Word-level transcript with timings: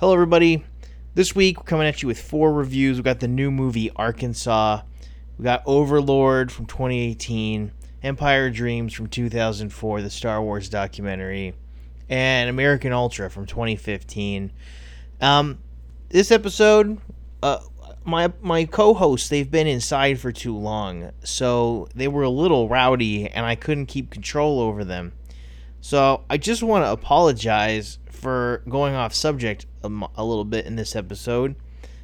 Hello, 0.00 0.14
everybody. 0.14 0.64
This 1.14 1.34
week, 1.34 1.58
we're 1.58 1.64
coming 1.64 1.86
at 1.86 2.00
you 2.00 2.08
with 2.08 2.18
four 2.18 2.54
reviews. 2.54 2.96
We've 2.96 3.04
got 3.04 3.20
the 3.20 3.28
new 3.28 3.50
movie 3.50 3.90
Arkansas. 3.94 4.80
We 5.36 5.44
got 5.44 5.62
Overlord 5.66 6.50
from 6.50 6.64
2018, 6.64 7.70
Empire 8.02 8.48
Dreams 8.48 8.94
from 8.94 9.08
2004, 9.08 10.00
the 10.00 10.08
Star 10.08 10.40
Wars 10.42 10.70
documentary, 10.70 11.52
and 12.08 12.48
American 12.48 12.94
Ultra 12.94 13.28
from 13.28 13.44
2015. 13.44 14.50
Um, 15.20 15.58
this 16.08 16.30
episode, 16.30 16.96
uh, 17.42 17.58
my 18.02 18.32
my 18.40 18.64
co-hosts 18.64 19.28
they've 19.28 19.50
been 19.50 19.66
inside 19.66 20.18
for 20.18 20.32
too 20.32 20.56
long, 20.56 21.10
so 21.24 21.88
they 21.94 22.08
were 22.08 22.22
a 22.22 22.30
little 22.30 22.70
rowdy, 22.70 23.28
and 23.28 23.44
I 23.44 23.54
couldn't 23.54 23.84
keep 23.84 24.08
control 24.08 24.60
over 24.60 24.82
them. 24.82 25.12
So 25.82 26.24
I 26.30 26.38
just 26.38 26.62
want 26.62 26.86
to 26.86 26.90
apologize 26.90 27.98
for 28.20 28.62
going 28.68 28.94
off 28.94 29.14
subject 29.14 29.66
a 29.82 29.88
little 29.88 30.44
bit 30.44 30.66
in 30.66 30.76
this 30.76 30.94
episode, 30.94 31.56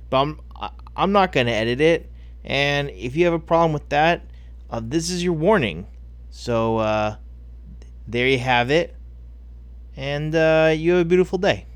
but 0.08 0.20
I'm 0.20 0.40
I'm 0.96 1.12
not 1.12 1.32
going 1.32 1.46
to 1.46 1.52
edit 1.52 1.80
it. 1.80 2.10
And 2.44 2.90
if 2.90 3.14
you 3.16 3.26
have 3.26 3.34
a 3.34 3.38
problem 3.38 3.72
with 3.72 3.88
that, 3.90 4.22
uh, 4.70 4.80
this 4.82 5.10
is 5.10 5.22
your 5.22 5.34
warning. 5.34 5.86
So 6.30 6.78
uh, 6.78 7.16
there 8.08 8.28
you 8.28 8.38
have 8.38 8.70
it, 8.70 8.96
and 9.96 10.34
uh, 10.34 10.72
you 10.74 10.92
have 10.92 11.02
a 11.02 11.04
beautiful 11.04 11.38
day. 11.38 11.66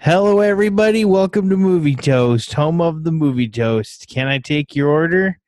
Hello, 0.00 0.40
everybody. 0.40 1.04
Welcome 1.04 1.48
to 1.48 1.56
Movie 1.56 1.94
Toast, 1.94 2.52
home 2.54 2.80
of 2.80 3.04
the 3.04 3.12
Movie 3.12 3.48
Toast. 3.48 4.08
Can 4.08 4.26
I 4.26 4.38
take 4.38 4.74
your 4.74 4.88
order? 4.88 5.38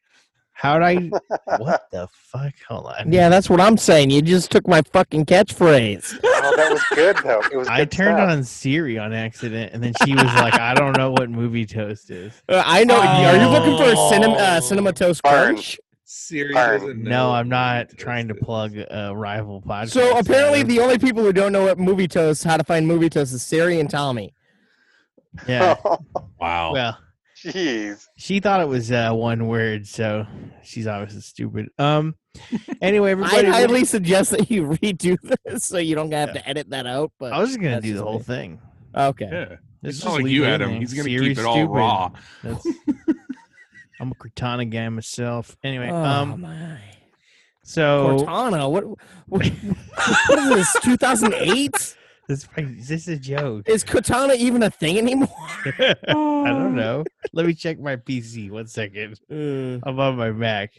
How'd 0.56 0.82
I? 0.82 0.94
what 1.58 1.90
the 1.90 2.08
fuck? 2.12 2.52
Hold 2.68 2.86
on. 2.86 3.12
Yeah, 3.12 3.28
that's 3.28 3.50
what 3.50 3.60
I'm 3.60 3.76
saying. 3.76 4.10
You 4.10 4.22
just 4.22 4.50
took 4.50 4.66
my 4.68 4.82
fucking 4.92 5.26
catchphrase. 5.26 6.20
Oh, 6.46 6.56
that 6.56 6.72
was 6.72 6.82
good 6.94 7.16
though. 7.24 7.40
It 7.50 7.56
was. 7.56 7.68
I 7.68 7.86
turned 7.86 8.18
stuff. 8.18 8.30
on 8.30 8.44
Siri 8.44 8.98
on 8.98 9.14
accident, 9.14 9.72
and 9.72 9.82
then 9.82 9.94
she 10.04 10.12
was 10.14 10.24
like, 10.24 10.52
"I 10.60 10.74
don't 10.74 10.94
know 10.94 11.10
what 11.10 11.30
Movie 11.30 11.64
Toast 11.64 12.10
is." 12.10 12.34
Uh, 12.50 12.62
I 12.66 12.84
know. 12.84 13.00
Are 13.00 13.36
you 13.36 13.48
looking 13.48 13.78
for 13.78 13.84
a 13.90 13.96
cinema, 14.10 14.34
uh, 14.34 14.54
Oh. 14.58 14.60
cinema 14.60 14.92
toast 14.92 15.22
Burn. 15.22 15.54
crunch? 15.54 15.80
Siri 16.04 16.52
Darn. 16.52 16.80
doesn't 16.80 17.02
know 17.02 17.10
No, 17.10 17.30
I'm 17.32 17.48
not 17.48 17.96
trying 17.96 18.28
to 18.28 18.34
plug 18.34 18.76
a 18.76 19.12
rival 19.16 19.62
podcast. 19.62 19.90
So 19.92 20.18
apparently, 20.18 20.64
the 20.64 20.80
only 20.80 20.98
people 20.98 21.22
who 21.22 21.32
don't 21.32 21.50
know 21.50 21.62
what 21.64 21.78
movie 21.78 22.08
toast, 22.08 22.44
how 22.44 22.58
to 22.58 22.64
find 22.64 22.86
movie 22.86 23.08
toast, 23.08 23.32
is 23.32 23.42
Siri 23.42 23.80
and 23.80 23.88
Tommy. 23.88 24.34
yeah. 25.48 25.76
Wow. 26.38 26.72
Well, 26.74 26.98
Jeez. 27.44 28.06
she 28.16 28.40
thought 28.40 28.60
it 28.60 28.68
was 28.68 28.90
uh, 28.90 29.12
one 29.12 29.46
word, 29.46 29.86
so 29.86 30.26
she's 30.62 30.86
obviously 30.86 31.20
stupid. 31.20 31.68
Um. 31.78 32.14
Anyway, 32.80 33.12
everybody. 33.12 33.36
I 33.36 33.38
everybody. 33.40 33.62
highly 33.66 33.84
suggest 33.84 34.30
that 34.32 34.50
you 34.50 34.66
redo 34.82 35.16
this 35.44 35.64
so 35.64 35.78
you 35.78 35.94
don't 35.94 36.12
have 36.12 36.32
to 36.32 36.48
edit 36.48 36.70
that 36.70 36.86
out. 36.86 37.12
But 37.18 37.32
I 37.32 37.38
was 37.38 37.50
just 37.50 37.60
gonna 37.60 37.80
do 37.80 37.94
the 37.94 38.02
whole 38.02 38.18
me. 38.18 38.24
thing. 38.24 38.60
Okay. 38.96 39.28
yeah. 39.30 39.56
Let's 39.82 39.96
It's 39.96 39.98
just 39.98 40.06
not 40.06 40.22
like 40.22 40.32
you, 40.32 40.44
it 40.44 40.46
in 40.48 40.52
Adam. 40.54 40.70
there. 40.70 40.80
He's 40.80 40.94
gonna 40.94 41.04
Siri's 41.08 41.28
keep 41.28 41.38
it 41.38 41.44
all 41.44 41.54
stupid. 41.56 41.70
raw. 41.72 42.10
That's, 42.42 42.66
I'm 44.00 44.10
a 44.10 44.14
Cortana 44.14 44.68
guy 44.70 44.88
myself. 44.88 45.56
Anyway, 45.62 45.88
Oh 45.90 45.94
um, 45.96 46.40
my. 46.40 46.78
so 47.62 48.16
Cortana. 48.20 48.70
What? 48.70 48.84
What, 49.28 49.46
what 50.28 50.38
is 50.38 50.48
this? 50.72 50.76
2008? 50.82 51.96
This 52.28 52.48
is 52.56 52.88
this 52.88 53.08
a 53.08 53.16
joke? 53.16 53.68
Is 53.68 53.84
Cortana 53.84 54.34
even 54.36 54.62
a 54.62 54.70
thing 54.70 54.96
anymore? 54.98 55.28
I 55.68 55.94
don't 56.48 56.74
know. 56.74 57.04
Let 57.32 57.44
me 57.46 57.54
check 57.54 57.78
my 57.78 57.96
PC. 57.96 58.50
One 58.50 58.66
second. 58.66 59.18
Uh, 59.30 59.78
I'm 59.86 59.98
on 60.00 60.16
my 60.16 60.30
Mac. 60.30 60.70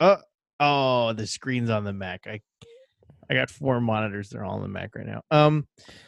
Oh, 0.00 0.16
oh, 0.60 1.12
the 1.12 1.26
screen's 1.26 1.70
on 1.70 1.82
the 1.84 1.92
Mac. 1.92 2.26
I, 2.26 2.40
I 3.28 3.34
got 3.34 3.50
four 3.50 3.80
monitors. 3.80 4.28
They're 4.30 4.44
all 4.44 4.56
on 4.56 4.62
the 4.62 4.68
Mac 4.68 4.94
right 4.94 5.06
now. 5.06 5.22
Um, 5.30 5.66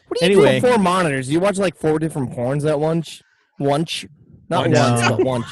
What 0.08 0.20
do 0.20 0.26
you 0.26 0.32
Anyway. 0.32 0.60
do 0.60 0.66
with 0.66 0.74
four 0.74 0.82
monitors? 0.82 1.28
You 1.28 1.40
watch 1.40 1.58
like 1.58 1.76
four 1.76 1.98
different 1.98 2.30
porns 2.30 2.68
at 2.68 2.78
once? 2.78 3.20
Once? 3.58 4.04
Not 4.48 4.68
Once. 4.68 4.78
once, 4.78 5.08
but 5.08 5.24
once. 5.24 5.46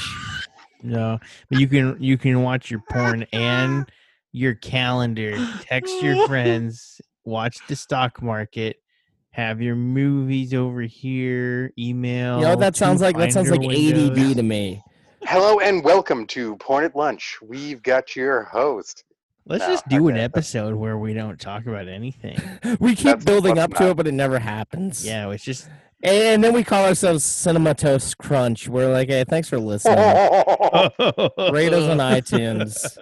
no, 0.85 1.19
but 1.51 1.59
you 1.61 1.67
can 1.67 1.97
you 2.01 2.17
can 2.19 2.43
watch 2.43 2.71
your 2.71 2.83
porn 2.91 3.27
and 3.33 3.91
your 4.33 4.55
calendar. 4.55 5.37
Text 5.63 6.01
your 6.03 6.27
friends. 6.29 7.01
Watch 7.25 7.59
the 7.69 7.77
stock 7.77 8.21
market. 8.23 8.77
Have 9.33 9.63
your 9.63 9.75
movies 9.77 10.53
over 10.53 10.83
here. 10.83 11.73
Email. 11.79 12.39
You 12.41 12.45
know, 12.45 12.57
that 12.57 12.77
sounds 12.77 13.01
like 13.01 13.17
that 13.17 13.33
sounds 13.33 13.51
like 13.51 13.63
Finder 13.63 14.13
ADD 14.13 14.37
to 14.37 14.43
me. 14.43 14.83
Hello 15.23 15.59
and 15.61 15.83
welcome 15.83 16.27
to 16.29 16.57
Porn 16.57 16.85
at 16.85 16.95
Lunch. 16.95 17.39
We've 17.41 17.83
got 17.83 18.15
your 18.15 18.43
host. 18.43 19.05
Let's 19.47 19.63
No, 19.67 19.69
just 19.73 19.89
do 19.89 20.09
an 20.09 20.19
episode 20.19 20.75
where 20.75 20.99
we 20.99 21.15
don't 21.15 21.41
talk 21.41 21.67
about 21.67 21.89
anything. 21.89 22.39
We 22.79 22.95
keep 22.95 23.05
That's- 23.07 23.25
building 23.25 23.55
that's 23.55 23.73
up 23.73 23.79
to 23.79 23.85
not- 23.85 23.91
it, 23.93 23.97
but 23.97 24.07
it 24.07 24.13
never 24.13 24.39
happens. 24.39 25.05
Yeah, 25.05 25.31
it's 25.31 25.45
just 25.45 25.67
And 26.03 26.43
then 26.43 26.53
we 26.53 26.65
call 26.65 26.85
ourselves 26.85 27.23
Cinema 27.25 27.75
Toast 27.75 28.19
Crunch. 28.19 28.69
We're 28.69 28.93
like, 28.93 29.09
hey, 29.09 29.23
thanks 29.23 29.49
for 29.49 29.59
listening. 29.59 29.97
Rate 29.99 31.73
us 31.73 31.89
on 31.89 31.99
iTunes. 31.99 32.99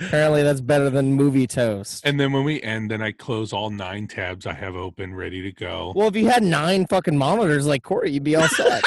Apparently, 0.00 0.42
that's 0.42 0.60
better 0.60 0.90
than 0.90 1.12
Movie 1.12 1.46
Toast. 1.46 2.04
And 2.04 2.18
then 2.18 2.32
when 2.32 2.42
we 2.42 2.60
end, 2.60 2.90
then 2.90 3.00
I 3.00 3.12
close 3.12 3.52
all 3.52 3.70
nine 3.70 4.08
tabs 4.08 4.44
I 4.44 4.54
have 4.54 4.74
open, 4.74 5.14
ready 5.14 5.40
to 5.42 5.52
go. 5.52 5.92
Well, 5.94 6.08
if 6.08 6.16
you 6.16 6.28
had 6.28 6.42
nine 6.42 6.86
fucking 6.88 7.16
monitors 7.16 7.66
like 7.66 7.84
Corey, 7.84 8.10
you'd 8.10 8.24
be 8.24 8.34
all 8.34 8.48
set. 8.48 8.82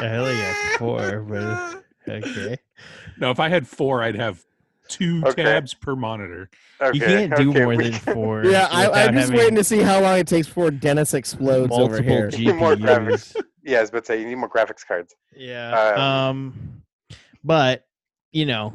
I 0.00 0.16
only 0.16 0.34
got 0.34 0.78
four, 0.78 1.20
but 1.20 1.84
okay. 2.08 2.56
No, 3.18 3.30
if 3.30 3.38
I 3.38 3.50
had 3.50 3.68
four, 3.68 4.02
I'd 4.02 4.16
have 4.16 4.42
two 4.90 5.22
Okay. 5.26 5.42
tabs 5.44 5.72
per 5.74 5.96
monitor. 5.96 6.50
okay, 6.80 6.96
You 6.98 7.00
can't 7.04 7.36
do 7.36 7.50
okay, 7.50 7.60
more 7.64 7.68
we 7.76 7.84
than 7.90 7.92
can- 8.00 8.14
four. 8.14 8.44
yeah, 8.44 8.68
I, 8.70 9.04
I'm 9.04 9.14
just 9.14 9.32
waiting 9.32 9.54
to 9.54 9.64
see 9.64 9.78
how 9.80 10.00
long 10.00 10.18
it 10.18 10.26
takes 10.26 10.46
before 10.48 10.70
Dennis 10.70 11.14
explodes 11.14 11.72
over 11.72 12.02
multiple 12.02 12.02
here. 12.12 12.30
Need 12.30 12.52
more 12.56 12.74
GPUs. 12.76 13.36
Yeah, 13.62 13.78
I 13.78 13.80
was 13.82 13.90
about 13.90 14.00
to 14.04 14.06
say 14.06 14.20
you 14.20 14.26
need 14.26 14.34
more 14.36 14.48
graphics 14.50 14.86
cards. 14.86 15.14
Yeah. 15.36 15.92
Um, 15.94 16.02
Um, 16.36 16.82
but 17.44 17.86
you 18.32 18.46
know, 18.46 18.72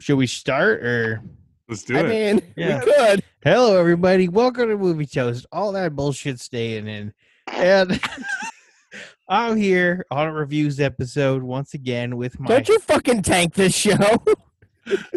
should 0.00 0.16
we 0.16 0.26
start 0.26 0.82
or? 0.84 1.22
Let's 1.68 1.82
do 1.82 1.96
I 1.96 2.00
it. 2.00 2.04
I 2.04 2.08
mean, 2.08 2.42
Yeah. 2.56 2.78
we 2.84 2.92
could. 2.92 3.22
Hello, 3.44 3.78
everybody. 3.78 4.28
Welcome 4.28 4.68
to 4.70 4.76
Movie 4.78 5.06
Toast. 5.06 5.44
All 5.52 5.72
that 5.72 5.94
bullshit 5.94 6.40
staying 6.40 6.86
in, 6.88 7.12
and 7.46 8.00
I'm 9.28 9.56
here 9.56 10.06
on 10.10 10.28
a 10.28 10.32
reviews 10.32 10.80
episode 10.80 11.42
once 11.42 11.74
again 11.74 12.16
with 12.16 12.40
my. 12.40 12.48
Don't 12.48 12.68
you 12.68 12.78
fucking 12.78 13.22
tank 13.22 13.54
this 13.54 13.74
show. 13.74 13.96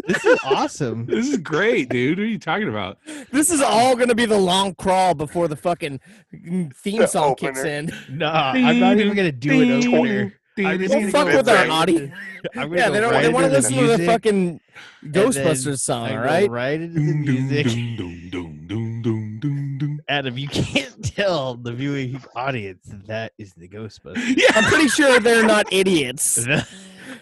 This 0.06 0.24
is 0.24 0.38
awesome. 0.44 1.06
this 1.06 1.28
is 1.28 1.38
great, 1.38 1.88
dude. 1.88 2.18
What 2.18 2.24
are 2.24 2.26
you 2.26 2.38
talking 2.38 2.68
about? 2.68 2.98
this 3.30 3.50
is 3.50 3.60
all 3.60 3.96
going 3.96 4.08
to 4.08 4.14
be 4.14 4.26
the 4.26 4.38
long 4.38 4.74
crawl 4.74 5.14
before 5.14 5.48
the 5.48 5.56
fucking 5.56 6.00
mm, 6.34 6.74
theme 6.76 7.00
The 7.00 7.06
song 7.06 7.34
kicks 7.34 7.62
in. 7.64 7.90
Nah, 8.10 8.52
I'm 8.52 8.80
not 8.80 8.98
even 8.98 9.14
gonna 9.16 9.32
do 9.32 9.62
it 9.62 9.86
opener. 9.86 10.34
I'm 10.58 10.78
just 10.78 10.92
Don't 10.92 11.00
gonna 11.02 11.12
fuck 11.12 11.28
go 11.28 11.36
with 11.38 11.48
our 11.48 11.54
right 11.56 11.70
audio. 11.70 11.96
into- 12.02 12.76
Yeah, 12.76 12.90
they 12.90 13.00
don't. 13.00 13.10
right 13.10 13.22
they 13.22 13.28
want 13.30 13.46
to 13.46 13.52
listen 13.52 13.74
to 13.74 13.86
the 13.86 14.04
fucking 14.04 14.60
Ghostbusters 15.06 15.78
song, 15.80 16.08
I 16.08 16.16
all 16.16 16.22
go 16.22 16.28
right? 16.28 16.50
Right 16.50 16.80
into 16.80 17.00
the 17.00 17.12
Doom, 17.12 17.24
doom, 17.24 18.68
music. 18.68 20.02
Adam, 20.08 20.36
you 20.36 20.48
can't 20.48 21.02
tell 21.16 21.54
the 21.54 21.72
viewing 21.72 22.22
audience 22.36 22.84
that, 22.86 23.06
that 23.06 23.32
is 23.38 23.54
the 23.54 23.68
Ghostbusters. 23.68 24.36
Yeah, 24.36 24.48
I'm 24.54 24.64
pretty 24.64 24.88
sure 24.88 25.18
they're 25.20 25.46
not 25.46 25.72
idiots. 25.72 26.46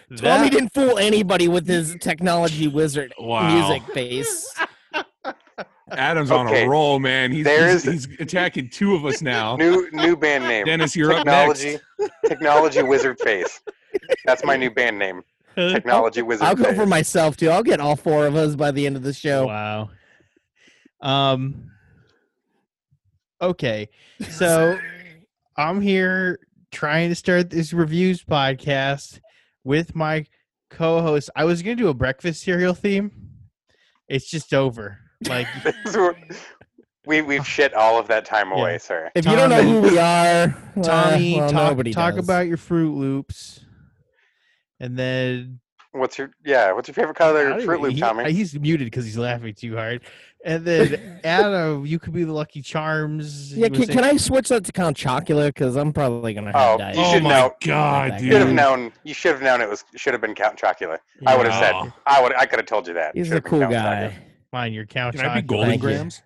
That- 0.09 0.17
Tommy 0.19 0.49
didn't 0.49 0.73
fool 0.73 0.97
anybody 0.97 1.47
with 1.47 1.67
his 1.67 1.95
technology 2.01 2.67
wizard 2.67 3.13
Wow. 3.19 3.53
music 3.53 3.83
face. 3.93 4.53
Adam's 5.91 6.31
on 6.31 6.47
a 6.47 6.67
roll, 6.67 6.99
man. 6.99 7.31
He's, 7.33 7.45
he's, 7.47 7.83
he's 7.83 8.19
attacking 8.19 8.69
two 8.69 8.95
of 8.95 9.05
us 9.05 9.21
now. 9.21 9.57
New 9.57 9.89
new 9.91 10.15
band 10.15 10.45
name. 10.45 10.65
Dennis, 10.65 10.95
you're 10.95 11.13
Technology 11.13 11.75
up 11.75 11.81
next. 11.99 12.13
Technology 12.27 12.81
Wizard 12.83 13.19
Face. 13.19 13.59
That's 14.25 14.43
my 14.45 14.55
new 14.55 14.71
band 14.71 14.97
name. 14.97 15.21
Technology 15.55 16.21
Wizard 16.21 16.47
I'll 16.47 16.55
go 16.55 16.63
Face. 16.63 16.75
for 16.77 16.85
myself 16.85 17.35
too. 17.35 17.49
I'll 17.49 17.61
get 17.63 17.81
all 17.81 17.97
four 17.97 18.25
of 18.25 18.37
us 18.37 18.55
by 18.55 18.71
the 18.71 18.85
end 18.85 18.95
of 18.95 19.03
the 19.03 19.11
show. 19.13 19.47
Wow. 19.47 19.89
Um. 21.01 21.71
Okay, 23.41 23.89
so 24.29 24.77
I'm 25.57 25.81
here 25.81 26.39
trying 26.71 27.09
to 27.09 27.15
start 27.15 27.49
this 27.49 27.73
reviews 27.73 28.23
podcast 28.23 29.19
with 29.63 29.95
my 29.95 30.25
co-host. 30.69 31.29
I 31.35 31.45
was 31.45 31.61
gonna 31.61 31.75
do 31.75 31.89
a 31.89 31.93
breakfast 31.93 32.43
cereal 32.43 32.73
theme. 32.73 33.11
It's 34.07 34.29
just 34.29 34.53
over. 34.53 34.99
Like 35.27 35.47
we 37.05 37.21
we've 37.21 37.41
oh. 37.41 37.43
shit 37.43 37.73
all 37.73 37.99
of 37.99 38.07
that 38.07 38.25
time 38.25 38.51
away, 38.51 38.73
Yeah. 38.73 38.77
sir. 38.77 39.11
If 39.15 39.25
you 39.25 39.35
don't 39.35 39.49
know 39.49 39.63
who 39.63 39.81
we 39.81 39.97
are, 39.97 40.55
Tommy, 40.83 41.37
well, 41.37 41.49
talk 41.49 41.77
talk 41.91 42.17
about 42.17 42.47
your 42.47 42.57
Fruit 42.57 42.95
Loops, 42.95 43.63
and 44.79 44.97
then 44.97 45.59
What's 45.93 46.17
your 46.17 46.31
yeah? 46.45 46.71
What's 46.71 46.87
your 46.87 46.93
favorite 46.95 47.17
color 47.17 47.51
I 47.53 47.65
Fruit 47.65 47.73
even- 47.75 47.81
Loop, 47.81 47.93
he- 47.93 47.99
Tommy? 47.99 48.31
He's 48.31 48.57
muted 48.57 48.85
because 48.87 49.03
he's 49.05 49.17
laughing 49.17 49.53
too 49.53 49.75
hard. 49.75 50.01
And 50.45 50.63
then 50.65 51.19
Adam, 51.23 51.85
you 51.85 51.99
could 51.99 52.13
be 52.13 52.23
the 52.23 52.31
Lucky 52.31 52.61
Charms. 52.61 53.53
Yeah, 53.55 53.67
can, 53.67 53.85
can 53.87 54.03
I 54.03 54.15
switch 54.17 54.47
that 54.49 54.63
to 54.65 54.71
Count 54.71 54.95
Chocula? 54.97 55.47
Because 55.47 55.75
I'm 55.75 55.91
probably 55.91 56.33
gonna 56.33 56.53
have 56.53 56.75
Oh, 56.75 56.77
diet. 56.77 56.95
you 56.95 57.01
oh 57.03 57.13
should 57.13 57.23
my 57.23 57.29
know. 57.29 57.53
god, 57.65 58.11
That 58.13 58.21
You 58.23 58.31
should 58.31 58.41
have 58.41 58.53
known. 58.53 58.93
You 59.03 59.13
should 59.13 59.33
have 59.33 59.41
known 59.41 59.59
it 59.61 59.69
was 59.69 59.83
should 59.95 60.13
have 60.13 60.21
been 60.21 60.33
Count 60.33 60.57
Chocula. 60.57 60.97
I 61.27 61.35
would 61.35 61.45
have 61.45 61.61
said. 61.61 61.73
Oh. 61.75 61.91
I 62.07 62.21
would. 62.21 62.33
I 62.35 62.45
could 62.45 62.59
have 62.59 62.65
told 62.67 62.87
you 62.87 62.93
that. 62.93 63.15
He's 63.15 63.27
Should 63.27 63.33
a 63.33 63.35
have 63.35 63.43
been 63.43 63.49
cool 63.51 63.59
guy. 63.69 64.07
Chocula. 64.07 64.13
Fine, 64.51 64.73
your 64.73 64.85
couch. 64.85 65.15
Can 65.15 65.21
I 65.21 65.23
be 65.23 65.29
chocolate. 65.41 65.47
Golden 65.47 65.69
Thank 65.69 65.81
you. 65.83 65.87
Grahams? 65.89 66.21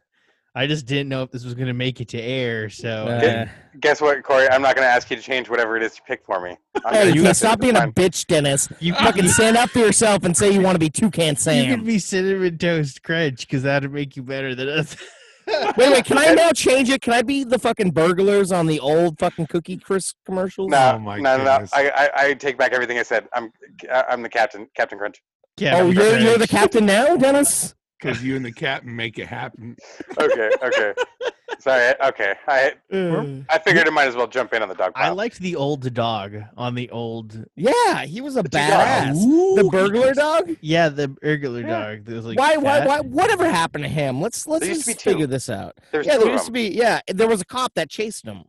I 0.57 0.68
just 0.68 0.86
didn't 0.86 1.10
know 1.10 1.22
if 1.22 1.31
this 1.31 1.44
was 1.44 1.54
going 1.54 1.68
to 1.68 1.74
make 1.74 2.00
it 2.00 2.07
to 2.10 2.22
air. 2.22 2.69
So 2.69 3.07
Uh, 3.07 3.46
Guess 3.81 4.00
what, 4.00 4.24
Corey? 4.24 4.48
I'm 4.50 4.62
not 4.62 4.75
going 4.75 4.88
to 4.88 4.92
ask 4.92 5.10
you 5.10 5.18
to 5.18 5.22
change 5.22 5.50
whatever 5.50 5.75
it 5.75 5.84
is 5.84 5.98
you 5.98 6.02
pick 6.07 6.25
for 6.25 6.40
me. 6.42 6.56
Hey, 6.90 7.12
you 7.13 7.34
stop 7.34 7.60
as 7.60 7.62
being 7.62 7.75
a 7.75 7.80
mine. 7.81 7.92
bitch, 7.92 8.25
Dennis. 8.25 8.69
you 8.80 8.94
Fucking 8.94 9.28
stand 9.28 9.57
up 9.57 9.69
for 9.72 9.80
yourself 9.80 10.24
and 10.24 10.36
say 10.36 10.54
you 10.54 10.62
want 10.62 10.75
to 10.75 10.80
be 10.80 10.90
Toucan 10.90 11.30
you 11.31 11.36
Sam. 11.36 11.69
You 11.69 11.75
can 11.75 11.86
be 11.86 12.00
cinnamon 12.00 12.57
toast 12.57 13.04
crunch 13.04 13.42
because 13.42 13.63
that'd 13.63 13.92
make 13.92 14.16
you 14.16 14.24
better 14.24 14.56
than 14.56 14.69
us. 14.69 14.96
Wait, 15.48 15.78
wait, 15.78 16.04
can 16.06 16.18
I 16.18 16.34
now 16.34 16.52
change 16.52 16.90
it? 16.90 17.02
Can 17.04 17.13
I 17.13 17.22
be 17.22 17.44
the 17.44 17.60
fucking 17.60 17.92
burglars 17.92 18.52
on 18.52 18.66
the 18.66 18.80
old 18.80 19.19
fucking 19.19 19.46
Cookie 19.46 19.78
Crisp 19.78 20.16
commercials? 20.25 20.72
No, 20.72 20.94
Oh 20.96 21.00
my 21.00 21.19
no, 21.19 21.38
no, 21.38 21.44
no. 21.44 21.66
I, 21.72 21.92
I, 21.92 22.10
I 22.30 22.34
take 22.34 22.57
back 22.57 22.74
everything 22.74 22.98
I 22.98 23.04
said. 23.04 23.28
I'm, 23.31 23.54
I'm 23.92 24.24
the 24.24 24.30
captain, 24.30 24.68
Captain 24.75 24.98
Crunch. 24.98 25.22
Yeah, 25.57 25.78
oh, 25.78 25.92
you're 25.92 26.18
you're 26.18 26.38
the 26.40 26.48
captain 26.48 26.88
now, 26.88 27.16
Dennis. 27.16 27.75
Because 28.00 28.24
you 28.24 28.36
and 28.36 28.45
the 28.45 28.51
captain 28.65 28.95
make 28.95 29.18
it 29.19 29.27
happen. 29.27 29.75
Okay, 30.19 30.50
okay. 30.63 30.94
Sorry. 31.59 31.94
Okay, 32.03 32.33
I, 32.47 32.74
uh, 32.94 33.25
I 33.50 33.57
figured 33.59 33.88
I 33.88 33.89
might 33.89 34.07
as 34.07 34.15
well 34.15 34.27
jump 34.27 34.53
in 34.53 34.62
on 34.62 34.68
the 34.69 34.75
dog 34.75 34.92
I 34.95 35.03
pile. 35.03 35.15
liked 35.15 35.39
the 35.39 35.56
old 35.56 35.92
dog 35.94 36.36
on 36.57 36.75
the 36.75 36.89
old. 36.92 37.44
Yeah, 37.56 38.03
he 38.06 38.21
was 38.21 38.36
a 38.36 38.44
two 38.44 38.50
badass. 38.50 39.15
Ooh, 39.15 39.56
The 39.56 39.63
burglar 39.63 40.13
dog. 40.13 40.56
Yeah, 40.62 40.89
the 40.89 41.15
regular 41.24 41.62
Yeah. 41.62 41.68
dog. 41.95 42.06
that 42.06 42.13
was 42.15 42.25
like 42.25 42.38
why, 42.38 42.57
why, 42.57 42.80
fat. 42.80 42.88
why? 42.88 43.00
Whatever 43.00 43.50
happened 43.50 43.83
to 43.86 43.89
him? 43.89 44.21
Let's 44.21 44.45
let's 44.47 44.62
There 44.65 44.69
used 44.69 44.86
just 44.86 44.97
be 44.97 45.01
two. 45.01 45.09
figure 45.12 45.27
this 45.27 45.50
out. 45.50 45.75
There's 45.92 46.06
yeah, 46.06 46.13
two 46.15 46.19
there 46.19 46.27
of 46.27 46.33
used 46.33 46.45
to 46.45 46.51
them. 46.51 46.53
be. 46.53 46.68
Yeah, 46.75 47.00
there 47.07 47.27
was 47.27 47.42
a 47.42 47.45
cop 47.45 47.74
that 47.75 47.89
chased 47.89 48.25
him. 48.25 48.44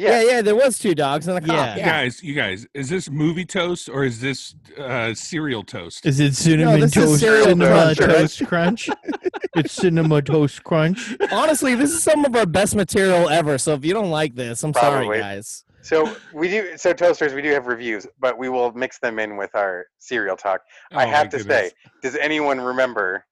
Yeah. 0.00 0.20
Yeah, 0.22 0.30
yeah, 0.30 0.42
there 0.42 0.54
was 0.56 0.78
two 0.78 0.94
dogs 0.94 1.28
and 1.28 1.36
a 1.36 1.40
cop. 1.40 1.48
Yeah. 1.50 1.74
You 1.74 1.80
Yeah, 1.80 1.86
guys, 1.86 2.22
you 2.22 2.34
guys, 2.34 2.66
is 2.74 2.88
this 2.88 3.10
movie 3.10 3.44
toast 3.44 3.88
or 3.88 4.04
is 4.04 4.20
this 4.20 4.54
uh, 4.78 5.12
cereal 5.14 5.62
toast? 5.62 6.06
Is 6.06 6.20
it 6.20 6.34
cinnamon 6.34 6.80
this 6.80 6.96
is 6.96 7.04
toast? 7.04 7.20
cereal 7.20 7.44
cinema 7.44 7.66
crunch, 7.94 8.00
right? 8.00 8.08
toast 8.08 8.46
crunch. 8.46 8.88
it's 9.56 9.72
cinema 9.72 10.22
toast 10.22 10.64
crunch. 10.64 11.16
Honestly, 11.30 11.74
this 11.74 11.90
is 11.92 12.02
some 12.02 12.24
of 12.24 12.34
our 12.34 12.46
best 12.46 12.74
material 12.74 13.28
ever. 13.28 13.58
So 13.58 13.74
if 13.74 13.84
you 13.84 13.92
don't 13.92 14.10
like 14.10 14.34
this, 14.34 14.62
I'm 14.62 14.72
Probably. 14.72 15.04
sorry, 15.06 15.20
guys. 15.20 15.64
So 15.82 16.14
we 16.34 16.48
do. 16.48 16.76
So 16.76 16.92
toasters, 16.92 17.32
we 17.34 17.42
do 17.42 17.50
have 17.50 17.66
reviews, 17.66 18.06
but 18.18 18.38
we 18.38 18.48
will 18.48 18.72
mix 18.72 18.98
them 19.00 19.18
in 19.18 19.36
with 19.36 19.54
our 19.54 19.86
cereal 19.98 20.36
talk. 20.36 20.60
I 20.92 20.94
Oh, 20.94 20.96
my 20.96 21.06
have 21.06 21.28
to 21.30 21.38
goodness. 21.38 21.68
say, 21.68 21.72
does 22.02 22.16
anyone 22.16 22.60
remember 22.60 23.24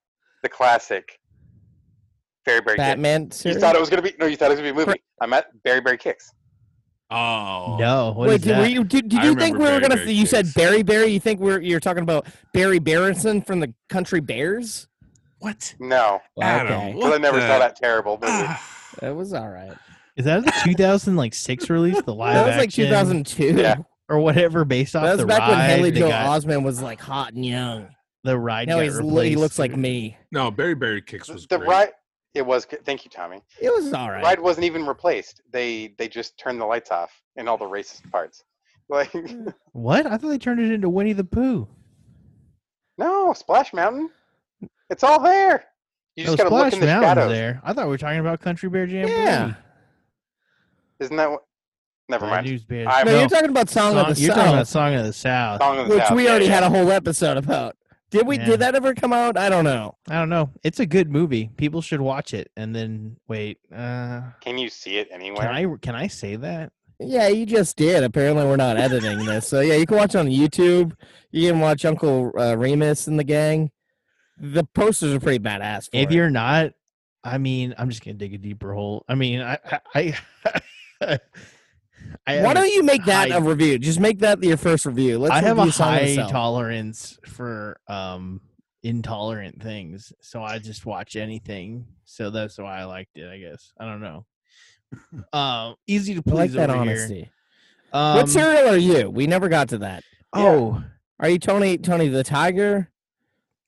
the 0.42 0.48
classic 0.48 1.18
Berry 2.46 2.60
Berry 2.62 2.76
Kix? 2.76 2.80
Batman. 2.80 3.22
You 3.24 3.30
Series? 3.32 3.58
thought 3.58 3.74
it 3.74 3.80
was 3.80 3.90
gonna 3.90 4.02
be 4.02 4.14
no. 4.18 4.26
You 4.26 4.36
thought 4.36 4.46
it 4.46 4.58
was 4.58 4.60
gonna 4.60 4.72
be 4.74 4.82
a 4.82 4.86
movie. 4.86 5.02
I'm 5.20 5.32
at 5.34 5.46
Berry 5.62 5.80
Berry 5.82 5.98
Kix. 5.98 6.24
Oh. 7.10 7.76
No, 7.80 8.12
what 8.12 8.28
Wait, 8.28 8.34
is 8.36 8.40
did, 8.42 8.50
that? 8.50 8.60
were 8.60 8.66
you, 8.66 8.84
did, 8.84 9.08
did 9.08 9.22
you 9.24 9.34
think 9.34 9.56
remember 9.56 9.58
we 9.58 9.64
were 9.64 9.70
Barry 9.70 9.80
gonna? 9.82 9.96
Barry 9.96 10.12
you 10.12 10.26
said 10.26 10.52
Barry 10.54 10.82
Barry. 10.82 11.06
You 11.08 11.20
think 11.20 11.40
we're 11.40 11.60
you're 11.60 11.80
talking 11.80 12.02
about 12.02 12.26
Barry 12.52 12.78
Berenson 12.78 13.40
from 13.42 13.60
the 13.60 13.72
Country 13.88 14.20
Bears? 14.20 14.88
What? 15.38 15.74
No, 15.80 16.20
Adam, 16.42 16.72
Okay. 16.72 16.86
what 16.94 17.00
because 17.00 17.14
I 17.14 17.18
never 17.18 17.40
the- 17.40 17.46
saw 17.46 17.58
that 17.60 17.76
terrible 17.76 18.18
movie. 18.20 18.32
Ah, 18.32 18.62
That 19.00 19.14
was 19.16 19.32
all 19.32 19.48
right. 19.48 19.72
Is 20.16 20.24
that 20.26 20.44
the 20.44 20.52
2006 20.64 21.70
release? 21.70 22.02
The 22.02 22.12
live 22.14 22.34
That 22.34 22.46
was 22.48 22.56
like 22.56 22.70
2002. 22.70 23.54
Yeah. 23.56 23.76
or 24.08 24.18
whatever, 24.18 24.64
based 24.64 24.96
off 24.96 25.04
That 25.04 25.12
was 25.12 25.20
the 25.20 25.26
back 25.26 25.48
when 25.48 25.58
ride. 25.58 25.66
Haley 25.70 25.92
Joel 25.92 26.08
got- 26.10 26.42
Osment 26.42 26.62
was 26.64 26.82
like 26.82 27.00
hot 27.00 27.32
and 27.34 27.46
young. 27.46 27.86
the 28.24 28.36
ride. 28.38 28.66
Now 28.68 28.80
he's 28.80 29.00
li- 29.00 29.30
he 29.30 29.36
looks 29.36 29.58
like 29.58 29.74
me. 29.76 30.18
no, 30.32 30.50
Barry 30.50 30.74
Barry 30.74 31.00
Kix 31.00 31.32
was 31.32 31.46
the 31.46 31.56
great. 31.58 31.68
ride. 31.70 31.88
It 32.34 32.44
was. 32.44 32.64
good- 32.66 32.84
Thank 32.84 33.04
you, 33.04 33.10
Tommy. 33.10 33.40
It 33.60 33.70
was 33.74 33.92
all 33.92 34.10
right. 34.10 34.20
The 34.20 34.24
ride 34.26 34.40
wasn't 34.40 34.64
even 34.66 34.86
replaced. 34.86 35.40
They 35.50 35.94
they 35.98 36.08
just 36.08 36.38
turned 36.38 36.60
the 36.60 36.66
lights 36.66 36.90
off 36.90 37.10
in 37.36 37.48
all 37.48 37.56
the 37.58 37.64
racist 37.64 38.10
parts. 38.10 38.44
Like 38.90 39.12
What? 39.72 40.06
I 40.06 40.16
thought 40.16 40.28
they 40.28 40.38
turned 40.38 40.60
it 40.60 40.70
into 40.72 40.88
Winnie 40.88 41.12
the 41.12 41.22
Pooh. 41.24 41.68
no, 42.96 43.34
Splash 43.34 43.74
Mountain. 43.74 44.08
It's 44.88 45.02
all 45.04 45.20
there. 45.22 45.64
You 46.16 46.24
No, 46.24 46.30
just 46.30 46.38
gotta 46.38 46.54
look 46.54 46.72
in 46.72 46.80
the 46.80 46.86
Mountain's 46.86 47.04
shadows. 47.10 47.30
there. 47.30 47.60
I 47.64 47.72
thought 47.74 47.84
we 47.84 47.90
were 47.90 47.98
talking 47.98 48.20
about 48.20 48.40
Country 48.40 48.68
Bear 48.70 48.86
Jam. 48.86 49.06
Yeah. 49.08 49.54
Isn't 51.00 51.16
that 51.16 51.30
what? 51.30 51.44
Never 52.08 52.26
mind. 52.26 52.46
News 52.46 52.64
Bears. 52.64 52.86
No, 53.04 53.12
No, 53.12 53.18
you're 53.20 53.28
talking 53.28 53.50
about 53.50 53.68
Song, 53.68 53.92
Song- 53.92 54.10
of 54.10 54.16
the 54.16 54.22
you're 54.22 54.34
talking 54.34 54.52
about 54.54 54.66
South, 54.66 54.68
Song 54.68 54.94
of 54.94 55.04
the 55.04 55.12
South. 55.12 55.60
Song 55.60 55.78
of 55.80 55.88
the 55.88 55.94
which 55.94 56.04
South, 56.04 56.16
we 56.16 56.24
yeah, 56.24 56.30
already 56.30 56.46
yeah. 56.46 56.54
had 56.54 56.62
a 56.64 56.70
whole 56.70 56.90
episode 56.90 57.36
about. 57.36 57.76
Did 58.10 58.26
we? 58.26 58.38
Yeah. 58.38 58.46
Did 58.46 58.60
that 58.60 58.74
ever 58.74 58.94
come 58.94 59.12
out? 59.12 59.36
I 59.36 59.48
don't 59.48 59.64
know. 59.64 59.96
I 60.08 60.14
don't 60.14 60.30
know. 60.30 60.50
It's 60.62 60.80
a 60.80 60.86
good 60.86 61.10
movie. 61.10 61.50
People 61.56 61.82
should 61.82 62.00
watch 62.00 62.32
it. 62.32 62.50
And 62.56 62.74
then 62.74 63.16
wait. 63.28 63.58
Uh, 63.74 64.22
Can 64.40 64.56
you 64.58 64.70
see 64.70 64.96
it 64.98 65.08
anywhere? 65.10 65.42
can 65.42 65.54
I 65.54 65.66
can 65.82 65.94
I 65.94 66.06
say 66.06 66.36
that? 66.36 66.72
Yeah, 67.00 67.28
you 67.28 67.46
just 67.46 67.76
did. 67.76 68.02
Apparently, 68.02 68.44
we're 68.44 68.56
not 68.56 68.76
editing 68.76 69.24
this, 69.24 69.46
so 69.46 69.60
yeah, 69.60 69.74
you 69.74 69.86
can 69.86 69.98
watch 69.98 70.14
it 70.14 70.18
on 70.18 70.26
YouTube. 70.26 70.94
You 71.30 71.50
can 71.52 71.60
watch 71.60 71.84
Uncle 71.84 72.32
uh, 72.36 72.56
Remus 72.56 73.06
and 73.06 73.18
the 73.18 73.24
gang. 73.24 73.70
The 74.36 74.64
posters 74.64 75.14
are 75.14 75.20
pretty 75.20 75.38
badass. 75.38 75.84
For 75.90 75.96
If 75.96 76.10
it. 76.10 76.14
you're 76.14 76.30
not, 76.30 76.72
I 77.22 77.38
mean, 77.38 77.74
I'm 77.78 77.88
just 77.90 78.04
gonna 78.04 78.14
dig 78.16 78.34
a 78.34 78.38
deeper 78.38 78.72
hole. 78.74 79.04
I 79.08 79.14
mean, 79.14 79.40
I 79.42 79.58
I. 79.94 80.14
I, 81.00 81.18
I 82.26 82.42
why 82.42 82.54
don't 82.54 82.68
you 82.72 82.82
make 82.82 83.04
that 83.06 83.30
high- 83.30 83.36
a 83.36 83.40
review? 83.40 83.78
Just 83.78 84.00
make 84.00 84.18
that 84.20 84.42
your 84.42 84.56
first 84.56 84.86
review. 84.86 85.18
Let's 85.18 85.34
I 85.34 85.40
have 85.42 85.58
a 85.58 85.62
review 85.62 85.72
Song 85.72 85.94
of 85.96 86.00
the 86.06 86.16
high 86.22 86.30
tolerance 86.30 87.18
for 87.26 87.80
um 87.88 88.40
intolerant 88.82 89.62
things, 89.62 90.12
so 90.20 90.42
I 90.42 90.58
just 90.58 90.86
watch 90.86 91.16
anything. 91.16 91.86
So 92.04 92.30
that's 92.30 92.58
why 92.58 92.78
I 92.80 92.84
liked 92.84 93.16
it. 93.16 93.28
I 93.28 93.38
guess 93.38 93.72
I 93.78 93.84
don't 93.86 94.00
know. 94.00 94.24
Um, 95.32 95.74
easy 95.86 96.14
to 96.14 96.22
I 96.26 96.30
like 96.32 96.50
please 96.50 96.54
that 96.54 96.70
honesty. 96.70 97.14
here. 97.14 97.28
Um, 97.92 98.16
what 98.18 98.28
cereal 98.28 98.68
are 98.74 98.76
you? 98.76 99.10
We 99.10 99.26
never 99.26 99.48
got 99.48 99.68
to 99.70 99.78
that. 99.78 100.04
Oh, 100.32 100.82
Are 101.20 101.28
you 101.28 101.38
Tony 101.38 101.78
Tony 101.78 102.08
the 102.08 102.22
Tiger? 102.24 102.90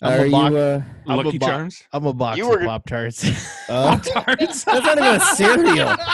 I'm 0.02 0.12
are 0.20 0.22
a 0.22 0.26
you? 0.26 0.30
box- 0.32 0.54
Uh, 0.54 0.82
I'm 1.06 1.18
a 1.18 1.22
Lucky 1.22 1.38
bo- 1.38 1.46
Charms? 1.46 1.82
I'm 1.92 2.06
a 2.06 2.12
box 2.14 2.38
You 2.38 2.44
of 2.44 2.60
were- 2.60 2.66
Pop 2.66 2.86
Tarts. 2.86 3.22
uh, 3.68 3.98
Pop-Tarts? 3.98 4.64
that's 4.64 4.86
not 4.86 4.96
even 4.98 5.14
a 5.16 5.20
cereal. 5.20 5.96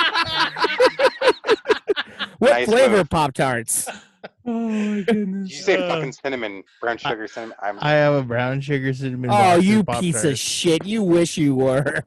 What 2.38 2.50
Nice 2.50 2.66
flavor 2.68 2.98
move. 2.98 3.10
Pop 3.10 3.32
Tarts? 3.34 3.88
Oh 4.48 4.68
my 4.68 4.96
Did 4.96 5.06
goodness. 5.06 5.50
you 5.50 5.56
say 5.56 5.76
Uh, 5.76 5.88
fucking 5.88 6.12
cinnamon, 6.12 6.62
brown 6.80 6.98
sugar 6.98 7.26
cinnamon? 7.28 7.56
I'm, 7.62 7.78
I 7.80 7.92
have 7.92 8.14
a 8.14 8.22
brown 8.22 8.60
sugar 8.60 8.92
cinnamon. 8.92 9.30
Oh, 9.32 9.56
you 9.56 9.82
piece 9.84 10.16
of 10.18 10.22
Pop-Tarts. 10.22 10.38
shit! 10.38 10.84
You 10.84 11.02
wish 11.02 11.36
you 11.36 11.54
were. 11.54 12.02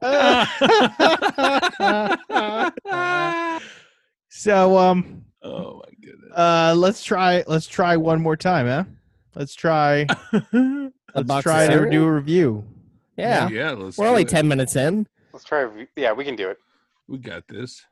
so 4.28 4.78
um 4.78 5.24
oh 5.42 5.76
my 5.84 5.92
goodness. 6.04 6.32
uh 6.36 6.74
let's 6.76 7.02
try 7.04 7.42
let's 7.46 7.66
try 7.66 7.96
one 7.96 8.20
more 8.20 8.36
time, 8.36 8.66
huh? 8.66 8.84
Let's 9.34 9.54
try 9.54 10.06
let's 10.52 11.42
try 11.42 11.66
to 11.68 11.90
do 11.90 12.04
a 12.04 12.12
review. 12.12 12.64
Yeah, 13.16 13.48
yeah, 13.48 13.70
let's 13.72 13.98
we're 13.98 14.08
only 14.08 14.22
it. 14.22 14.28
ten 14.28 14.48
minutes 14.48 14.76
in. 14.76 15.06
let's 15.32 15.44
try. 15.44 15.68
Yeah, 15.96 16.12
we 16.12 16.24
can 16.24 16.36
do 16.36 16.48
it. 16.50 16.58
We 17.08 17.18
got 17.18 17.46
this. 17.48 17.84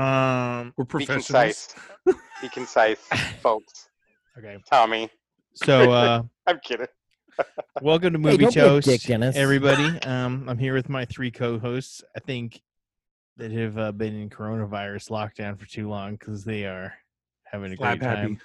Um 0.00 0.72
We're 0.78 0.84
Be 0.84 0.88
professionals. 1.06 1.26
concise. 1.26 1.74
Be 2.40 2.48
concise, 2.48 2.98
folks. 3.42 3.88
okay. 4.38 4.56
Tommy, 4.70 5.10
So 5.54 5.92
uh 5.92 6.22
I'm 6.46 6.58
kidding. 6.64 6.86
welcome 7.82 8.12
to 8.14 8.18
Movie 8.18 8.38
don't 8.44 8.54
be 8.54 8.60
Toast. 8.60 8.88
dick, 8.88 9.10
everybody. 9.10 9.84
Um 10.02 10.48
I'm 10.48 10.56
here 10.58 10.72
with 10.74 10.88
my 10.88 11.04
three 11.04 11.30
co-hosts. 11.30 12.02
I 12.16 12.20
think 12.20 12.62
that 13.36 13.52
have 13.52 13.76
uh, 13.78 13.92
been 13.92 14.14
in 14.14 14.30
coronavirus 14.30 15.10
lockdown 15.10 15.58
for 15.58 15.66
too 15.66 15.88
long 15.88 16.16
cuz 16.16 16.44
they 16.44 16.64
are 16.64 16.94
having 17.44 17.72
a 17.72 17.76
Slap 17.76 17.98
great 17.98 18.08
happy. 18.08 18.20
time. 18.36 18.40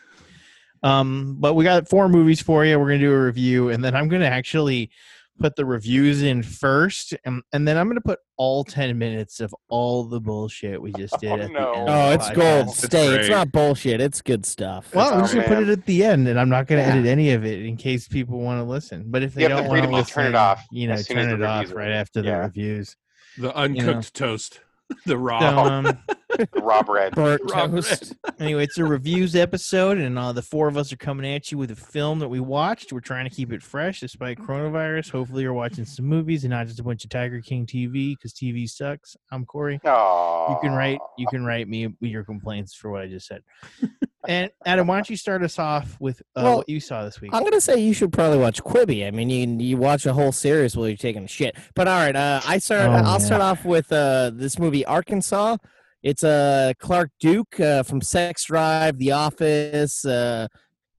Um, 0.83 1.37
but 1.39 1.53
we 1.53 1.63
got 1.63 1.87
four 1.89 2.09
movies 2.09 2.41
for 2.41 2.65
you. 2.65 2.77
We're 2.77 2.87
gonna 2.89 2.99
do 2.99 3.13
a 3.13 3.23
review, 3.25 3.69
and 3.69 3.83
then 3.83 3.95
I'm 3.95 4.07
gonna 4.09 4.25
actually 4.25 4.91
put 5.39 5.55
the 5.55 5.65
reviews 5.65 6.23
in 6.23 6.41
first, 6.43 7.13
and, 7.25 7.41
and 7.53 7.67
then 7.67 7.77
I'm 7.77 7.87
gonna 7.87 8.01
put 8.01 8.19
all 8.37 8.63
ten 8.63 8.97
minutes 8.97 9.39
of 9.39 9.53
all 9.69 10.03
the 10.05 10.19
bullshit 10.21 10.81
we 10.81 10.91
just 10.93 11.19
did 11.19 11.31
Oh, 11.31 11.43
at 11.43 11.51
no. 11.51 11.59
the 11.73 11.77
end. 11.79 11.89
Oh, 11.89 11.93
of 11.93 12.09
the 12.09 12.13
it's 12.15 12.29
gold. 12.29 12.67
That's 12.67 12.83
Stay. 12.83 13.07
It's 13.15 13.27
great. 13.27 13.29
not 13.35 13.51
bullshit. 13.51 14.01
It's 14.01 14.21
good 14.21 14.45
stuff. 14.45 14.93
Well, 14.95 15.13
I'm 15.13 15.19
Oh, 15.19 15.21
just 15.23 15.33
gonna 15.35 15.47
put 15.47 15.59
it 15.63 15.69
at 15.69 15.85
the 15.85 16.03
end, 16.03 16.27
and 16.27 16.39
I'm 16.39 16.49
not 16.49 16.67
gonna 16.67 16.81
Yeah. 16.81 16.93
edit 16.95 17.05
any 17.05 17.31
of 17.31 17.45
it 17.45 17.61
in 17.65 17.77
case 17.77 18.07
people 18.07 18.39
want 18.39 18.59
to 18.59 18.63
listen. 18.63 19.05
But 19.07 19.23
if 19.23 19.33
they 19.33 19.43
You 19.43 19.49
don't 19.49 19.67
want 19.67 19.81
to 19.83 19.87
freedom 19.87 20.03
to 20.05 20.09
turn 20.11 20.25
it 20.27 20.35
off 20.35 20.65
you 20.71 20.87
know, 20.87 20.93
as 20.93 21.07
soon 21.07 21.17
as 21.19 21.25
turn 21.27 21.41
it 21.41 21.45
off 21.45 21.65
right 21.73 21.87
over. 21.87 21.91
after 21.95 22.21
the 22.21 22.37
reviews. 22.37 22.95
The 23.37 23.53
uncooked 23.55 24.13
toast. 24.13 24.59
The 25.07 25.17
raw. 25.17 25.39
So, 25.39 25.57
um, 25.57 25.97
Rob 26.55 26.89
Red. 26.89 27.13
Burnt 27.15 27.41
Rob 27.51 27.71
toast. 27.71 28.13
anyway, 28.39 28.63
it's 28.63 28.77
a 28.77 28.83
reviews 28.83 29.35
episode, 29.35 29.97
and 29.97 30.17
uh, 30.17 30.31
the 30.31 30.41
four 30.41 30.67
of 30.67 30.77
us 30.77 30.91
are 30.93 30.97
coming 30.97 31.31
at 31.31 31.51
you 31.51 31.57
with 31.57 31.71
a 31.71 31.75
film 31.75 32.19
that 32.19 32.27
we 32.27 32.39
watched. 32.39 32.91
We're 32.91 32.99
trying 32.99 33.29
to 33.29 33.35
keep 33.35 33.51
it 33.51 33.61
fresh 33.61 33.99
despite 33.99 34.37
coronavirus. 34.39 35.11
Hopefully, 35.11 35.43
you're 35.43 35.53
watching 35.53 35.85
some 35.85 36.05
movies 36.05 36.43
and 36.43 36.51
not 36.51 36.67
just 36.67 36.79
a 36.79 36.83
bunch 36.83 37.03
of 37.03 37.09
Tiger 37.09 37.41
King 37.41 37.65
TV 37.65 38.15
because 38.15 38.33
TV 38.33 38.69
sucks. 38.69 39.15
I'm 39.31 39.45
Corey. 39.45 39.79
Oh, 39.85 40.47
You 40.49 40.57
can 40.61 40.75
write 40.75 40.99
you 41.17 41.27
can 41.27 41.45
write 41.45 41.67
me 41.67 41.93
your 41.99 42.23
complaints 42.23 42.73
for 42.75 42.91
what 42.91 43.01
I 43.01 43.07
just 43.07 43.27
said. 43.27 43.41
And 44.27 44.51
Adam, 44.65 44.87
why 44.87 44.95
don't 44.95 45.09
you 45.09 45.17
start 45.17 45.43
us 45.43 45.59
off 45.59 45.97
with 45.99 46.21
uh, 46.35 46.41
Well, 46.43 46.57
what 46.57 46.69
you 46.69 46.79
saw 46.79 47.03
this 47.05 47.21
week? 47.21 47.31
I'm 47.33 47.43
gonna 47.43 47.61
say 47.61 47.79
you 47.79 47.93
should 47.93 48.11
probably 48.11 48.39
watch 48.39 48.63
Quibi. 48.63 49.07
I 49.07 49.11
mean, 49.11 49.29
you 49.29 49.47
you 49.65 49.77
watch 49.77 50.05
a 50.05 50.13
whole 50.13 50.31
series 50.31 50.75
while 50.75 50.87
you're 50.87 50.97
taking 50.97 51.23
a 51.23 51.27
shit. 51.27 51.55
But 51.75 51.87
all 51.87 51.99
right, 51.99 52.15
uh, 52.15 52.41
I 52.45 52.57
start. 52.57 52.89
Oh, 52.89 52.91
I'll 52.93 53.19
yeah. 53.19 53.25
start 53.25 53.41
off 53.41 53.65
with 53.65 53.91
uh, 53.91 54.31
this 54.33 54.57
movie 54.57 54.85
Arkansas. 54.85 55.57
It's 56.05 56.23
uh, 56.23 56.73
Clark 56.77 57.09
Duke 57.19 57.59
uh, 57.59 57.81
from 57.81 57.99
Sex 57.99 58.43
Drive, 58.43 58.99
The 58.99 59.11
Office. 59.13 60.05
Uh, 60.05 60.47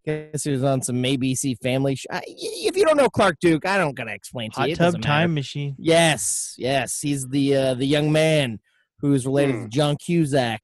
guess 0.05 0.43
he 0.43 0.51
was 0.51 0.65
on 0.65 0.83
some 0.83 0.97
ABC 1.01 1.57
Family. 1.63 1.95
Sh- 1.95 2.07
I, 2.11 2.23
if 2.27 2.77
you 2.77 2.85
don't 2.85 2.97
know 2.97 3.09
Clark 3.09 3.37
Duke, 3.41 3.65
I 3.67 3.79
don't 3.79 3.95
gotta 3.95 4.13
explain 4.13 4.51
to 4.51 4.57
Hot 4.59 4.69
you. 4.69 4.73
It 4.73 4.79
Tub 4.79 4.87
doesn't 4.87 5.05
matter. 5.05 5.21
Time 5.23 5.35
Machine. 5.35 5.77
Yes, 5.79 6.57
yes, 6.59 6.99
he's 7.01 7.29
the 7.29 7.55
uh, 7.57 7.75
the 7.75 7.87
young 7.87 8.11
man 8.11 8.59
who's 8.99 9.25
related 9.27 9.55
Hmm. 9.55 9.63
to 9.63 9.69
John 9.69 9.97
Cusack. 9.97 10.61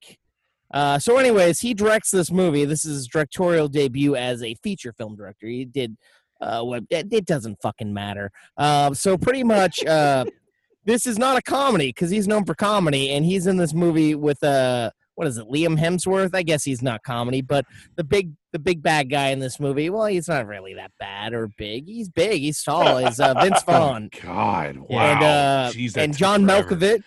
Uh, 0.74 0.98
so, 0.98 1.18
anyways, 1.18 1.60
he 1.60 1.72
directs 1.72 2.10
this 2.10 2.32
movie. 2.32 2.64
This 2.64 2.84
is 2.84 2.96
his 2.96 3.06
directorial 3.06 3.68
debut 3.68 4.16
as 4.16 4.42
a 4.42 4.54
feature 4.56 4.92
film 4.92 5.14
director. 5.14 5.46
He 5.46 5.66
did 5.66 5.96
uh, 6.40 6.62
what? 6.62 6.82
It, 6.90 7.12
it 7.12 7.26
doesn't 7.26 7.58
fucking 7.62 7.94
matter. 7.94 8.32
Uh, 8.56 8.92
so, 8.92 9.16
pretty 9.16 9.44
much, 9.44 9.84
uh, 9.84 10.24
this 10.84 11.06
is 11.06 11.18
not 11.18 11.36
a 11.38 11.42
comedy 11.42 11.88
because 11.88 12.10
he's 12.10 12.26
known 12.28 12.44
for 12.44 12.54
comedy, 12.54 13.10
and 13.10 13.24
he's 13.24 13.46
in 13.46 13.56
this 13.56 13.72
movie 13.74 14.14
with 14.14 14.42
uh, 14.42 14.90
what 15.14 15.26
is 15.26 15.38
it, 15.38 15.46
Liam 15.48 15.78
Hemsworth? 15.78 16.34
I 16.34 16.42
guess 16.42 16.64
he's 16.64 16.82
not 16.82 17.02
comedy, 17.02 17.40
but 17.42 17.64
the 17.96 18.04
big 18.04 18.32
the 18.52 18.58
big 18.58 18.82
bad 18.82 19.08
guy 19.10 19.28
in 19.28 19.38
this 19.38 19.58
movie. 19.60 19.90
Well, 19.90 20.06
he's 20.06 20.28
not 20.28 20.46
really 20.46 20.74
that 20.74 20.90
bad 20.98 21.32
or 21.34 21.48
big. 21.56 21.86
He's 21.86 22.08
big. 22.08 22.40
He's 22.40 22.62
tall. 22.62 22.98
Is 22.98 23.20
uh, 23.20 23.34
Vince 23.40 23.62
Vaughn 23.66 24.10
God, 24.22 24.76
wow. 24.76 24.86
and 25.00 25.22
uh, 25.22 25.70
Jeez, 25.72 25.96
and 25.96 26.16
John 26.16 26.46
forever. 26.46 26.74
Malkovich. 26.76 27.02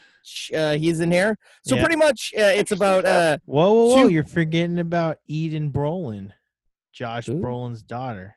Uh, 0.55 0.75
he's 0.75 1.01
in 1.01 1.11
here. 1.11 1.37
So 1.65 1.75
Yeah. 1.75 1.81
pretty 1.83 1.97
much, 1.97 2.33
uh, 2.35 2.41
it's 2.55 2.71
about 2.71 3.05
uh, 3.05 3.37
Whoa, 3.45 3.71
whoa, 3.73 3.85
whoa! 3.95 4.03
Two- 4.03 4.09
You're 4.09 4.23
forgetting 4.23 4.79
about 4.79 5.17
Eden 5.27 5.71
Brolin, 5.71 6.31
Josh 6.93 7.25
Who? 7.27 7.35
Brolin's 7.35 7.83
daughter. 7.83 8.35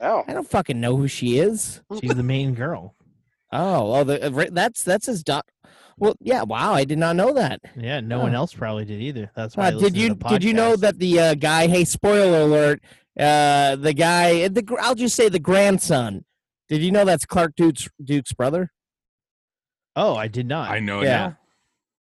Oh, 0.00 0.22
I 0.28 0.34
don't 0.34 0.46
fucking 0.48 0.78
know 0.80 0.94
who 0.96 1.08
she 1.08 1.38
is. 1.38 1.80
She's 2.00 2.14
the 2.14 2.22
main 2.22 2.54
girl. 2.54 2.94
Oh, 3.52 3.94
oh, 3.94 4.04
the, 4.04 4.26
uh, 4.26 4.46
that's 4.50 4.82
that's 4.82 5.06
his 5.06 5.22
dot. 5.22 5.46
Well, 5.98 6.16
yeah. 6.20 6.42
Wow, 6.42 6.74
I 6.74 6.84
did 6.84 6.98
not 6.98 7.16
know 7.16 7.32
that. 7.34 7.60
Yeah, 7.76 8.00
no 8.00 8.18
one 8.20 8.34
else 8.34 8.52
probably 8.52 8.84
did 8.84 9.00
either. 9.00 9.30
That's 9.34 9.56
why. 9.56 9.64
Uh, 9.64 9.66
I 9.66 9.70
did 9.70 9.80
listen 9.80 9.94
to 9.94 10.00
you 10.00 10.08
the 10.14 10.28
did 10.28 10.44
you 10.44 10.52
know 10.52 10.76
that 10.76 10.98
the 10.98 11.20
uh, 11.20 11.34
guy? 11.34 11.68
Hey, 11.68 11.84
spoiler 11.84 12.42
alert! 12.42 12.82
Uh, 13.18 13.76
the 13.76 13.94
guy, 13.94 14.48
the 14.48 14.64
I'll 14.80 14.94
just 14.94 15.16
say 15.16 15.28
the 15.28 15.38
grandson. 15.38 16.24
Did 16.68 16.82
you 16.82 16.90
know 16.90 17.04
that's 17.04 17.24
Clark 17.24 17.54
Duke's 17.56 17.88
Duke's 18.02 18.32
brother? 18.32 18.72
Oh, 19.94 20.14
I 20.14 20.28
did 20.28 20.46
not. 20.46 20.70
I 20.70 20.80
know 20.80 21.00
it 21.00 21.04
Yeah. 21.04 21.34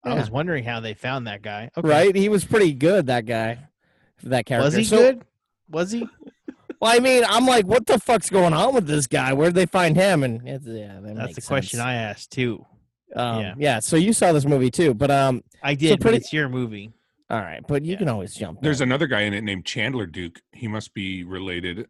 I 0.05 0.13
was 0.15 0.29
wondering 0.29 0.63
how 0.63 0.79
they 0.79 0.93
found 0.93 1.27
that 1.27 1.41
guy. 1.41 1.69
Okay. 1.77 1.87
Right? 1.87 2.15
He 2.15 2.29
was 2.29 2.43
pretty 2.45 2.73
good. 2.73 3.07
That 3.07 3.25
guy, 3.25 3.67
that 4.23 4.45
character. 4.45 4.65
Was 4.65 4.75
he 4.75 4.83
So- 4.83 4.97
good? 4.97 5.25
Was 5.69 5.91
he? 5.91 6.07
Well, 6.83 6.93
I 6.93 6.99
mean, 6.99 7.23
I'm 7.27 7.45
like, 7.45 7.65
what 7.65 7.85
the 7.87 7.97
fuck's 7.97 8.29
going 8.29 8.53
on 8.53 8.73
with 8.75 8.87
this 8.87 9.07
guy? 9.07 9.31
Where'd 9.31 9.55
they 9.55 9.65
find 9.65 9.95
him? 9.95 10.21
And 10.23 10.45
it's, 10.47 10.65
yeah, 10.67 10.99
that 11.01 11.15
That's 11.15 11.27
makes 11.27 11.35
the 11.35 11.41
question. 11.41 11.79
I 11.79 11.93
asked 11.93 12.31
too. 12.31 12.65
Um, 13.15 13.39
yeah. 13.39 13.53
yeah. 13.57 13.79
So 13.79 13.95
you 13.95 14.11
saw 14.11 14.33
this 14.33 14.43
movie 14.45 14.69
too, 14.69 14.93
but 14.93 15.09
um, 15.09 15.43
I 15.61 15.75
did, 15.75 16.01
pretty- 16.01 16.17
but 16.17 16.21
it's 16.23 16.33
your 16.33 16.49
movie. 16.49 16.91
all 17.29 17.39
right, 17.39 17.61
but 17.67 17.85
you 17.85 17.93
Yeah. 17.93 17.99
can 17.99 18.09
always 18.09 18.35
jump. 18.35 18.61
There's 18.61 18.81
in. 18.81 18.89
another 18.89 19.07
guy 19.07 19.21
in 19.21 19.33
it 19.33 19.43
named 19.45 19.65
Chandler 19.65 20.05
Duke. 20.05 20.41
He 20.51 20.67
must 20.67 20.93
be 20.93 21.23
related. 21.23 21.87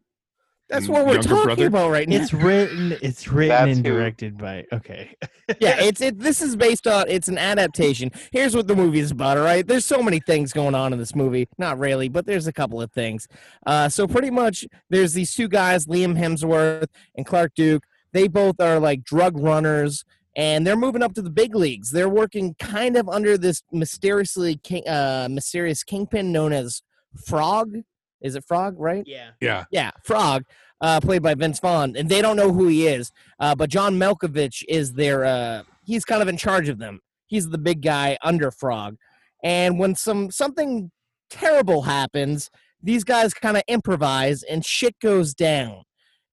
That's 0.70 0.88
what 0.88 1.06
we're 1.06 1.20
talking 1.20 1.44
brother? 1.44 1.66
about 1.66 1.90
right 1.90 2.08
now. 2.08 2.16
It's 2.16 2.32
written. 2.32 2.96
It's 3.02 3.28
written 3.28 3.48
That's 3.50 3.76
and 3.78 3.86
who- 3.86 3.92
directed 3.92 4.38
by. 4.38 4.64
Okay. 4.72 5.14
yeah, 5.60 5.76
it's 5.80 6.00
it. 6.00 6.18
This 6.18 6.40
is 6.40 6.56
based 6.56 6.86
on. 6.86 7.04
It's 7.08 7.28
an 7.28 7.36
adaptation. 7.38 8.10
Here's 8.32 8.56
what 8.56 8.66
the 8.66 8.74
movie 8.74 8.98
is 9.00 9.10
about. 9.10 9.36
All 9.36 9.44
right, 9.44 9.66
there's 9.66 9.84
so 9.84 10.02
many 10.02 10.20
things 10.20 10.52
going 10.52 10.74
on 10.74 10.92
in 10.92 10.98
this 10.98 11.14
movie. 11.14 11.48
Not 11.58 11.78
really, 11.78 12.08
but 12.08 12.24
there's 12.26 12.46
a 12.46 12.52
couple 12.52 12.80
of 12.80 12.90
things. 12.92 13.28
Uh, 13.66 13.88
so 13.90 14.06
pretty 14.08 14.30
much, 14.30 14.66
there's 14.88 15.12
these 15.12 15.34
two 15.34 15.48
guys, 15.48 15.86
Liam 15.86 16.18
Hemsworth 16.18 16.86
and 17.14 17.26
Clark 17.26 17.52
Duke. 17.54 17.84
They 18.12 18.26
both 18.26 18.58
are 18.60 18.78
like 18.80 19.04
drug 19.04 19.38
runners, 19.38 20.04
and 20.34 20.66
they're 20.66 20.76
moving 20.76 21.02
up 21.02 21.12
to 21.14 21.22
the 21.22 21.30
big 21.30 21.54
leagues. 21.54 21.90
They're 21.90 22.08
working 22.08 22.54
kind 22.58 22.96
of 22.96 23.08
under 23.08 23.36
this 23.36 23.62
mysteriously 23.70 24.56
king, 24.62 24.88
uh, 24.88 25.28
mysterious 25.30 25.84
kingpin 25.84 26.32
known 26.32 26.52
as 26.54 26.80
Frog. 27.26 27.76
Is 28.24 28.34
it 28.34 28.44
Frog? 28.44 28.74
Right? 28.78 29.04
Yeah. 29.06 29.30
Yeah. 29.40 29.64
Yeah, 29.70 29.90
Frog, 30.02 30.42
uh, 30.80 30.98
played 31.00 31.22
by 31.22 31.34
Vince 31.34 31.60
Vaughn, 31.60 31.94
and 31.96 32.08
they 32.08 32.20
don't 32.20 32.36
know 32.36 32.50
who 32.52 32.66
he 32.66 32.88
is. 32.88 33.12
Uh, 33.38 33.54
but 33.54 33.70
John 33.70 33.96
Malkovich 33.96 34.64
is 34.68 34.94
their. 34.94 35.24
Uh, 35.24 35.62
he's 35.84 36.04
kind 36.04 36.22
of 36.22 36.26
in 36.28 36.36
charge 36.36 36.68
of 36.68 36.78
them. 36.78 36.98
He's 37.26 37.50
the 37.50 37.58
big 37.58 37.82
guy 37.82 38.18
under 38.22 38.50
Frog, 38.50 38.96
and 39.44 39.78
when 39.78 39.94
some 39.94 40.30
something 40.32 40.90
terrible 41.30 41.82
happens, 41.82 42.50
these 42.82 43.04
guys 43.04 43.32
kind 43.34 43.56
of 43.56 43.62
improvise, 43.68 44.42
and 44.42 44.64
shit 44.64 44.98
goes 45.00 45.34
down. 45.34 45.82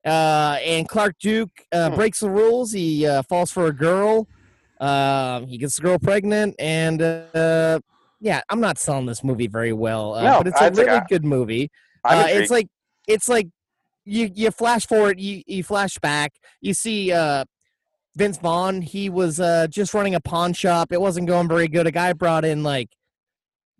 Uh, 0.05 0.57
and 0.65 0.87
Clark 0.89 1.15
Duke 1.19 1.51
uh, 1.71 1.89
Hmm. 1.89 1.95
breaks 1.95 2.21
the 2.21 2.29
rules. 2.29 2.71
He 2.71 3.05
uh, 3.05 3.21
falls 3.23 3.51
for 3.51 3.67
a 3.67 3.73
girl. 3.73 4.27
Um, 4.79 5.45
he 5.47 5.57
gets 5.59 5.75
the 5.75 5.83
girl 5.83 5.99
pregnant, 5.99 6.55
and 6.57 7.01
uh, 7.01 7.79
yeah, 8.21 8.41
I'm 8.49 8.61
not 8.61 8.77
selling 8.77 9.07
this 9.07 9.23
movie 9.23 9.47
very 9.47 9.73
well, 9.73 10.13
uh, 10.13 10.23
No, 10.23 10.37
but 10.37 10.47
it's 10.47 10.61
a 10.61 10.63
like 10.65 10.77
really 10.77 10.97
a- 10.97 11.05
good 11.09 11.25
movie. 11.25 11.69
Uh, 12.05 12.25
it's 12.29 12.51
like 12.51 12.67
it's 13.07 13.27
like 13.27 13.47
you 14.05 14.29
you 14.33 14.49
flash 14.51 14.87
forward 14.87 15.19
you 15.19 15.43
you 15.45 15.63
flash 15.63 15.97
back 15.99 16.33
you 16.59 16.73
see 16.73 17.11
uh 17.11 17.45
vince 18.15 18.37
vaughn 18.39 18.81
he 18.81 19.09
was 19.09 19.39
uh 19.39 19.67
just 19.67 19.93
running 19.93 20.15
a 20.15 20.19
pawn 20.19 20.53
shop 20.53 20.91
it 20.91 20.99
wasn't 20.99 21.27
going 21.27 21.47
very 21.47 21.67
good 21.67 21.85
a 21.85 21.91
guy 21.91 22.11
brought 22.11 22.43
in 22.43 22.63
like 22.63 22.89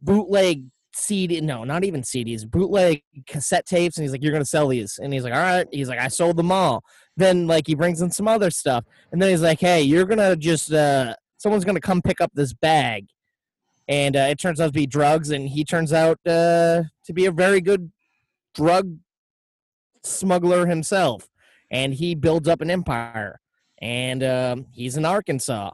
bootleg 0.02 0.64
cd 0.94 1.40
no 1.42 1.64
not 1.64 1.84
even 1.84 2.02
cds 2.02 2.48
bootleg 2.50 3.02
cassette 3.26 3.66
tapes 3.66 3.98
and 3.98 4.04
he's 4.04 4.12
like 4.12 4.22
you're 4.22 4.32
gonna 4.34 4.46
sell 4.46 4.68
these 4.68 5.00
and 5.02 5.14
he's 5.14 5.24
like 5.24 5.34
all 5.34 5.40
right 5.40 5.68
he's 5.72 5.90
like 5.90 6.00
i 6.00 6.08
sold 6.08 6.38
them 6.38 6.52
all. 6.52 6.84
Then 7.18 7.46
like 7.48 7.68
he 7.68 7.76
brings 7.76 8.02
in 8.02 8.10
some 8.12 8.28
other 8.28 8.50
stuff 8.52 8.86
and 9.12 9.22
then 9.22 9.30
he's 9.30 9.42
like 9.42 9.60
hey 9.60 9.82
you're 9.82 10.06
gonna 10.06 10.36
just 10.36 10.72
uh 10.72 11.16
someone's 11.38 11.66
gonna 11.66 11.82
come 11.82 12.02
pick 12.02 12.22
up 12.22 12.32
this 12.34 12.54
bag 12.54 13.08
and 13.92 14.16
uh, 14.16 14.28
it 14.30 14.40
turns 14.40 14.62
out 14.62 14.68
to 14.68 14.72
be 14.72 14.88
drugs 14.88 15.32
and 15.32 15.50
he 15.50 15.66
turns 15.66 15.92
out 15.92 16.18
uh, 16.26 16.84
to 17.04 17.14
be 17.14 17.26
a 17.26 17.32
very 17.32 17.60
good 17.60 17.92
drug 18.56 18.96
smuggler 20.02 20.66
himself. 20.66 21.28
And 21.70 21.94
he 21.94 22.16
builds 22.16 22.48
up 22.48 22.62
an 22.62 22.72
empire 22.72 23.42
and 23.82 24.24
um, 24.24 24.68
he's 24.72 24.96
in 24.98 25.06
arkansas. 25.06 25.72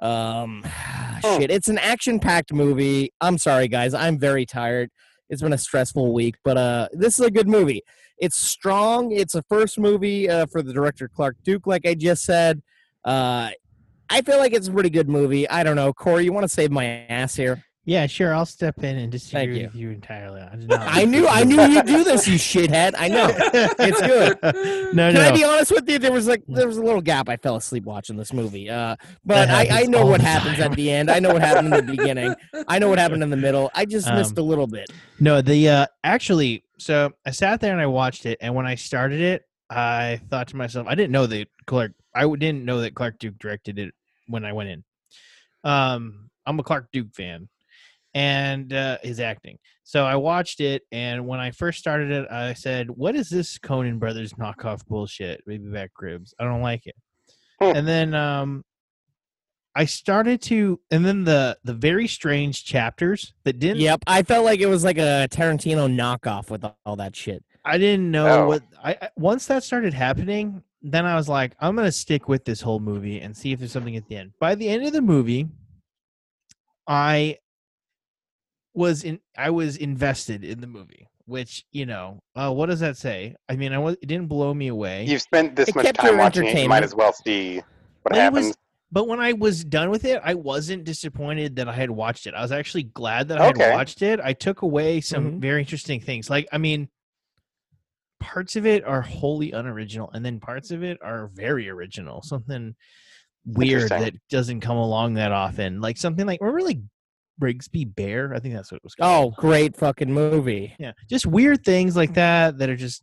Um 0.00 0.64
Oh. 1.22 1.38
shit 1.38 1.50
it's 1.50 1.68
an 1.68 1.76
action 1.76 2.18
packed 2.18 2.50
movie. 2.50 3.12
I'm 3.20 3.36
sorry 3.36 3.68
guys 3.68 3.92
i'm 3.92 4.18
very 4.18 4.46
tired. 4.46 4.88
It's 5.28 5.42
been 5.42 5.52
a 5.52 5.58
stressful 5.58 6.14
week 6.14 6.36
but 6.42 6.56
uh 6.56 6.88
this 6.92 7.18
is 7.18 7.26
a 7.26 7.30
good 7.30 7.46
movie. 7.46 7.82
It's 8.16 8.38
strong. 8.38 9.12
It's 9.12 9.34
a 9.34 9.42
first 9.42 9.78
movie 9.78 10.30
uh, 10.30 10.46
for 10.46 10.62
the 10.62 10.72
director 10.72 11.08
clark 11.14 11.36
duke 11.44 11.66
like 11.66 11.84
i 11.84 11.94
just 11.94 12.24
said. 12.24 12.62
Uh 13.04 13.50
i 14.10 14.20
feel 14.22 14.38
like 14.38 14.52
it's 14.52 14.68
a 14.68 14.72
pretty 14.72 14.90
good 14.90 15.08
movie 15.08 15.48
i 15.48 15.62
don't 15.62 15.76
know 15.76 15.92
corey 15.92 16.24
you 16.24 16.32
want 16.32 16.44
to 16.44 16.48
save 16.48 16.70
my 16.70 16.84
ass 17.08 17.34
here 17.36 17.62
Yeah, 17.86 18.06
sure. 18.06 18.34
I'll 18.34 18.46
step 18.46 18.84
in 18.84 18.98
and 18.98 19.10
disagree 19.10 19.40
Thank 19.40 19.56
you. 19.58 19.66
with 19.66 19.74
you 19.74 19.90
entirely. 19.90 20.42
I, 20.42 21.00
I 21.00 21.04
knew 21.06 21.26
I 21.26 21.42
knew 21.44 21.60
you'd 21.62 21.86
do 21.86 22.04
this, 22.04 22.28
you 22.28 22.34
shithead. 22.36 22.92
I 22.96 23.08
know. 23.08 23.28
It's 23.88 24.00
good. 24.02 24.38
no, 24.94 25.10
Can 25.10 25.14
no. 25.14 25.20
I 25.22 25.32
be 25.32 25.42
honest 25.44 25.72
with 25.72 25.88
you? 25.88 25.98
There 25.98 26.12
was 26.12 26.26
like 26.28 26.42
there 26.46 26.68
was 26.68 26.76
a 26.76 26.82
little 26.82 27.00
gap. 27.00 27.28
I 27.30 27.36
fell 27.38 27.56
asleep 27.56 27.84
watching 27.84 28.16
this 28.18 28.32
movie. 28.34 28.68
Uh, 28.68 28.96
but 29.24 29.48
I, 29.48 29.66
I 29.80 29.82
know 29.86 30.04
what 30.04 30.20
happens 30.20 30.58
time. 30.58 30.70
at 30.72 30.76
the 30.76 30.90
end. 30.90 31.10
I 31.10 31.18
know 31.20 31.32
what 31.32 31.40
happened 31.42 31.72
in 31.74 31.86
the 31.86 31.96
beginning. 31.96 32.34
I 32.68 32.78
know 32.78 32.88
what 32.90 32.98
happened 33.04 33.22
in 33.22 33.30
the 33.30 33.36
middle. 33.48 33.70
I 33.74 33.86
just 33.86 34.12
missed 34.12 34.38
Um, 34.38 34.44
a 34.44 34.46
little 34.46 34.66
bit. 34.66 34.90
No, 35.18 35.40
the 35.40 35.68
uh 35.70 35.86
actually, 36.04 36.62
so 36.78 37.10
I 37.26 37.30
sat 37.30 37.60
there 37.62 37.72
and 37.72 37.80
I 37.80 37.86
watched 37.86 38.26
it, 38.26 38.36
and 38.42 38.54
when 38.54 38.66
I 38.66 38.74
started 38.74 39.20
it, 39.22 39.42
I 39.70 40.20
thought 40.28 40.48
to 40.48 40.56
myself, 40.56 40.86
I 40.86 40.94
didn't 40.94 41.12
know 41.12 41.26
that 41.26 41.48
Clark, 41.66 41.92
I 42.14 42.28
didn't 42.28 42.64
know 42.66 42.82
that 42.82 42.94
Clark 42.94 43.18
Duke 43.18 43.38
directed 43.38 43.78
it 43.78 43.94
when 44.30 44.44
I 44.44 44.52
went 44.52 44.68
in. 44.70 44.84
Um, 45.64 46.30
I'm 46.46 46.58
a 46.58 46.62
Clark 46.62 46.88
Duke 46.92 47.14
fan, 47.14 47.48
and 48.14 48.72
uh, 48.72 48.98
his 49.02 49.20
acting. 49.20 49.58
So 49.84 50.04
I 50.06 50.16
watched 50.16 50.60
it, 50.60 50.82
and 50.92 51.26
when 51.26 51.40
I 51.40 51.50
first 51.50 51.78
started 51.78 52.10
it, 52.10 52.30
I 52.30 52.54
said, 52.54 52.88
"What 52.90 53.14
is 53.16 53.28
this 53.28 53.58
Coen 53.58 53.98
Brothers 53.98 54.32
knockoff 54.34 54.86
bullshit? 54.86 55.44
Baby 55.46 55.68
back 55.70 55.90
ribs. 56.00 56.34
I 56.38 56.44
don't 56.44 56.62
like 56.62 56.86
it." 56.86 56.94
Hmm. 57.60 57.76
and 57.76 57.86
then 57.86 58.14
um, 58.14 58.64
I 59.74 59.84
started 59.84 60.40
to, 60.42 60.80
and 60.90 61.04
then 61.04 61.24
the 61.24 61.58
the 61.64 61.74
very 61.74 62.06
strange 62.08 62.64
chapters 62.64 63.34
that 63.44 63.58
didn't 63.58 63.80
Yep, 63.80 64.04
I 64.06 64.22
felt 64.22 64.44
like 64.46 64.60
it 64.60 64.66
was 64.66 64.82
like 64.84 64.98
a 64.98 65.28
Tarantino 65.30 65.92
knockoff 65.94 66.50
with 66.50 66.64
all 66.86 66.96
that 66.96 67.14
shit. 67.14 67.44
I 67.64 67.76
didn't 67.76 68.10
know 68.10 68.44
Oh. 68.44 68.46
what 68.48 68.62
I 68.82 68.96
I- 69.02 69.10
once 69.16 69.46
that 69.46 69.62
started 69.62 69.92
happening, 69.92 70.62
then 70.82 71.04
I 71.06 71.14
was 71.16 71.28
like, 71.28 71.54
I'm 71.60 71.76
gonna 71.76 71.92
stick 71.92 72.28
with 72.28 72.44
this 72.44 72.60
whole 72.60 72.80
movie 72.80 73.20
and 73.20 73.36
see 73.36 73.52
if 73.52 73.58
there's 73.58 73.72
something 73.72 73.96
at 73.96 74.06
the 74.08 74.16
end. 74.16 74.32
By 74.40 74.54
the 74.54 74.68
end 74.68 74.84
of 74.86 74.92
the 74.92 75.02
movie, 75.02 75.48
I 76.86 77.38
was 78.74 79.04
in 79.04 79.20
I 79.36 79.50
was 79.50 79.76
invested 79.76 80.44
in 80.44 80.60
the 80.60 80.66
movie, 80.66 81.08
which, 81.26 81.64
you 81.72 81.86
know, 81.86 82.20
uh, 82.36 82.50
what 82.52 82.66
does 82.66 82.80
that 82.80 82.96
say? 82.96 83.34
I 83.48 83.56
mean, 83.56 83.72
I 83.72 83.78
was 83.78 83.96
it 84.00 84.06
didn't 84.06 84.28
blow 84.28 84.54
me 84.54 84.68
away. 84.68 85.04
You've 85.04 85.22
spent 85.22 85.56
this 85.56 85.68
It 85.68 85.74
much 85.74 85.92
time 85.92 86.16
watching 86.18 86.46
it, 86.46 86.58
you 86.62 86.68
might 86.68 86.82
as 86.84 86.94
well 86.94 87.12
see 87.12 87.56
what 87.58 87.64
But 88.04 88.12
was- 88.12 88.18
happens. 88.20 88.56
but 88.92 89.06
when 89.08 89.20
I 89.20 89.32
was 89.34 89.64
done 89.64 89.90
with 89.90 90.04
it, 90.04 90.20
I 90.24 90.34
wasn't 90.34 90.84
disappointed 90.84 91.56
that 91.56 91.68
I 91.68 91.72
had 91.74 91.90
watched 91.90 92.26
it. 92.26 92.34
I 92.34 92.42
was 92.42 92.52
actually 92.52 92.84
glad 92.84 93.28
that 93.28 93.38
I 93.40 93.46
had 93.46 93.58
watched 93.58 94.02
it. 94.02 94.20
I 94.20 94.32
took 94.32 94.62
away 94.62 95.00
some 95.00 95.32
Mhm. 95.32 95.40
very 95.40 95.60
interesting 95.60 96.00
things. 96.00 96.30
Like, 96.30 96.48
I 96.52 96.58
mean, 96.58 96.88
parts 98.20 98.56
of 98.56 98.66
it 98.66 98.84
are 98.84 99.02
wholly 99.02 99.52
unoriginal, 99.52 100.10
and 100.12 100.24
then 100.24 100.38
parts 100.40 100.70
of 100.70 100.82
it 100.84 100.98
are 101.02 101.30
very 101.34 101.68
original. 101.68 102.22
Something 102.22 102.74
weird 103.46 103.88
that 103.88 104.14
doesn't 104.28 104.60
come 104.60 104.76
along 104.76 105.14
that 105.14 105.32
often. 105.32 105.80
Like 105.80 105.96
something 105.96 106.26
like 106.26 106.40
remember 106.40 106.62
like 106.62 106.78
Brigsby 107.40 107.94
Bear. 107.94 108.34
I 108.34 108.38
think 108.38 108.54
that's 108.54 108.70
what 108.70 108.76
it 108.76 108.84
was 108.84 108.94
called. 108.94 109.34
Oh, 109.38 109.40
great 109.40 109.76
fucking 109.76 110.12
movie. 110.12 110.74
yeah, 110.78 110.92
just 111.08 111.26
weird 111.26 111.64
things 111.64 111.96
like 111.96 112.14
that 112.14 112.58
that 112.58 112.68
are 112.70 112.76
just. 112.76 113.02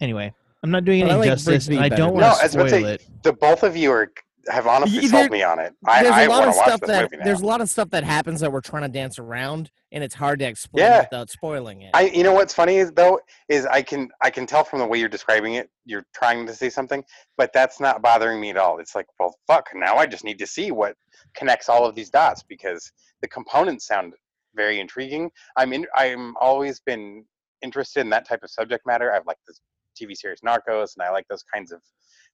Anyway, 0.00 0.32
I'm 0.62 0.70
not 0.70 0.84
doing 0.84 1.00
But 1.02 1.10
any 1.10 1.14
I 1.14 1.16
like 1.18 1.28
justice. 1.28 1.68
Brigsby 1.68 1.76
and 1.76 1.84
I 1.84 1.88
better. 1.90 2.02
don't 2.02 2.14
No, 2.16 2.26
want 2.26 2.40
I 2.40 2.42
was 2.44 2.52
to 2.52 2.58
about 2.58 2.64
to 2.64 2.70
spoil 2.70 2.82
say, 2.84 2.94
it. 2.94 3.22
The 3.22 3.32
both 3.34 3.62
of 3.62 3.76
you 3.76 3.92
are 3.92 4.10
have 4.48 4.66
honestly 4.66 5.06
there- 5.08 5.28
me 5.30 5.42
on 5.42 5.58
it. 5.58 5.72
I, 5.86 6.02
there's 6.02 6.14
I 6.14 6.22
a 6.24 6.28
lot 6.28 6.48
of 6.48 6.54
stuff 6.54 6.80
that 6.82 7.10
there's 7.24 7.40
a 7.40 7.46
lot 7.46 7.60
of 7.60 7.68
stuff 7.70 7.90
that 7.90 8.04
happens 8.04 8.40
that 8.40 8.52
we're 8.52 8.60
trying 8.60 8.82
to 8.82 8.88
dance 8.88 9.18
around, 9.18 9.70
and 9.92 10.02
it's 10.04 10.14
hard 10.14 10.38
to 10.40 10.44
explain 10.46 10.84
Yeah. 10.84 11.00
without 11.00 11.30
spoiling 11.30 11.82
it. 11.82 11.90
I, 11.94 12.06
you 12.08 12.22
know 12.22 12.32
what's 12.32 12.54
funny 12.54 12.76
is 12.76 12.92
though 12.92 13.20
is 13.48 13.66
I 13.66 13.82
can 13.82 14.08
I 14.22 14.30
can 14.30 14.46
tell 14.46 14.64
from 14.64 14.78
the 14.80 14.86
way 14.86 14.98
you're 14.98 15.08
describing 15.08 15.54
it, 15.54 15.70
you're 15.84 16.06
trying 16.14 16.46
to 16.46 16.54
say 16.54 16.70
something, 16.70 17.04
but 17.36 17.52
that's 17.52 17.80
not 17.80 18.02
bothering 18.02 18.40
me 18.40 18.50
at 18.50 18.56
all. 18.56 18.78
It's 18.78 18.94
like, 18.94 19.06
well, 19.18 19.36
fuck. 19.46 19.68
Now 19.74 19.96
I 19.96 20.06
just 20.06 20.24
need 20.24 20.38
to 20.38 20.46
see 20.46 20.70
what 20.70 20.96
connects 21.34 21.68
all 21.68 21.86
of 21.86 21.94
these 21.94 22.10
dots 22.10 22.42
because 22.42 22.90
the 23.22 23.28
components 23.28 23.86
sound 23.86 24.14
very 24.54 24.80
intriguing. 24.80 25.30
I'm 25.56 25.72
in. 25.72 25.86
I'm 25.96 26.36
always 26.36 26.80
been 26.80 27.24
interested 27.62 28.00
in 28.00 28.10
that 28.10 28.28
type 28.28 28.42
of 28.42 28.50
subject 28.50 28.86
matter. 28.86 29.12
I've 29.12 29.26
liked 29.26 29.40
this 29.46 29.60
TV 30.00 30.14
series 30.14 30.40
Narcos, 30.40 30.94
and 30.96 31.02
I 31.02 31.10
like 31.10 31.26
those 31.28 31.42
kinds 31.52 31.72
of 31.72 31.80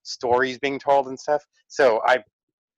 stories 0.03 0.59
being 0.59 0.79
told 0.79 1.09
and 1.09 1.19
stuff. 1.19 1.43
So 1.69 2.01
I, 2.07 2.23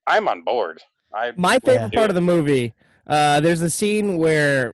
I'm 0.07 0.27
on 0.27 0.43
board. 0.43 0.81
I 1.13 1.31
My 1.37 1.59
favorite 1.59 1.93
part 1.93 2.05
it. 2.05 2.11
of 2.11 2.15
the 2.15 2.21
movie, 2.21 2.73
uh, 3.07 3.39
there's 3.39 3.61
a 3.61 3.69
scene 3.69 4.17
where 4.17 4.73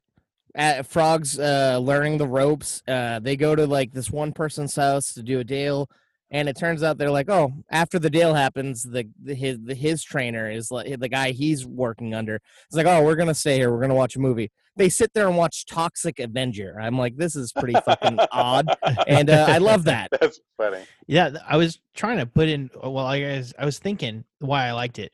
at 0.56 0.86
Frog's 0.86 1.40
uh, 1.40 1.80
learning 1.82 2.18
the 2.18 2.28
ropes. 2.28 2.82
Uh, 2.88 3.20
they 3.20 3.36
go 3.36 3.56
to 3.56 3.66
like 3.66 3.92
this 3.94 4.10
one 4.10 4.34
person's 4.34 4.76
house 4.76 5.14
to 5.14 5.24
do 5.24 5.40
a 5.40 5.44
deal, 5.44 5.90
and 6.32 6.48
it 6.50 6.56
turns 6.58 6.84
out 6.84 6.98
they're 6.98 7.10
like, 7.12 7.30
oh, 7.30 7.52
after 7.72 7.98
the 8.00 8.10
deal 8.10 8.34
happens, 8.34 8.84
the, 8.84 9.08
the 9.24 9.34
his 9.36 9.58
the, 9.64 9.74
his 9.76 10.04
trainer 10.04 10.50
is 10.50 10.72
like 10.72 11.00
the 11.00 11.10
guy 11.10 11.32
he's 11.32 11.66
working 11.66 12.14
under. 12.14 12.36
It's 12.36 12.76
like, 12.76 12.86
oh, 12.86 13.04
we're 13.04 13.16
gonna 13.16 13.34
stay 13.36 13.56
here. 13.58 13.72
We're 13.72 13.82
gonna 13.82 13.96
watch 13.96 14.16
a 14.16 14.20
movie. 14.20 14.52
They 14.76 14.88
sit 14.90 15.14
there 15.14 15.28
and 15.28 15.36
watch 15.36 15.66
Toxic 15.66 16.20
Avenger. 16.20 16.80
I'm 16.80 16.98
like, 16.98 17.18
this 17.18 17.36
is 17.36 17.52
pretty 17.52 17.74
fucking 17.86 18.18
odd, 18.32 18.68
and 19.08 19.30
uh, 19.30 19.46
I 19.50 19.58
love 19.58 19.84
that. 19.86 20.10
That's 20.22 20.40
funny. 20.56 20.84
Yeah, 21.08 21.32
I 21.48 21.58
was 21.58 21.80
trying 21.96 22.18
to 22.20 22.26
put 22.26 22.48
in. 22.48 22.70
uh, 22.82 22.90
Well, 22.90 23.06
I 23.06 23.20
guys, 23.20 23.54
I 23.60 23.66
was 23.66 23.78
thinking 23.80 24.24
why 24.40 24.68
I 24.68 24.72
liked 24.72 24.98
it. 25.00 25.14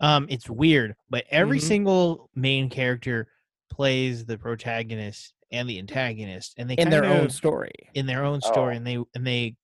Um, 0.00 0.26
it's 0.30 0.48
weird, 0.48 0.94
but 1.10 1.24
every 1.30 1.58
Mhm. 1.58 1.62
single 1.62 2.30
main 2.34 2.70
character 2.70 3.28
plays 3.70 4.24
the 4.24 4.38
protagonist 4.38 5.34
and 5.52 5.68
the 5.68 5.78
antagonist, 5.78 6.54
and 6.56 6.68
they 6.70 6.74
In 6.74 6.90
their 6.90 7.02
kind 7.02 7.20
own 7.22 7.30
story. 7.30 7.72
in 7.94 8.06
their 8.06 8.24
own 8.24 8.40
story, 8.40 8.74
Oh. 8.74 8.76
and 8.78 8.86
they 8.86 8.98
and 9.14 9.26
they 9.26 9.54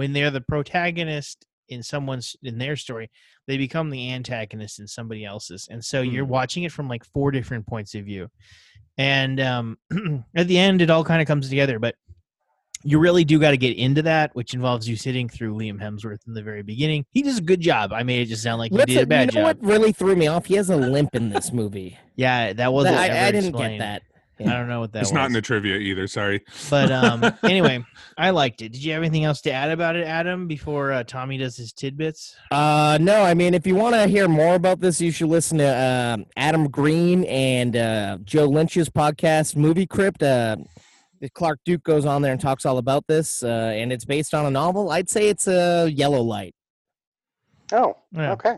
when 0.00 0.14
they're 0.14 0.30
the 0.30 0.40
protagonist 0.40 1.44
in 1.68 1.82
someone's 1.82 2.34
in 2.42 2.56
their 2.56 2.74
story, 2.74 3.10
they 3.46 3.58
become 3.58 3.90
the 3.90 4.10
antagonist 4.12 4.80
in 4.80 4.86
somebody 4.88 5.24
else's, 5.26 5.68
and 5.70 5.84
so 5.84 6.00
you're 6.00 6.24
Hmm. 6.24 6.30
watching 6.38 6.62
it 6.64 6.72
from 6.72 6.88
like 6.88 7.04
four 7.04 7.30
different 7.30 7.66
points 7.66 7.94
of 7.94 8.06
view, 8.06 8.28
and 8.96 9.38
um, 9.40 9.76
at 10.34 10.48
the 10.48 10.58
end, 10.58 10.80
it 10.80 10.88
all 10.90 11.04
kind 11.04 11.20
of 11.20 11.28
comes 11.28 11.48
together, 11.50 11.78
but. 11.78 11.94
You 12.82 12.98
really 12.98 13.24
do 13.26 13.38
got 13.38 13.50
to 13.50 13.58
get 13.58 13.76
into 13.76 14.00
that, 14.04 14.30
which 14.34 14.54
involves 14.54 14.88
you 14.88 14.96
sitting 14.96 15.28
through 15.28 15.52
Liam 15.54 15.78
Hemsworth 15.82 16.26
in 16.26 16.32
the 16.32 16.42
very 16.42 16.62
beginning. 16.62 17.04
He 17.10 17.20
does 17.20 17.36
a 17.36 17.42
good 17.42 17.60
job. 17.60 17.92
I 17.92 18.02
made 18.04 18.22
it 18.22 18.30
just 18.30 18.42
sound 18.42 18.58
like 18.58 18.72
he 18.72 18.78
did 18.86 19.02
a 19.02 19.06
bad 19.06 19.34
you 19.34 19.38
know 19.38 19.46
job. 19.52 19.58
what 19.62 19.70
really 19.70 19.92
threw 19.92 20.16
me 20.16 20.28
off? 20.28 20.46
He 20.46 20.54
has 20.54 20.70
a 20.70 20.76
limp 20.78 21.14
in 21.14 21.28
this 21.28 21.52
movie. 21.52 21.98
Yeah, 22.16 22.54
that 22.54 22.72
wasn't. 22.72 22.96
I, 22.96 23.08
ever 23.08 23.18
I 23.26 23.32
didn't 23.32 23.48
explained. 23.50 23.80
get 23.80 23.84
that. 23.84 24.02
I 24.40 24.52
don't 24.52 24.68
know 24.68 24.80
what 24.80 24.92
that 24.92 25.00
it's 25.00 25.10
was. 25.10 25.14
not 25.14 25.26
in 25.26 25.32
the 25.32 25.42
trivia 25.42 25.76
either. 25.76 26.06
Sorry. 26.06 26.40
But 26.70 26.90
um, 26.90 27.24
anyway, 27.42 27.84
I 28.16 28.30
liked 28.30 28.62
it. 28.62 28.72
Did 28.72 28.82
you 28.82 28.92
have 28.94 29.02
anything 29.02 29.24
else 29.24 29.40
to 29.42 29.52
add 29.52 29.70
about 29.70 29.96
it, 29.96 30.06
Adam, 30.06 30.46
before 30.46 30.92
uh, 30.92 31.04
Tommy 31.04 31.36
does 31.38 31.56
his 31.56 31.72
tidbits? 31.72 32.36
Uh, 32.50 32.98
no, 33.00 33.22
I 33.22 33.34
mean, 33.34 33.54
if 33.54 33.66
you 33.66 33.74
want 33.74 33.94
to 33.94 34.06
hear 34.06 34.28
more 34.28 34.54
about 34.54 34.80
this, 34.80 35.00
you 35.00 35.10
should 35.10 35.28
listen 35.28 35.58
to 35.58 35.66
um 36.20 36.26
Adam 36.36 36.68
Green 36.68 37.24
and 37.24 37.76
uh, 37.76 38.18
Joe 38.24 38.46
Lynch's 38.46 38.88
podcast, 38.88 39.56
Movie 39.56 39.86
Crypt. 39.86 40.22
Uh, 40.22 40.56
Clark 41.34 41.60
Duke 41.66 41.82
goes 41.82 42.06
on 42.06 42.22
there 42.22 42.32
and 42.32 42.40
talks 42.40 42.64
all 42.64 42.78
about 42.78 43.06
this, 43.06 43.42
uh, 43.42 43.46
and 43.76 43.92
it's 43.92 44.06
based 44.06 44.32
on 44.32 44.46
a 44.46 44.50
novel. 44.50 44.90
I'd 44.90 45.10
say 45.10 45.28
it's 45.28 45.46
a 45.46 45.88
Yellow 45.88 46.22
Light. 46.22 46.54
Oh, 47.72 47.94
Yeah. 48.12 48.32
okay. 48.32 48.56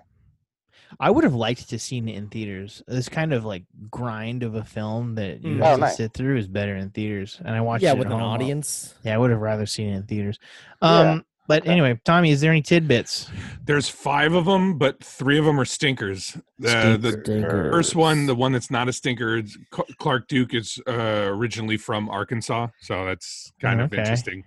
I 1.01 1.11
would 1.11 1.25
have 1.25 1.35
liked 1.35 1.69
to 1.71 1.79
seen 1.79 2.09
it 2.09 2.15
in 2.17 2.29
theaters. 2.29 2.83
This 2.87 3.09
kind 3.09 3.33
of 3.33 3.45
like 3.45 3.65
grind 3.91 4.43
of 4.43 4.55
a 4.55 4.65
film 4.65 5.15
that 5.17 5.43
you 5.43 5.57
Mm. 5.57 5.63
have 5.63 5.73
Oh, 5.73 5.75
to 5.77 5.81
nice. 5.83 5.97
sit 5.97 6.13
through 6.15 6.39
is 6.39 6.49
better 6.49 6.77
in 6.77 6.91
theaters. 6.91 7.41
And 7.45 7.55
I 7.55 7.61
watched 7.61 7.83
yeah, 7.83 7.93
it 7.93 7.99
with 7.99 8.07
an 8.09 8.13
home. 8.15 8.23
audience. 8.23 8.95
Yeah, 9.05 9.15
I 9.15 9.19
would 9.19 9.31
have 9.31 9.41
rather 9.41 9.67
seen 9.67 9.89
it 9.89 9.97
in 9.97 10.03
theaters. 10.05 10.39
Yeah. 10.83 11.13
Um, 11.13 11.25
but 11.49 11.63
Okay. 11.63 11.73
anyway, 11.73 12.01
Tommy, 12.05 12.31
is 12.31 12.41
there 12.41 12.51
any 12.53 12.63
tidbits? 12.63 13.29
There's 13.67 13.89
five 13.89 14.33
of 14.33 14.45
them, 14.45 14.79
but 14.79 15.03
three 15.03 15.39
of 15.39 15.45
them 15.45 15.59
are 15.59 15.65
stinkers. 15.65 16.37
The, 16.59 16.97
the 17.01 17.21
Stinkers. 17.25 17.73
first 17.73 17.97
one, 17.97 18.27
the 18.27 18.35
one 18.35 18.53
that's 18.53 18.71
not 18.71 18.89
a 18.89 18.93
stinker, 18.93 19.37
is 19.39 19.59
Clark 19.99 20.29
Duke 20.29 20.55
is 20.55 20.79
uh, 20.89 20.93
originally 21.27 21.77
from 21.77 22.09
Arkansas, 22.09 22.69
so 22.81 23.05
that's 23.05 23.53
kind 23.61 23.81
of 23.81 23.93
interesting. 23.93 24.45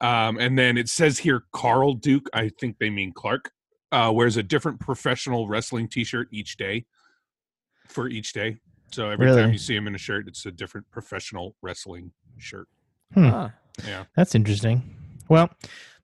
Um, 0.00 0.38
and 0.38 0.58
then 0.58 0.76
it 0.76 0.88
says 0.90 1.18
here 1.18 1.44
Carl 1.52 1.94
Duke. 1.94 2.28
I 2.34 2.50
think 2.60 2.78
they 2.78 2.90
mean 2.90 3.12
Clark. 3.12 3.50
Uh, 3.94 4.10
wears 4.10 4.36
a 4.36 4.42
different 4.42 4.80
professional 4.80 5.46
wrestling 5.46 5.86
T-shirt 5.88 6.26
each 6.32 6.56
day 6.56 6.84
for 7.88 8.08
each 8.08 8.32
day. 8.32 8.56
So 8.92 9.08
every 9.10 9.26
Really? 9.26 9.42
time 9.42 9.52
you 9.52 9.58
see 9.58 9.76
him 9.76 9.86
in 9.86 9.94
a 9.94 9.98
shirt, 9.98 10.26
it's 10.26 10.44
a 10.46 10.50
different 10.50 10.90
professional 10.90 11.54
wrestling 11.62 12.10
shirt. 12.38 12.66
Hmm. 13.14 13.28
Huh. 13.28 13.48
Yeah. 13.86 14.04
That's 14.16 14.34
interesting. 14.34 14.82
Well, 15.28 15.48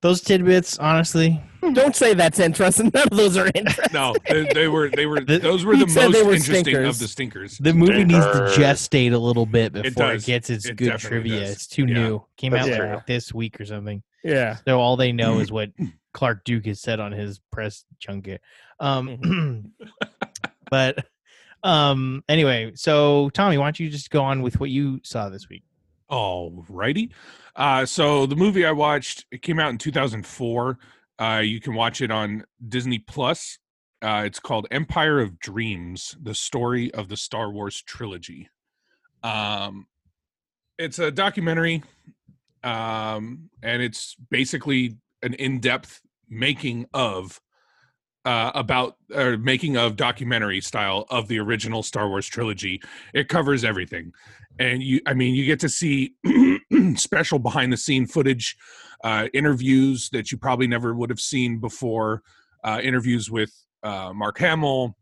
those 0.03 0.21
tidbits, 0.21 0.79
honestly, 0.79 1.43
Don't 1.75 1.95
say 1.97 2.15
that's 2.15 2.39
interesting. 2.39 2.91
None 2.95 3.09
of 3.11 3.17
those 3.17 3.37
are 3.37 3.51
interesting. 3.55 3.93
No, 3.93 4.15
they, 4.29 4.47
they 4.55 4.69
were 4.69 4.89
they 4.89 5.07
were 5.07 5.21
The- 5.21 5.39
those 5.39 5.65
were 5.65 5.77
the 5.77 5.87
most 5.87 5.97
were 5.97 6.33
interesting 6.33 6.65
stinkers. 6.65 6.89
of 6.89 6.99
the 7.01 7.09
stinkers. 7.09 7.59
the 7.59 7.75
movie 7.75 8.05
needs 8.05 8.25
to 8.25 8.53
gestate 8.57 9.13
a 9.13 9.19
little 9.19 9.47
bit 9.47 9.73
before 9.73 10.11
it, 10.13 10.15
does. 10.15 10.25
gets 10.27 10.49
its 10.49 10.67
It 10.67 10.77
good 10.77 10.97
trivia. 10.99 11.41
does. 11.41 11.51
It's 11.51 11.67
too 11.67 11.87
Yeah. 11.87 11.95
new. 11.95 12.25
Came 12.37 12.53
That's 12.53 12.69
out 12.69 12.77
true. 12.77 12.95
like 12.95 13.07
this 13.07 13.35
week 13.35 13.61
or 13.61 13.65
something. 13.67 14.03
Yeah. 14.25 14.57
So 14.67 14.81
all 14.81 14.97
they 14.97 15.13
know 15.13 15.41
is 15.41 15.51
what 15.53 15.71
Clark 16.13 16.45
Duke 16.45 16.67
has 16.67 16.81
said 16.81 17.01
on 17.01 17.13
his 17.13 17.41
press 17.53 17.85
junket. 17.99 18.41
Um, 18.79 19.73
but 20.71 21.05
um, 21.63 22.25
anyway, 22.29 22.73
so 22.75 23.31
Tommy, 23.31 23.59
why 23.59 23.67
don't 23.67 23.81
you 23.81 23.91
just 23.91 24.11
go 24.11 24.23
on 24.23 24.43
with 24.43 24.61
what 24.61 24.71
you 24.71 25.01
saw 25.03 25.29
this 25.29 25.49
week? 25.49 25.63
All 26.09 26.65
righty. 26.69 27.13
Uh, 27.55 27.85
so 27.85 28.27
the 28.27 28.37
movie 28.37 28.65
I 28.65 28.73
watched 28.73 29.27
it 29.31 29.43
came 29.43 29.61
out 29.61 29.71
in 29.71 29.79
2004. 29.79 30.79
Uh, 31.21 31.43
you 31.45 31.61
can 31.61 31.75
watch 31.75 32.01
it 32.01 32.11
on 32.11 32.45
Disney 32.69 32.99
Plus. 32.99 33.59
Uh, 34.03 34.23
it's 34.25 34.41
called 34.41 34.67
Empire 34.71 35.21
of 35.21 35.39
Dreams: 35.39 36.17
The 36.23 36.35
Story 36.35 36.93
of 36.95 37.09
the 37.09 37.17
Star 37.17 37.51
Wars 37.51 37.83
Trilogy. 37.83 38.49
Um, 39.23 39.87
it's 40.79 40.99
a 40.99 41.11
documentary, 41.11 41.83
um, 42.65 43.51
and 43.63 43.83
it's 43.83 44.17
basically 44.31 44.97
an 45.23 45.35
in-depth 45.35 46.01
making 46.29 46.87
of 46.95 47.41
uh, 48.25 48.53
about 48.55 48.97
or 49.15 49.39
making 49.39 49.77
of 49.77 49.97
documentary 49.97 50.61
style 50.61 51.07
of 51.11 51.29
the 51.29 51.39
original 51.39 51.83
Star 51.83 52.09
Wars 52.09 52.27
trilogy. 52.27 52.81
It 53.15 53.29
covers 53.29 53.65
everything, 53.65 54.13
and 54.59 54.83
you, 54.83 55.01
I 55.07 55.15
mean, 55.15 55.35
you 55.35 55.47
get 55.47 55.61
to 55.61 55.69
see 55.69 56.15
special 56.97 57.39
behind 57.39 57.73
the 57.73 57.77
scene 57.77 58.07
footage, 58.07 58.57
uh, 59.03 59.29
interviews 59.33 60.11
that 60.13 60.31
you 60.31 60.39
probably 60.39 60.67
never 60.67 60.95
would 60.95 61.11
have 61.11 61.21
seen 61.21 61.59
before, 61.59 62.23
uh, 62.63 62.81
interviews 62.83 63.31
with 63.31 63.53
uh, 63.83 64.13
Mark 64.15 64.39
Hamill, 64.39 64.97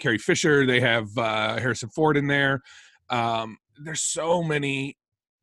Carrie 0.00 0.18
Fisher. 0.18 0.66
They 0.66 0.80
have 0.80 1.16
uh, 1.16 1.58
Harrison 1.58 1.90
Ford 1.90 2.16
in 2.16 2.26
there. 2.26 2.62
Um, 3.10 3.58
there's 3.82 4.00
so 4.00 4.42
many 4.42 4.96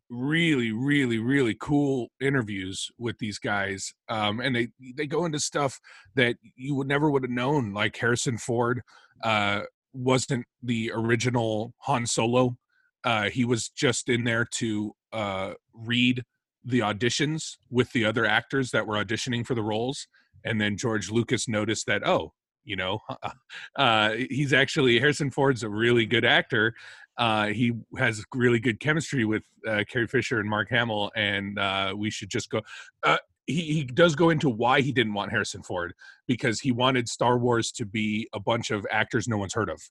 really 0.10 0.72
really 0.72 1.20
really 1.20 1.56
cool 1.60 2.08
interviews 2.22 2.90
with 2.98 3.18
these 3.20 3.40
guys 3.40 3.94
um 4.08 4.40
and 4.40 4.56
they 4.56 4.70
they 4.96 5.06
go 5.06 5.26
into 5.26 5.40
stuff 5.40 5.80
that 6.16 6.38
you 6.56 6.76
would 6.76 6.88
never 6.88 7.12
would 7.12 7.24
have 7.24 7.32
known 7.32 7.74
like 7.74 7.98
harrison 7.98 8.38
ford 8.38 8.82
uh 9.24 9.62
wasn't 9.94 10.46
the 10.64 10.92
original 10.96 11.74
han 11.80 12.06
solo 12.06 12.56
uh 13.04 13.30
he 13.30 13.44
was 13.44 13.70
just 13.70 14.08
in 14.08 14.24
there 14.24 14.46
to 14.46 14.94
uh 15.12 15.52
read 15.74 16.24
the 16.64 16.80
auditions 16.80 17.58
with 17.70 17.92
the 17.92 18.06
other 18.06 18.26
actors 18.26 18.72
that 18.72 18.88
were 18.88 19.04
auditioning 19.04 19.46
for 19.46 19.56
the 19.56 19.64
roles 19.64 20.08
and 20.46 20.62
then 20.62 20.78
george 20.78 21.12
lucas 21.12 21.50
noticed 21.50 21.86
that 21.86 22.08
oh 22.08 22.32
you 22.64 22.78
know 22.78 23.00
uh 23.78 24.12
he's 24.30 24.54
actually 24.54 25.00
harrison 25.00 25.32
ford's 25.32 25.64
a 25.64 25.70
really 25.70 26.06
good 26.06 26.24
actor 26.24 26.74
uh, 27.18 27.48
he 27.48 27.74
has 27.98 28.24
really 28.34 28.60
good 28.60 28.80
chemistry 28.80 29.26
with 29.26 29.44
uh, 29.68 29.84
Carrie 29.90 30.08
Fisher 30.08 30.40
and 30.40 30.50
Mark 30.50 30.70
Hamill, 30.70 31.12
and 31.16 31.58
uh, 31.58 31.94
we 31.96 32.10
should 32.10 32.30
just 32.30 32.50
go. 32.50 32.62
Uh, 33.04 33.18
he, 33.48 33.62
he 33.62 33.84
does 33.84 34.16
go 34.16 34.30
into 34.30 34.50
why 34.50 34.82
he 34.82 34.92
didn't 34.92 35.14
want 35.14 35.32
Harrison 35.32 35.64
Ford 35.64 35.94
because 36.28 36.60
he 36.60 36.72
wanted 36.72 37.08
Star 37.08 37.38
Wars 37.38 37.72
to 37.74 37.86
be 37.86 38.28
a 38.34 38.40
bunch 38.40 38.72
of 38.72 38.86
actors 38.92 39.28
no 39.28 39.38
one's 39.38 39.54
heard 39.54 39.70
of, 39.70 39.82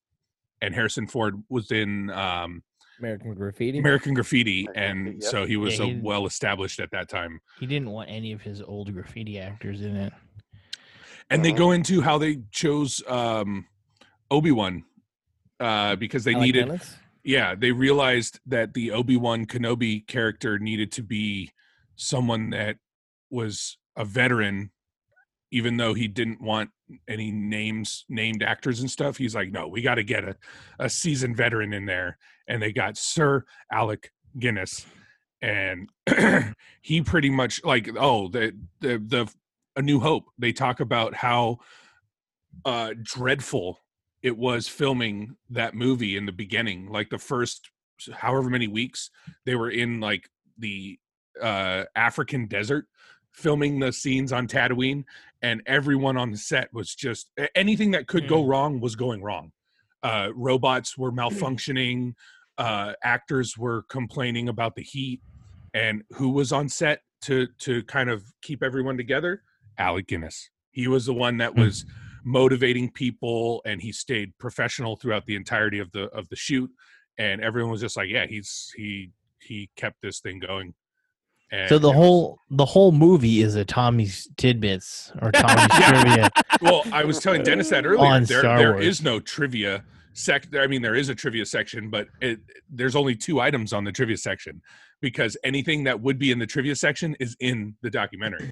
and 0.63 0.75
Harrison 0.75 1.07
Ford 1.07 1.43
was 1.49 1.73
in 1.73 2.11
um, 2.11 2.63
American 3.01 3.35
Graffiti. 3.35 3.79
American 3.79 4.15
Graffiti, 4.15 4.69
and 4.75 5.15
yep. 5.15 5.23
so 5.23 5.47
he 5.47 5.57
was 5.57 5.79
Yeah, 5.79 5.87
uh, 5.87 5.89
he- 5.89 6.01
well 6.01 6.27
established 6.27 6.79
at 6.81 6.91
that 6.93 7.09
time. 7.09 7.41
He 7.59 7.67
didn't 7.67 7.91
want 7.91 8.09
any 8.09 8.33
of 8.33 8.43
his 8.43 8.63
old 8.63 8.93
graffiti 8.93 9.39
actors 9.39 9.83
in 9.83 9.97
it. 9.97 10.13
And 11.29 11.45
they 11.45 11.51
go 11.51 11.73
into 11.73 12.01
how 12.01 12.19
they 12.19 12.39
chose 12.53 13.03
um, 13.09 13.67
Obi 14.31 14.53
Wan 14.53 14.85
uh, 15.59 15.97
because 15.97 16.23
they 16.23 16.35
Alec 16.35 16.47
needed 16.47 16.67
Guinness? 16.67 16.97
Yeah 17.27 17.55
they 17.55 17.73
realized 17.73 18.41
that 18.47 18.73
the 18.73 18.91
obi-wan 18.91 19.45
kenobi 19.45 20.07
character 20.07 20.59
needed 20.59 20.91
to 20.91 21.03
be 21.03 21.51
someone 21.97 22.51
that 22.51 22.77
was 23.31 23.77
a 23.97 24.05
veteran 24.05 24.71
even 25.51 25.77
though 25.77 25.95
he 25.95 26.09
didn't 26.09 26.41
want 26.41 26.71
any 27.09 27.31
names 27.31 28.05
named 28.09 28.43
actors 28.43 28.81
and 28.81 28.91
stuff. 28.91 29.17
He's 29.17 29.35
like 29.35 29.51
no 29.51 29.69
we 29.69 29.83
got 29.83 29.97
to 29.97 30.05
get 30.05 30.25
a, 30.25 30.37
a 30.79 30.89
seasoned 30.89 31.37
veteran 31.37 31.73
in 31.73 31.87
there. 31.87 32.19
And 32.49 32.63
they 32.63 32.73
got 32.73 32.97
sir 32.97 33.45
alec 33.71 34.13
guinness 34.39 34.87
and 35.43 35.89
he 36.83 37.01
pretty 37.03 37.31
much 37.31 37.65
like 37.65 37.89
oh 37.99 38.29
the 38.29 38.53
the 38.81 38.99
the 38.99 39.33
a 39.77 39.83
new 39.83 40.01
hope. 40.01 40.25
They 40.39 40.53
talk 40.53 40.81
about 40.81 41.15
how 41.15 41.59
uh 42.65 42.95
dreadful 43.03 43.81
it 44.23 44.37
was 44.37 44.69
filming 44.69 45.37
that 45.51 45.75
movie 45.75 46.17
in 46.17 46.27
the 46.27 46.33
beginning 46.33 46.89
like 46.91 47.11
the 47.11 47.19
first 47.19 47.71
however 48.15 48.51
many 48.51 48.69
weeks 48.69 49.11
they 49.45 49.55
were 49.55 49.71
in 49.71 50.01
like 50.01 50.29
the 50.59 50.99
uh 51.43 51.85
african 51.95 52.47
desert 52.47 52.87
filming 53.33 53.79
the 53.79 53.93
scenes 53.93 54.33
on 54.33 54.49
Tatooine 54.49 55.05
and 55.43 55.63
everyone 55.67 56.17
on 56.17 56.31
the 56.31 56.39
set 56.39 56.73
was 56.73 56.95
just 56.95 57.29
anything 57.55 57.91
that 57.91 58.07
could 58.07 58.27
go 58.27 58.43
wrong 58.47 58.81
was 58.81 58.97
going 58.97 59.23
wrong. 59.23 59.53
Uh 60.03 60.31
robots 60.35 60.97
were 60.97 61.13
malfunctioning 61.13 62.15
uh 62.57 62.95
actors 63.05 63.59
were 63.59 63.83
complaining 63.91 64.49
about 64.49 64.75
the 64.75 64.83
heat 64.83 65.21
and 65.75 66.03
who 66.13 66.31
was 66.31 66.51
on 66.51 66.71
set 66.71 67.03
to 67.21 67.47
to 67.59 67.83
kind 67.83 68.09
of 68.09 68.25
keep 68.41 68.63
everyone 68.63 68.97
together? 68.97 69.43
Alec 69.77 70.07
Guinness. 70.07 70.49
He 70.71 70.89
was 70.89 71.05
the 71.05 71.13
one 71.13 71.37
that 71.37 71.53
Hmm. 71.53 71.61
was 71.61 71.85
motivating 72.27 72.91
people 72.91 73.63
and 73.65 73.81
he 73.81 73.93
stayed 73.93 74.37
professional 74.39 74.97
throughout 74.97 75.25
the 75.27 75.37
entirety 75.37 75.79
of 75.79 75.91
the 75.93 76.07
of 76.09 76.29
the 76.29 76.35
shoot 76.35 76.69
and 77.19 77.41
everyone 77.41 77.71
was 77.71 77.81
just 77.81 77.97
like 77.97 78.09
yeah 78.11 78.27
he's 78.27 78.73
he 78.77 79.11
he 79.41 79.71
kept 79.77 79.97
this 80.03 80.19
thing 80.19 80.41
going 80.41 80.75
and 81.53 81.69
So 81.69 81.79
the 81.79 81.93
whole 81.93 82.39
the 82.51 82.65
whole 82.65 82.91
movie 82.91 83.43
is 83.43 83.55
a 83.55 83.65
Tommy's 83.65 84.29
tidbits 84.37 85.13
or 85.23 85.31
Tommy's 85.31 85.69
trivia. 85.89 86.29
well 86.61 86.83
i 86.93 87.05
was 87.05 87.21
telling 87.21 87.45
dennis 87.45 87.71
that 87.71 87.87
earlier 87.87 88.05
On 88.05 88.25
there 88.25 88.41
Star 88.41 88.59
there 88.59 88.73
Wars. 88.73 88.85
is 88.85 89.03
no 89.03 89.21
trivia 89.21 89.85
sec 90.13 90.49
i 90.57 90.67
mean 90.67 90.83
there 90.83 90.97
is 90.97 91.09
a 91.09 91.15
trivia 91.15 91.47
section 91.47 91.91
but 91.91 92.09
it 92.21 92.41
there's 92.69 92.97
only 92.97 93.15
two 93.15 93.41
items 93.41 93.73
on 93.73 93.85
the 93.85 93.93
trivia 93.93 94.17
section 94.17 94.61
because 95.01 95.37
anything 95.45 95.85
that 95.85 96.01
would 96.01 96.19
be 96.19 96.33
in 96.33 96.41
the 96.41 96.47
trivia 96.47 96.75
section 96.75 97.15
is 97.21 97.37
in 97.39 97.77
the 97.83 97.91
documentary 97.91 98.51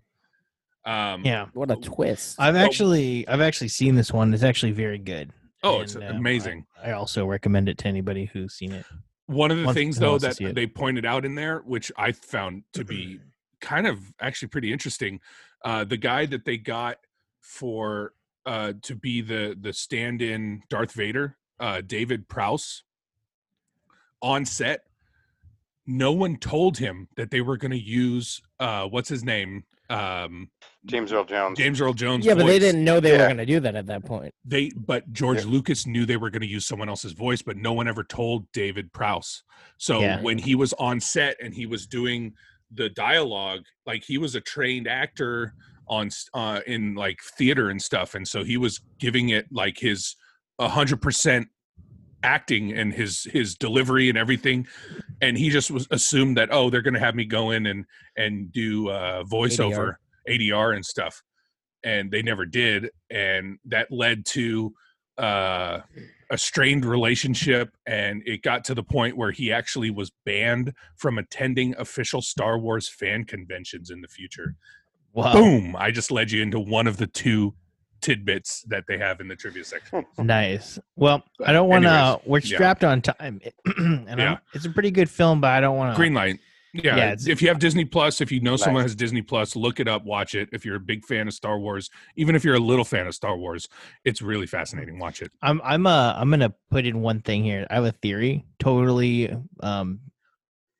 um 0.87 1.23
Yeah, 1.25 1.47
What 1.55 1.71
a 1.71 1.77
twist. 1.77 2.37
I've 2.39 2.57
actually 2.57 3.27
I've 3.29 3.41
actually 3.41 3.69
seen 3.69 3.95
this 3.95 4.13
one. 4.13 4.33
It's 4.35 4.43
actually 4.43 4.73
very 4.73 4.99
good. 4.99 5.33
oh 5.63 5.81
it's 5.81 5.95
And, 5.95 6.05
um, 6.05 6.17
amazing 6.17 6.67
I, 6.83 6.91
I 6.91 6.93
also 6.93 7.27
recommend 7.27 7.69
it 7.69 7.79
to 7.79 7.89
anybody 7.89 8.27
who's 8.27 8.55
seen 8.55 8.73
it. 8.73 8.85
One 9.27 9.51
of 9.51 9.57
the 9.59 9.65
Once- 9.65 9.75
things 9.77 9.99
though 9.99 10.19
that 10.19 10.37
they 10.55 10.67
pointed 10.67 11.07
out 11.07 11.25
in 11.25 11.35
there, 11.35 11.61
which 11.61 11.91
I 11.97 12.13
found 12.13 12.65
to 12.75 12.85
be 12.85 13.21
kind 13.61 13.87
of 13.87 13.99
actually 14.21 14.49
pretty 14.49 14.71
interesting, 14.73 15.21
uh, 15.65 15.85
the 15.85 15.97
guy 15.97 16.27
that 16.27 16.45
they 16.45 16.59
got 16.59 16.99
for 17.41 18.13
uh, 18.45 18.75
to 18.83 18.95
be 18.95 19.23
the 19.23 19.57
the 19.59 19.73
stand-in 19.73 20.63
Darth 20.69 20.93
Vader, 20.93 21.39
uh, 21.59 21.81
David 21.81 22.29
Prowse, 22.29 22.83
on 24.21 24.45
set, 24.45 24.83
no 25.87 26.13
one 26.13 26.37
told 26.37 26.77
him 26.77 27.09
that 27.17 27.31
they 27.31 27.41
were 27.41 27.57
going 27.57 27.71
to 27.71 27.79
use 27.83 28.43
uh, 28.61 28.85
what's 28.87 29.09
his 29.09 29.25
name, 29.25 29.65
um, 29.91 30.49
James 30.87 31.13
Earl 31.13 31.25
Jones. 31.25 31.59
James 31.59 31.81
Earl 31.81 31.93
Jones. 31.93 32.25
yeah, 32.25 32.35
but 32.35 32.47
they 32.47 32.59
didn't 32.59 32.85
know 32.85 33.01
they 33.01 33.13
were 33.13 33.19
going 33.19 33.37
to 33.37 33.47
do 33.47 33.61
that 33.61 33.75
at 33.75 33.87
that 33.87 34.05
point. 34.05 34.33
they 34.45 34.71
but 34.77 35.11
george 35.13 35.45
Yeah. 35.45 35.51
lucas 35.51 35.87
knew 35.87 36.07
they 36.07 36.17
were 36.17 36.31
going 36.31 36.43
to 36.43 36.49
use 36.49 36.67
someone 36.67 36.89
else's 36.89 37.13
voice 37.13 37.43
but 37.43 37.57
no 37.57 37.73
one 37.73 37.87
ever 37.89 38.03
told 38.05 38.51
david 38.53 38.93
prowse 38.93 39.43
so 39.79 40.01
Yeah. 40.01 40.21
when 40.23 40.39
he 40.39 40.55
was 40.55 40.73
on 40.75 41.01
set 41.01 41.37
and 41.43 41.55
he 41.55 41.67
was 41.67 41.87
doing 41.87 42.33
the 42.73 42.89
dialogue 42.91 43.63
like 43.87 44.03
he 44.05 44.17
was 44.19 44.35
a 44.35 44.41
trained 44.41 44.89
actor 44.89 45.55
on 45.87 46.07
s- 46.07 46.29
uh 46.35 46.61
in 46.67 46.95
like 46.95 47.19
theater 47.39 47.69
and 47.71 47.81
stuff 47.81 48.15
and 48.15 48.27
so 48.27 48.43
he 48.43 48.57
was 48.57 48.81
giving 48.99 49.29
it 49.31 49.47
like 49.53 49.79
his 49.79 50.17
100% 50.61 51.45
acting 52.25 52.73
and 52.73 52.93
his 52.93 53.25
his 53.25 53.55
delivery 53.55 54.09
and 54.09 54.19
everything. 54.19 54.67
And 55.21 55.37
he 55.39 55.51
just 55.51 55.71
was 55.71 55.87
assumed 55.91 56.37
that 56.39 56.53
oh 56.53 56.71
they're 56.71 56.83
going 56.83 56.95
to 56.95 57.01
have 57.01 57.15
me 57.15 57.25
go 57.25 57.51
in 57.51 57.67
and 57.67 57.85
and 58.17 58.51
do 58.51 58.89
uh 58.89 59.23
voiceover 59.25 59.97
ADR 60.29 60.75
and 60.75 60.85
stuff. 60.85 61.23
And 61.85 62.11
they 62.11 62.23
never 62.23 62.47
did. 62.47 62.91
And 63.11 63.59
that 63.67 63.93
led 63.93 64.25
to 64.27 64.75
uh 65.19 65.81
a 66.31 66.39
strained 66.39 66.85
relationship. 66.85 67.77
And 67.87 68.23
it 68.25 68.43
got 68.43 68.65
to 68.65 68.75
the 68.75 68.83
point 68.83 69.17
where 69.17 69.31
he 69.31 69.53
actually 69.53 69.91
was 69.91 70.11
banned 70.25 70.73
from 70.97 71.19
attending 71.19 71.75
official 71.79 72.23
Star 72.23 72.59
Wars 72.59 72.89
fan 72.89 73.25
conventions 73.25 73.91
in 73.91 74.01
the 74.01 74.09
future. 74.09 74.55
Wow, 75.13 75.35
Boom, 75.35 75.77
I 75.79 75.93
just 75.93 76.11
led 76.11 76.33
you 76.33 76.43
into 76.43 76.59
one 76.59 76.89
of 76.89 76.97
the 76.97 77.07
two 77.07 77.55
tidbits 78.05 78.63
that 78.69 78.85
they 78.87 78.99
have 78.99 79.21
in 79.21 79.29
the 79.29 79.35
trivia 79.35 79.65
section. 79.65 80.05
nice. 80.19 80.79
Well, 80.95 81.25
I 81.45 81.55
don't 81.55 81.71
want 81.71 81.85
to. 81.85 82.21
We're 82.27 82.41
yeah. 82.41 82.55
strapped 82.57 82.85
on 82.85 83.01
time, 83.01 83.41
and 83.79 84.19
Yeah. 84.19 84.37
it's 84.53 84.67
a 84.67 84.71
pretty 84.71 84.91
good 84.91 85.09
film, 85.09 85.41
but 85.41 85.51
I 85.53 85.61
don't 85.61 85.77
want 85.77 85.95
to. 85.95 85.97
Green 85.97 86.13
light. 86.13 86.39
Yeah, 86.75 86.97
Yeah, 86.97 87.15
if 87.29 87.41
you 87.41 87.49
have 87.49 87.61
Disney 87.61 87.85
Plus, 87.85 88.21
if 88.21 88.33
you 88.33 88.41
know 88.41 88.57
someone 88.57 88.83
has 88.83 88.97
Disney 88.97 89.23
Plus, 89.23 89.55
look 89.55 89.79
it 89.79 89.87
up, 89.87 90.05
watch 90.05 90.35
it. 90.35 90.49
If 90.53 90.67
you're 90.67 90.75
a 90.75 90.81
big 90.81 91.05
fan 91.05 91.29
of 91.29 91.33
Star 91.33 91.59
Wars, 91.59 91.89
even 92.17 92.35
if 92.35 92.45
you're 92.45 92.57
a 92.57 92.61
little 92.61 92.85
fan 92.85 93.07
of 93.07 93.15
Star 93.15 93.37
Wars, 93.37 93.69
it's 94.05 94.21
really 94.21 94.47
fascinating. 94.47 94.99
Watch 94.99 95.23
it. 95.23 95.31
I'm 95.41 95.63
I'm 95.65 95.87
uh 95.87 96.15
I'm 96.17 96.29
gonna 96.31 96.53
put 96.71 96.85
in 96.85 97.01
one 97.01 97.21
thing 97.21 97.45
here. 97.45 97.67
I 97.71 97.77
have 97.77 97.85
a 97.85 97.93
theory, 97.93 98.45
totally 98.59 99.35
um 99.61 100.01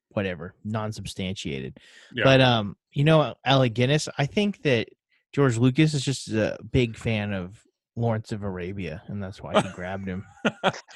whatever, 0.09 0.55
non-substantiated. 0.65 1.79
Yeah. 2.13 2.25
But 2.25 2.41
um, 2.41 2.77
you 2.93 3.05
know, 3.05 3.35
Alec 3.45 3.75
Guinness, 3.75 4.09
I 4.19 4.27
think 4.27 4.63
that 4.63 4.89
George 5.35 5.57
Lucas 5.59 5.95
is 5.95 6.05
just 6.05 6.29
a 6.29 6.57
big 6.71 6.97
fan 6.97 7.33
of 7.33 7.61
Lawrence 7.97 8.33
of 8.33 8.43
Arabia, 8.45 9.03
and 9.09 9.23
that's 9.23 9.41
why 9.43 9.61
he 9.61 9.69
grabbed 9.71 10.07
him. 10.09 10.25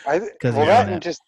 I, 0.06 0.20
'Cause 0.40 0.54
well, 0.54 0.56
you're 0.58 0.66
that 0.66 0.88
and 0.88 1.02
just 1.02 1.20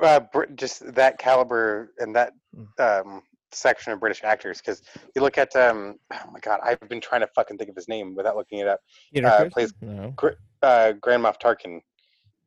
uh, 0.00 0.20
just 0.56 0.94
that 0.94 1.18
caliber 1.18 1.92
and 1.98 2.14
that 2.16 2.32
Mm. 2.56 2.80
um, 3.06 3.22
section 3.52 3.92
of 3.92 4.00
British 4.00 4.24
actors. 4.24 4.58
Because 4.58 4.82
you 5.14 5.22
look 5.22 5.38
at 5.38 5.54
um, 5.54 5.96
oh 6.12 6.30
my 6.32 6.40
god, 6.40 6.60
I've 6.64 6.80
been 6.88 7.00
trying 7.00 7.20
to 7.20 7.28
fucking 7.34 7.58
think 7.58 7.68
of 7.70 7.76
his 7.76 7.86
name 7.88 8.14
without 8.16 8.36
looking 8.36 8.58
it 8.58 8.66
up. 8.68 8.80
Peter 9.12 9.26
Uh, 9.28 9.36
Cushing? 9.36 9.50
plays- 9.50 9.74
no. 9.80 10.14
Uh, 10.62 10.92
Grand 10.92 11.22
Moff 11.22 11.36
Tarkin. 11.40 11.80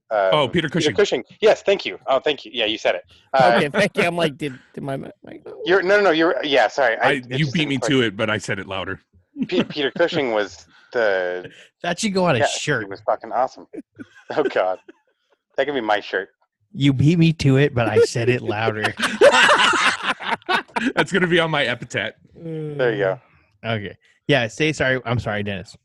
Uh, 0.09 0.29
Oh, 0.33 0.47
Peter 0.49 0.67
Cushing. 0.67 0.89
Peter 0.89 0.95
Cushing. 1.01 1.23
Yes, 1.39 1.61
thank 1.61 1.85
you. 1.85 1.97
Oh, 2.07 2.19
thank 2.19 2.43
you. 2.43 2.51
Yeah, 2.53 2.65
you 2.65 2.77
said 2.77 2.95
it. 2.95 3.03
Uh, 3.33 3.53
okay, 3.55 3.69
thank 3.69 3.95
you. 3.95 4.03
I'm 4.03 4.17
like, 4.17 4.37
did, 4.37 4.57
did 4.73 4.83
my 4.83 4.97
mic? 4.97 5.13
go? 5.45 5.61
You're 5.65 5.81
no, 5.81 5.97
no, 5.97 6.03
no. 6.05 6.11
You're 6.11 6.35
yeah. 6.43 6.67
Sorry, 6.67 6.97
I, 6.97 7.11
it 7.29 7.39
you 7.39 7.49
beat 7.51 7.67
me 7.69 7.77
click. 7.77 7.89
to 7.91 8.01
it, 8.01 8.17
but 8.17 8.29
I 8.29 8.37
said 8.37 8.59
it 8.59 8.67
louder. 8.67 8.99
Pe- 9.47 9.63
Peter 9.63 9.91
Cushing 9.97 10.31
was 10.31 10.65
the 10.93 11.49
That 11.83 11.99
should 11.99 12.13
go 12.13 12.25
on 12.25 12.35
a 12.35 12.39
yeah, 12.39 12.47
shirt. 12.47 12.83
He 12.83 12.89
was 12.89 13.01
fucking 13.01 13.31
awesome. 13.31 13.67
Oh 14.33 14.43
god, 14.43 14.79
that 15.57 15.65
could 15.65 15.73
be 15.75 15.81
my 15.81 15.99
shirt. 15.99 16.29
You 16.71 16.93
beat 16.93 17.19
me 17.19 17.33
to 17.33 17.57
it, 17.57 17.75
but 17.75 17.89
I 17.89 17.99
said 17.99 18.29
it 18.29 18.41
louder. 18.41 18.93
That's 20.95 21.11
gonna 21.11 21.27
be 21.27 21.37
on 21.41 21.51
my 21.51 21.65
epithet. 21.65 22.15
There 22.33 22.93
you 22.93 22.97
go. 22.97 23.19
okay. 23.65 23.97
Yeah, 24.27 24.47
say 24.47 24.71
sorry. 24.71 25.01
I'm 25.03 25.19
sorry, 25.19 25.43
Dennis. 25.43 25.75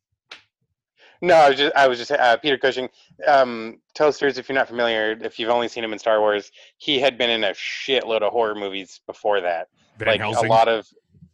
No, 1.22 1.34
I 1.34 1.48
was 1.48 1.58
just 1.58 1.74
I 1.74 1.88
was 1.88 1.98
just 1.98 2.10
uh, 2.12 2.36
Peter 2.36 2.56
Cushing. 2.56 2.88
Um, 3.26 3.80
Toasters, 3.94 4.38
if 4.38 4.48
you're 4.48 4.54
not 4.54 4.68
familiar, 4.68 5.16
if 5.20 5.38
you've 5.38 5.50
only 5.50 5.66
seen 5.66 5.82
him 5.82 5.92
in 5.92 5.98
Star 5.98 6.20
Wars, 6.20 6.52
he 6.76 7.00
had 7.00 7.18
been 7.18 7.30
in 7.30 7.42
a 7.42 7.50
shitload 7.50 8.22
of 8.22 8.32
horror 8.32 8.54
movies 8.54 9.00
before 9.08 9.40
that. 9.40 9.68
Van 9.98 10.08
like 10.08 10.20
Helsing. 10.20 10.46
a 10.46 10.48
lot 10.48 10.68
of 10.68 10.86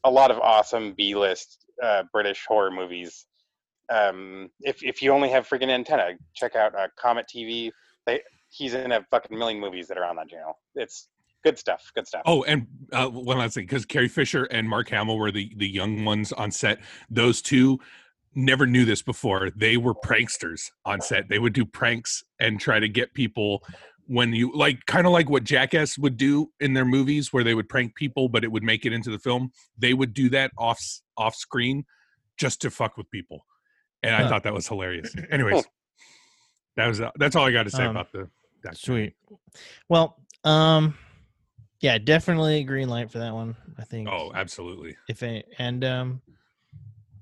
a 0.05 0.11
lot 0.11 0.31
of 0.31 0.38
awesome 0.38 0.95
B-list 0.97 1.65
uh, 1.83 2.05
British 2.12 2.45
horror 2.47 2.71
movies. 2.71 3.27
Um, 3.93 4.51
if 4.61 4.83
if 4.83 5.03
you 5.03 5.12
only 5.12 5.29
have 5.31 5.49
freaking 5.49 5.71
antenna, 5.71 6.11
check 6.35 6.57
out 6.57 6.75
uh, 6.75 6.88
Comet 6.99 7.27
TV. 7.35 7.71
They, 8.07 8.21
he's 8.49 8.75
in 8.75 8.93
a 8.93 9.05
fucking 9.11 9.37
million 9.37 9.61
movies 9.61 9.88
that 9.88 9.99
are 9.99 10.05
on 10.05 10.17
that 10.17 10.29
channel. 10.29 10.59
It's 10.75 11.09
good 11.45 11.59
stuff. 11.59 11.91
Good 11.95 12.07
stuff. 12.07 12.23
Oh, 12.25 12.43
and 12.45 12.67
uh, 12.93 13.09
one 13.09 13.38
last 13.38 13.55
thing, 13.55 13.65
because 13.65 13.85
Carrie 13.85 14.09
Fisher 14.09 14.45
and 14.45 14.69
Mark 14.69 14.88
Hamill 14.91 15.19
were 15.19 15.33
the 15.33 15.53
the 15.57 15.69
young 15.69 16.05
ones 16.05 16.33
on 16.33 16.51
set. 16.51 16.79
Those 17.11 17.43
two 17.43 17.79
never 18.35 18.67
knew 18.67 18.85
this 18.85 19.03
before. 19.03 19.51
They 19.55 19.77
were 19.77 19.95
pranksters 19.95 20.71
on 20.85 21.01
set. 21.01 21.29
They 21.29 21.38
would 21.38 21.53
do 21.53 21.65
pranks 21.67 22.25
and 22.41 22.59
try 22.59 22.81
to 22.81 22.88
get 22.88 23.12
people 23.15 23.62
when 24.07 24.33
you 24.33 24.53
like 24.55 24.85
kind 24.87 25.07
of 25.07 25.12
like 25.12 25.31
what 25.31 25.45
Jackass 25.45 25.97
would 25.99 26.17
do 26.17 26.51
in 26.61 26.75
their 26.75 26.85
movies 26.85 27.33
where 27.33 27.45
they 27.45 27.55
would 27.55 27.69
prank 27.69 27.95
people 27.95 28.29
but 28.29 28.45
it 28.45 28.51
would 28.53 28.62
make 28.62 28.85
it 28.85 28.93
into 28.93 29.11
the 29.11 29.19
film. 29.19 29.53
They 29.79 29.95
would 29.95 30.12
do 30.15 30.29
that 30.31 30.51
off 30.59 30.81
off 31.17 31.35
screen 31.35 31.85
just 32.38 32.61
to 32.62 32.71
fuck 32.71 32.97
with 32.97 33.11
people, 33.11 33.45
and 34.03 34.15
I 34.15 34.29
thought 34.29 34.43
that 34.45 34.55
was 34.55 34.67
hilarious. 34.67 35.15
Anyways, 35.31 35.65
that 36.77 36.87
was 36.87 37.01
that's 37.17 37.37
all 37.37 37.47
I 37.47 37.53
got 37.53 37.65
to 37.65 37.71
say 37.71 37.85
Um, 37.85 37.91
about 37.91 38.12
the. 38.12 38.29
That 38.65 38.77
Sweet. 38.77 39.15
Well, 39.88 40.17
um, 40.45 40.97
yeah, 41.81 41.99
definitely 41.99 42.61
a 42.61 42.62
green 42.62 42.88
light 42.88 43.11
for 43.11 43.19
that 43.19 43.35
one. 43.35 43.57
I 43.77 43.83
think. 43.85 44.09
Oh, 44.09 44.31
absolutely. 44.35 44.97
if 45.09 45.23
any, 45.23 45.43
and 45.59 45.85
um, 45.85 46.23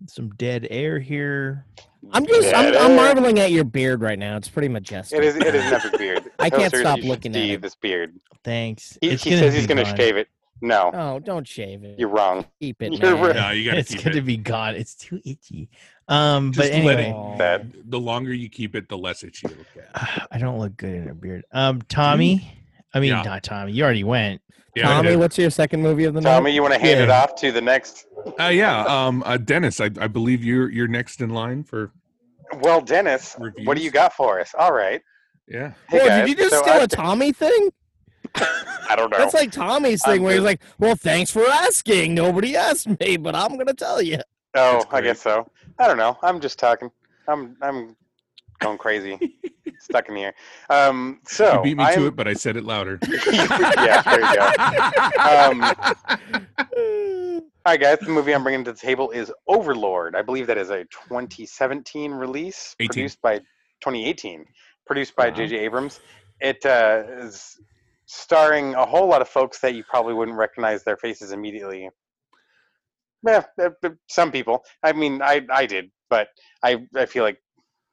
some 0.07 0.31
dead 0.31 0.67
air 0.71 0.99
here. 0.99 1.65
I'm 2.13 2.27
just 2.27 2.55
I'm, 2.55 2.75
I'm 2.77 2.97
marveling 2.97 3.39
at 3.39 3.53
your 3.53 3.65
beard 3.65 4.01
right 4.01 4.19
now. 4.19 4.37
It's 4.37 4.49
pretty 4.49 4.69
majestic. 4.69 5.19
It 5.19 5.25
is. 5.25 5.37
It 5.37 5.55
is 5.55 5.65
an 5.67 5.75
epic 5.75 5.99
beard. 5.99 6.31
I 6.39 6.49
can't 6.51 6.71
seriously, 6.71 6.81
stop 6.81 6.99
looking 7.09 7.37
at 7.37 7.43
it. 7.43 7.61
this 7.63 7.75
beard. 7.75 8.19
Thanks. 8.43 8.97
He, 9.01 9.11
It's 9.11 9.23
he 9.25 9.37
says 9.37 9.53
he's 9.55 9.67
going 9.67 9.79
to 9.79 9.85
gone. 9.85 9.97
shave 9.97 10.17
it. 10.17 10.29
No, 10.63 10.91
Oh, 10.93 11.19
don't 11.19 11.49
shave 11.49 11.85
it. 11.85 11.99
you're 11.99 12.11
wrong. 12.11 12.45
Keep 12.61 12.83
it. 12.83 12.93
You're 12.93 13.17
man. 13.17 13.25
right. 13.29 13.37
No, 13.37 13.51
you 13.51 13.65
got 13.65 13.73
to 13.75 13.79
It's 13.81 13.91
keep 13.95 14.05
going 14.05 14.13
to 14.13 14.19
it. 14.19 14.27
be 14.27 14.37
gone. 14.37 14.75
It's 14.75 14.95
too 14.95 15.19
itchy. 15.25 15.71
Um, 16.07 16.51
but 16.51 16.57
Just 16.65 16.73
anyway, 16.73 17.11
it- 17.35 17.39
That 17.39 17.91
The 17.91 17.99
longer 17.99 18.35
you 18.35 18.51
keep 18.51 18.75
it, 18.75 18.87
the 18.89 18.99
less 18.99 19.23
itchy 19.25 19.47
it'll 19.47 19.65
get. 19.75 19.89
I 20.31 20.37
don't 20.39 20.59
look 20.59 20.77
good 20.77 20.93
in 20.95 21.09
a 21.09 21.15
beard. 21.15 21.45
Um, 21.53 21.81
Tommy. 21.89 22.59
I 22.93 23.01
mean, 23.01 23.11
Yeah. 23.11 23.23
not 23.23 23.43
Tommy. 23.43 23.73
You 23.73 23.85
already 23.85 24.05
went. 24.05 24.43
Yeah, 24.77 24.85
Tommy, 24.85 25.17
what's 25.17 25.37
your 25.37 25.51
second 25.51 25.83
movie 25.83 26.05
of 26.05 26.15
the 26.15 26.21
night? 26.21 26.31
Tommy, 26.35 26.53
you 26.53 26.63
want 26.63 26.75
to 26.75 26.81
hand 26.81 27.01
it 27.01 27.11
off 27.11 27.35
to 27.37 27.51
the 27.51 27.61
next? 27.61 28.07
Uh, 28.39 28.45
yeah, 28.45 28.85
um, 28.85 29.23
uh, 29.27 29.37
Dennis, 29.37 29.81
I, 29.81 29.87
I 30.01 30.07
believe 30.07 30.45
you're 30.45 30.71
you're 30.71 30.87
next 30.89 31.21
in 31.21 31.31
line 31.31 31.65
for 31.65 31.91
Well, 32.61 32.81
Dennis, 32.81 33.37
what 33.65 33.77
do 33.77 33.83
you 33.83 33.91
got 33.91 34.13
for 34.13 34.41
us? 34.41 34.55
All 34.59 34.73
right. 34.73 35.03
yeah. 35.49 35.73
Hey, 35.89 35.99
Whoa, 35.99 36.07
guys, 36.07 36.21
did 36.21 36.29
you 36.29 36.35
just 36.37 36.51
so 36.55 36.63
steal 36.63 36.75
I- 36.75 36.85
a 36.85 36.87
Tommy 36.89 37.33
thing? 37.33 37.71
I 38.37 38.95
don't 38.97 39.11
know. 39.11 39.19
That's 39.19 39.35
like 39.35 39.51
Tommy's 39.51 40.05
thing, 40.05 40.19
I'm 40.19 40.23
where 40.23 40.35
he's 40.35 40.43
like, 40.45 40.61
"Well, 40.79 40.95
thanks 40.95 41.31
for 41.33 41.45
asking. 41.47 42.15
Nobody 42.15 42.55
asked 42.55 42.87
me, 43.01 43.17
but 43.17 43.35
I'm 43.35 43.57
gonna 43.57 43.75
tell 43.75 44.01
you." 44.01 44.19
oh, 44.55 44.85
I 44.93 45.01
guess 45.01 45.21
so. 45.21 45.51
I 45.79 45.89
don't 45.89 45.97
know. 45.97 46.17
I'm 46.23 46.39
just 46.41 46.59
talking. 46.59 46.91
I'm 47.27 47.57
I'm 47.61 47.97
going 48.61 48.79
crazy, 48.79 49.19
stuck 49.79 50.09
in 50.09 50.15
the 50.15 50.25
air. 50.25 50.35
Um, 50.69 51.21
so 51.27 51.55
you 51.57 51.63
beat 51.63 51.77
me 51.79 51.85
I'm, 51.85 51.99
to 51.99 52.07
it, 52.07 52.17
but 52.17 52.29
I 52.29 52.35
said 52.35 52.57
it 52.57 52.65
louder. 52.65 52.99
yeah, 53.33 54.03
there 54.03 54.21
you 54.21 54.35
go. 54.37 54.53
Um, 55.21 55.63
All 57.67 57.73
right, 57.75 57.81
guys. 57.81 57.99
The 57.99 58.09
movie 58.09 58.35
I'm 58.35 58.43
bringing 58.43 58.65
to 58.65 58.73
the 58.73 58.79
table 58.79 59.11
is 59.11 59.31
Overlord. 59.47 60.17
I 60.17 60.23
believe 60.23 60.47
that 60.47 60.57
is 60.57 60.71
a 60.71 60.85
2017 60.85 62.13
release, 62.13 62.75
18. 62.81 62.89
produced 62.89 63.23
by 63.23 63.39
2018, 63.39 64.47
produced 64.87 65.15
by 65.15 65.29
Wow. 65.29 65.35
J.J. 65.35 65.59
Abrams. 65.59 66.01
It 66.41 66.65
uh, 66.65 67.03
is 67.19 67.61
starring 68.07 68.75
a 68.75 68.87
whole 68.87 69.07
lot 69.07 69.21
of 69.21 69.29
folks 69.29 69.59
that 69.61 69.75
you 69.75 69.85
probably 69.85 70.15
wouldn't 70.15 70.39
recognize 70.39 70.83
their 70.85 70.97
faces 70.97 71.33
immediately. 71.33 71.91
Yeah, 73.27 73.45
uh, 73.61 73.71
uh, 73.85 73.91
some 74.09 74.33
people. 74.33 74.65
I 74.83 74.93
mean, 74.93 75.21
I 75.21 75.43
I 75.53 75.67
did, 75.67 75.91
but 76.09 76.29
I 76.65 76.87
I 76.97 77.05
feel 77.05 77.25
like 77.25 77.39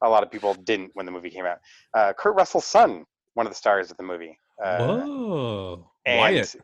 a 0.02 0.08
lot 0.08 0.22
of 0.22 0.30
people 0.30 0.54
didn't 0.54 0.90
when 0.94 1.06
the 1.06 1.12
movie 1.12 1.30
came 1.30 1.44
out. 1.46 1.58
Uh, 1.94 2.12
Kurt 2.12 2.34
Russell's 2.36 2.64
son, 2.66 3.04
one 3.34 3.46
of 3.46 3.52
the 3.52 3.56
stars 3.56 3.90
of 3.90 3.96
the 3.96 4.02
movie. 4.02 4.38
Uh, 4.62 4.78
Whoa, 4.78 5.90
and 6.06 6.18
Wyatt. 6.18 6.56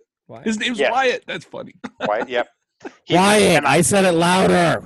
His 0.45 0.59
name's 0.59 0.79
Yes. 0.79 0.91
Wyatt. 0.93 1.25
That's 1.27 1.45
funny. 1.45 1.75
Wyatt, 2.01 2.29
yep. 2.29 2.49
He- 3.05 3.15
Wyatt, 3.15 3.57
and 3.59 3.67
I 3.67 3.81
said 3.81 4.05
it 4.05 4.13
louder. 4.13 4.83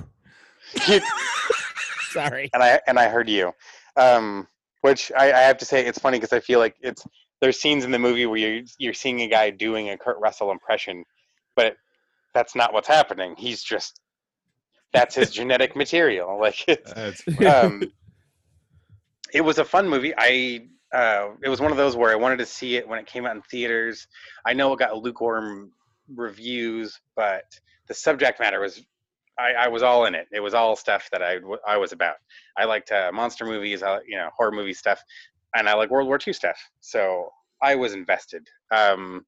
I, 0.76 1.00
Sorry. 2.10 2.50
and 2.52 2.62
I 2.62 2.80
and 2.86 2.98
I 2.98 3.08
heard 3.08 3.28
you. 3.28 3.52
Um, 3.96 4.46
which 4.82 5.10
I, 5.16 5.32
I 5.32 5.40
have 5.40 5.58
to 5.58 5.64
say, 5.64 5.84
it's 5.84 5.98
funny 5.98 6.18
because 6.18 6.32
I 6.32 6.40
feel 6.40 6.58
like 6.58 6.76
it's 6.80 7.04
there's 7.40 7.60
scenes 7.60 7.84
in 7.84 7.90
the 7.90 7.98
movie 7.98 8.26
where 8.26 8.38
you're 8.38 8.62
you're 8.78 8.94
seeing 8.94 9.20
a 9.22 9.28
guy 9.28 9.50
doing 9.50 9.90
a 9.90 9.98
Kurt 9.98 10.18
Russell 10.18 10.50
impression, 10.52 11.04
but 11.56 11.76
that's 12.34 12.54
not 12.54 12.72
what's 12.72 12.88
happening. 12.88 13.34
He's 13.36 13.62
just 13.62 14.00
that's 14.92 15.14
his 15.14 15.30
genetic 15.30 15.74
material. 15.76 16.38
Like 16.40 16.64
it's, 16.68 16.92
That's 16.92 17.22
um, 17.46 17.82
it 19.32 19.40
was 19.40 19.58
a 19.58 19.64
fun 19.64 19.88
movie. 19.88 20.12
I 20.16 20.66
uh, 20.92 21.30
it 21.42 21.48
was 21.48 21.60
one 21.60 21.70
of 21.70 21.76
those 21.76 21.96
where 21.96 22.10
I 22.10 22.16
wanted 22.16 22.38
to 22.38 22.46
see 22.46 22.76
it 22.76 22.88
when 22.88 22.98
it 22.98 23.06
came 23.06 23.26
out 23.26 23.36
in 23.36 23.42
theaters. 23.42 24.06
I 24.46 24.54
know 24.54 24.72
it 24.72 24.78
got 24.78 24.96
lukewarm 24.96 25.72
reviews, 26.14 26.98
but 27.14 27.44
the 27.88 27.94
subject 27.94 28.40
matter 28.40 28.60
was 28.60 28.82
I, 29.38 29.52
I 29.52 29.68
was 29.68 29.82
all 29.82 30.06
in 30.06 30.14
it. 30.14 30.26
It 30.32 30.40
was 30.40 30.54
all 30.54 30.76
stuff 30.76 31.08
that 31.12 31.22
I 31.22 31.38
I 31.66 31.76
was 31.76 31.92
about. 31.92 32.16
I 32.56 32.64
liked 32.64 32.90
uh, 32.90 33.10
monster 33.12 33.44
movies, 33.44 33.82
I, 33.82 33.98
you 34.06 34.16
know, 34.16 34.30
horror 34.36 34.52
movie 34.52 34.74
stuff, 34.74 35.02
and 35.54 35.68
I 35.68 35.74
like 35.74 35.90
World 35.90 36.08
War 36.08 36.18
II 36.24 36.32
stuff. 36.32 36.58
So 36.80 37.28
I 37.62 37.74
was 37.74 37.92
invested. 37.92 38.46
Um, 38.70 39.24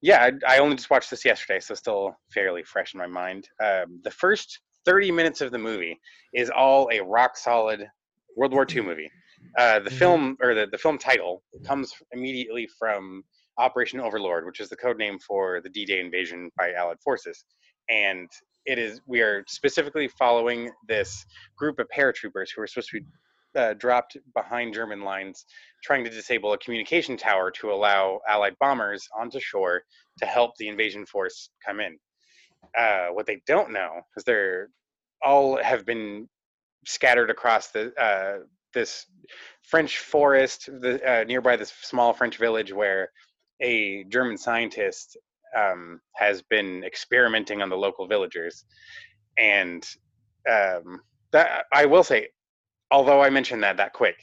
yeah, 0.00 0.30
I, 0.46 0.56
I 0.56 0.58
only 0.58 0.76
just 0.76 0.90
watched 0.90 1.10
this 1.10 1.24
yesterday, 1.24 1.60
so 1.60 1.74
still 1.74 2.16
fairly 2.34 2.64
fresh 2.64 2.94
in 2.94 2.98
my 2.98 3.06
mind. 3.06 3.48
Um, 3.62 4.00
the 4.02 4.10
first 4.10 4.60
30 4.84 5.12
minutes 5.12 5.40
of 5.40 5.52
the 5.52 5.58
movie 5.58 6.00
is 6.34 6.50
all 6.50 6.88
a 6.92 7.00
rock 7.00 7.36
solid 7.36 7.86
World 8.36 8.52
War 8.52 8.66
II 8.68 8.82
movie. 8.82 9.10
Uh, 9.58 9.80
the 9.80 9.90
Mhm. 9.90 9.98
film 9.98 10.36
or 10.40 10.54
the, 10.54 10.66
the 10.66 10.78
film 10.78 10.98
title 10.98 11.42
comes 11.66 11.92
immediately 12.12 12.66
from 12.78 13.22
Operation 13.58 14.00
Overlord, 14.00 14.46
which 14.46 14.60
is 14.60 14.68
the 14.68 14.76
code 14.76 14.96
name 14.96 15.18
for 15.18 15.60
the 15.60 15.68
D-Day 15.68 16.00
invasion 16.00 16.50
by 16.56 16.72
Allied 16.72 17.00
forces, 17.04 17.44
and 17.90 18.28
it 18.64 18.78
is 18.78 19.00
we 19.06 19.20
are 19.20 19.44
specifically 19.48 20.08
following 20.08 20.70
this 20.88 21.26
group 21.56 21.78
of 21.78 21.88
paratroopers 21.94 22.48
who 22.54 22.62
are 22.62 22.66
supposed 22.66 22.88
to 22.90 23.00
be 23.00 23.06
uh, 23.54 23.74
dropped 23.74 24.16
behind 24.34 24.72
German 24.72 25.02
lines, 25.02 25.44
trying 25.84 26.02
to 26.04 26.10
disable 26.10 26.54
a 26.54 26.58
communication 26.58 27.16
tower 27.18 27.50
to 27.50 27.70
allow 27.70 28.20
Allied 28.26 28.56
bombers 28.58 29.06
onto 29.18 29.38
shore 29.40 29.82
to 30.18 30.24
help 30.24 30.52
the 30.56 30.68
invasion 30.68 31.04
force 31.04 31.50
come 31.66 31.80
in. 31.80 31.98
Uh, 32.78 33.08
what 33.08 33.26
they 33.26 33.42
don't 33.46 33.70
know 33.70 34.00
is 34.16 34.24
they're 34.24 34.68
all 35.22 35.62
have 35.62 35.84
been 35.84 36.26
scattered 36.84 37.30
across 37.30 37.68
the 37.68 37.92
uh, 38.00 38.44
this 38.74 39.06
French 39.62 39.98
forest 39.98 40.66
the, 40.80 41.00
uh, 41.08 41.24
nearby 41.24 41.56
this 41.56 41.72
small 41.82 42.12
French 42.12 42.38
village 42.38 42.72
where 42.72 43.10
a 43.60 44.04
German 44.04 44.36
scientist 44.36 45.16
um, 45.56 46.00
has 46.14 46.42
been 46.42 46.82
experimenting 46.84 47.62
on 47.62 47.68
the 47.68 47.76
local 47.76 48.06
villagers, 48.06 48.64
and 49.38 49.86
um, 50.48 51.00
that 51.32 51.66
I 51.72 51.86
will 51.86 52.04
say, 52.04 52.28
although 52.90 53.22
I 53.22 53.30
mentioned 53.30 53.62
that 53.62 53.76
that 53.76 53.92
quick, 53.92 54.16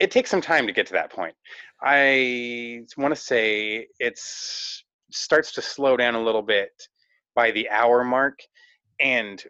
it 0.00 0.10
takes 0.10 0.30
some 0.30 0.40
time 0.40 0.66
to 0.66 0.72
get 0.72 0.86
to 0.86 0.92
that 0.94 1.12
point. 1.12 1.34
I 1.82 2.82
want 2.96 3.14
to 3.14 3.20
say 3.20 3.86
it 4.00 4.18
starts 4.18 5.52
to 5.52 5.62
slow 5.62 5.96
down 5.96 6.14
a 6.14 6.22
little 6.22 6.42
bit 6.42 6.70
by 7.34 7.50
the 7.50 7.68
hour 7.70 8.04
mark, 8.04 8.38
and 9.00 9.42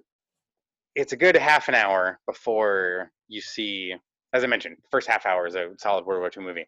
it's 0.94 1.12
a 1.12 1.16
good 1.16 1.36
half 1.36 1.68
an 1.68 1.74
hour 1.74 2.20
before 2.26 3.10
you 3.28 3.40
see, 3.40 3.94
as 4.32 4.44
I 4.44 4.46
mentioned, 4.46 4.76
first 4.90 5.08
half 5.08 5.26
hour 5.26 5.46
is 5.46 5.54
a 5.54 5.70
solid 5.78 6.06
World 6.06 6.20
War 6.20 6.30
II 6.36 6.44
movie. 6.44 6.66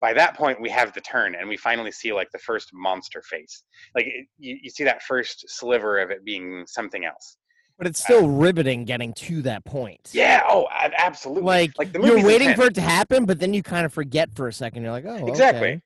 By 0.00 0.12
that 0.14 0.36
point, 0.36 0.60
we 0.60 0.68
have 0.70 0.92
the 0.92 1.00
turn, 1.00 1.34
and 1.34 1.48
we 1.48 1.56
finally 1.56 1.90
see 1.90 2.12
like 2.12 2.30
the 2.30 2.38
first 2.38 2.70
monster 2.72 3.22
face. 3.22 3.62
Like 3.94 4.06
it, 4.06 4.26
you, 4.38 4.58
you 4.62 4.70
see 4.70 4.84
that 4.84 5.02
first 5.02 5.44
sliver 5.48 5.98
of 5.98 6.10
it 6.10 6.24
being 6.24 6.64
something 6.66 7.04
else. 7.04 7.36
But 7.78 7.88
it's 7.88 8.00
still 8.00 8.28
riveting 8.28 8.84
getting 8.84 9.12
to 9.14 9.42
that 9.42 9.64
point. 9.64 10.10
Yeah. 10.12 10.44
Oh, 10.46 10.68
absolutely. 10.70 11.42
Like, 11.42 11.72
like 11.76 11.92
the 11.92 12.00
you're 12.02 12.24
waiting 12.24 12.50
intense. 12.50 12.60
for 12.60 12.66
it 12.68 12.74
to 12.74 12.80
happen, 12.80 13.24
but 13.24 13.40
then 13.40 13.52
you 13.52 13.64
kind 13.64 13.84
of 13.84 13.92
forget 13.92 14.32
for 14.32 14.46
a 14.46 14.52
second. 14.52 14.82
You're 14.82 14.92
like, 14.92 15.06
oh, 15.06 15.26
Exactly. 15.26 15.68
okay. 15.68 15.80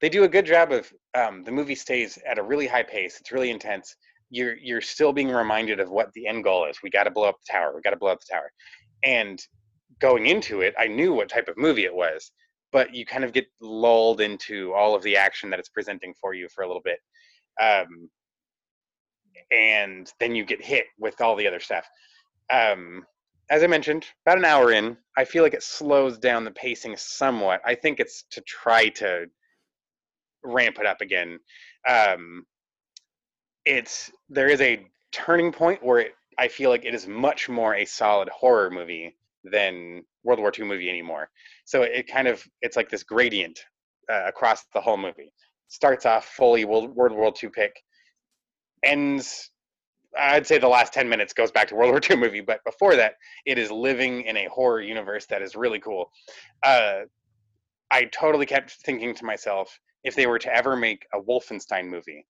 They 0.00 0.08
do 0.08 0.22
a 0.22 0.28
good 0.28 0.46
job 0.46 0.70
of 0.70 0.92
um, 1.14 1.42
the 1.42 1.50
movie 1.50 1.74
stays 1.74 2.16
at 2.28 2.38
a 2.38 2.42
really 2.42 2.68
high 2.68 2.84
pace. 2.84 3.18
It's 3.18 3.32
really 3.32 3.50
intense. 3.50 3.96
You're 4.32 4.56
you're 4.56 4.80
still 4.80 5.12
being 5.12 5.30
reminded 5.30 5.78
of 5.78 5.90
what 5.90 6.10
the 6.14 6.26
end 6.26 6.42
goal 6.42 6.64
is. 6.64 6.78
We 6.82 6.88
got 6.88 7.04
to 7.04 7.10
blow 7.10 7.28
up 7.28 7.36
the 7.46 7.52
tower. 7.52 7.72
We 7.74 7.82
got 7.82 7.90
to 7.90 7.98
blow 7.98 8.12
up 8.12 8.20
the 8.20 8.32
tower. 8.34 8.50
And 9.04 9.38
going 10.00 10.26
into 10.26 10.62
it, 10.62 10.74
I 10.78 10.86
knew 10.86 11.12
what 11.12 11.28
type 11.28 11.48
of 11.48 11.58
movie 11.58 11.84
it 11.84 11.94
was, 11.94 12.32
but 12.72 12.94
you 12.94 13.04
kind 13.04 13.24
of 13.24 13.34
get 13.34 13.46
lulled 13.60 14.22
into 14.22 14.72
all 14.72 14.94
of 14.94 15.02
the 15.02 15.16
action 15.16 15.50
that 15.50 15.58
it's 15.58 15.68
presenting 15.68 16.14
for 16.18 16.32
you 16.32 16.48
for 16.48 16.64
a 16.64 16.66
little 16.66 16.82
bit, 16.82 16.98
um, 17.60 18.08
and 19.50 20.10
then 20.18 20.34
you 20.34 20.44
get 20.44 20.64
hit 20.64 20.86
with 20.98 21.20
all 21.20 21.36
the 21.36 21.46
other 21.46 21.60
stuff. 21.60 21.86
Um, 22.50 23.04
as 23.50 23.62
I 23.62 23.66
mentioned, 23.66 24.06
about 24.24 24.38
an 24.38 24.46
hour 24.46 24.72
in, 24.72 24.96
I 25.18 25.26
feel 25.26 25.42
like 25.42 25.52
it 25.52 25.62
slows 25.62 26.16
down 26.18 26.44
the 26.44 26.50
pacing 26.52 26.96
somewhat. 26.96 27.60
I 27.66 27.74
think 27.74 28.00
it's 28.00 28.24
to 28.30 28.40
try 28.42 28.88
to 28.90 29.26
ramp 30.42 30.78
it 30.80 30.86
up 30.86 31.02
again. 31.02 31.38
Um, 31.86 32.46
it's 33.64 34.10
there 34.28 34.48
is 34.48 34.60
a 34.60 34.84
turning 35.12 35.52
point 35.52 35.82
where 35.82 35.98
it, 36.00 36.12
I 36.38 36.48
feel 36.48 36.70
like 36.70 36.84
it 36.84 36.94
is 36.94 37.06
much 37.06 37.48
more 37.48 37.74
a 37.74 37.84
solid 37.84 38.28
horror 38.28 38.70
movie 38.70 39.16
than 39.44 40.02
World 40.24 40.40
War 40.40 40.52
II 40.56 40.64
movie 40.66 40.88
anymore. 40.88 41.28
So 41.64 41.82
it 41.82 42.06
kind 42.06 42.28
of 42.28 42.44
it's 42.60 42.76
like 42.76 42.88
this 42.88 43.02
gradient 43.02 43.58
uh, 44.10 44.24
across 44.26 44.64
the 44.72 44.80
whole 44.80 44.96
movie. 44.96 45.32
Starts 45.68 46.06
off 46.06 46.26
fully 46.26 46.64
World 46.64 46.94
World 46.94 47.12
War 47.12 47.32
II 47.42 47.50
pick, 47.50 47.82
ends. 48.82 49.50
I'd 50.18 50.46
say 50.46 50.58
the 50.58 50.68
last 50.68 50.92
ten 50.92 51.08
minutes 51.08 51.32
goes 51.32 51.50
back 51.50 51.68
to 51.68 51.74
World 51.74 51.90
War 51.90 52.00
II 52.08 52.16
movie, 52.16 52.42
but 52.42 52.60
before 52.64 52.96
that, 52.96 53.14
it 53.46 53.58
is 53.58 53.70
living 53.70 54.22
in 54.22 54.36
a 54.36 54.48
horror 54.48 54.82
universe 54.82 55.26
that 55.26 55.40
is 55.40 55.56
really 55.56 55.80
cool. 55.80 56.10
Uh, 56.62 57.00
I 57.90 58.04
totally 58.06 58.46
kept 58.46 58.72
thinking 58.84 59.14
to 59.14 59.24
myself, 59.24 59.78
if 60.04 60.14
they 60.14 60.26
were 60.26 60.38
to 60.38 60.54
ever 60.54 60.76
make 60.76 61.06
a 61.14 61.20
Wolfenstein 61.20 61.88
movie, 61.88 62.26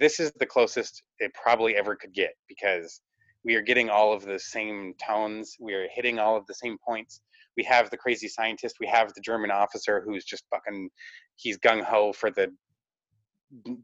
this 0.00 0.20
is 0.20 0.32
the 0.38 0.46
closest 0.46 1.02
it 1.18 1.32
probably 1.34 1.76
ever 1.76 1.96
could 1.96 2.12
get 2.14 2.32
because 2.48 3.00
We 3.44 3.54
are 3.54 3.62
getting 3.62 3.88
all 3.88 4.12
of 4.12 4.24
the 4.24 4.38
same 4.38 4.94
tones. 5.04 5.56
We 5.60 5.74
are 5.74 5.88
hitting 5.94 6.18
all 6.18 6.36
of 6.36 6.46
the 6.46 6.54
same 6.54 6.76
points. 6.86 7.20
We 7.56 7.64
have 7.64 7.90
the 7.90 7.96
crazy 7.96 8.28
scientist. 8.28 8.76
We 8.80 8.86
have 8.88 9.12
the 9.14 9.20
German 9.20 9.50
officer 9.50 10.02
who's 10.04 10.24
just 10.24 10.44
fucking. 10.50 10.90
He's 11.36 11.58
gung 11.58 11.82
ho 11.82 12.12
for 12.12 12.30
the 12.30 12.52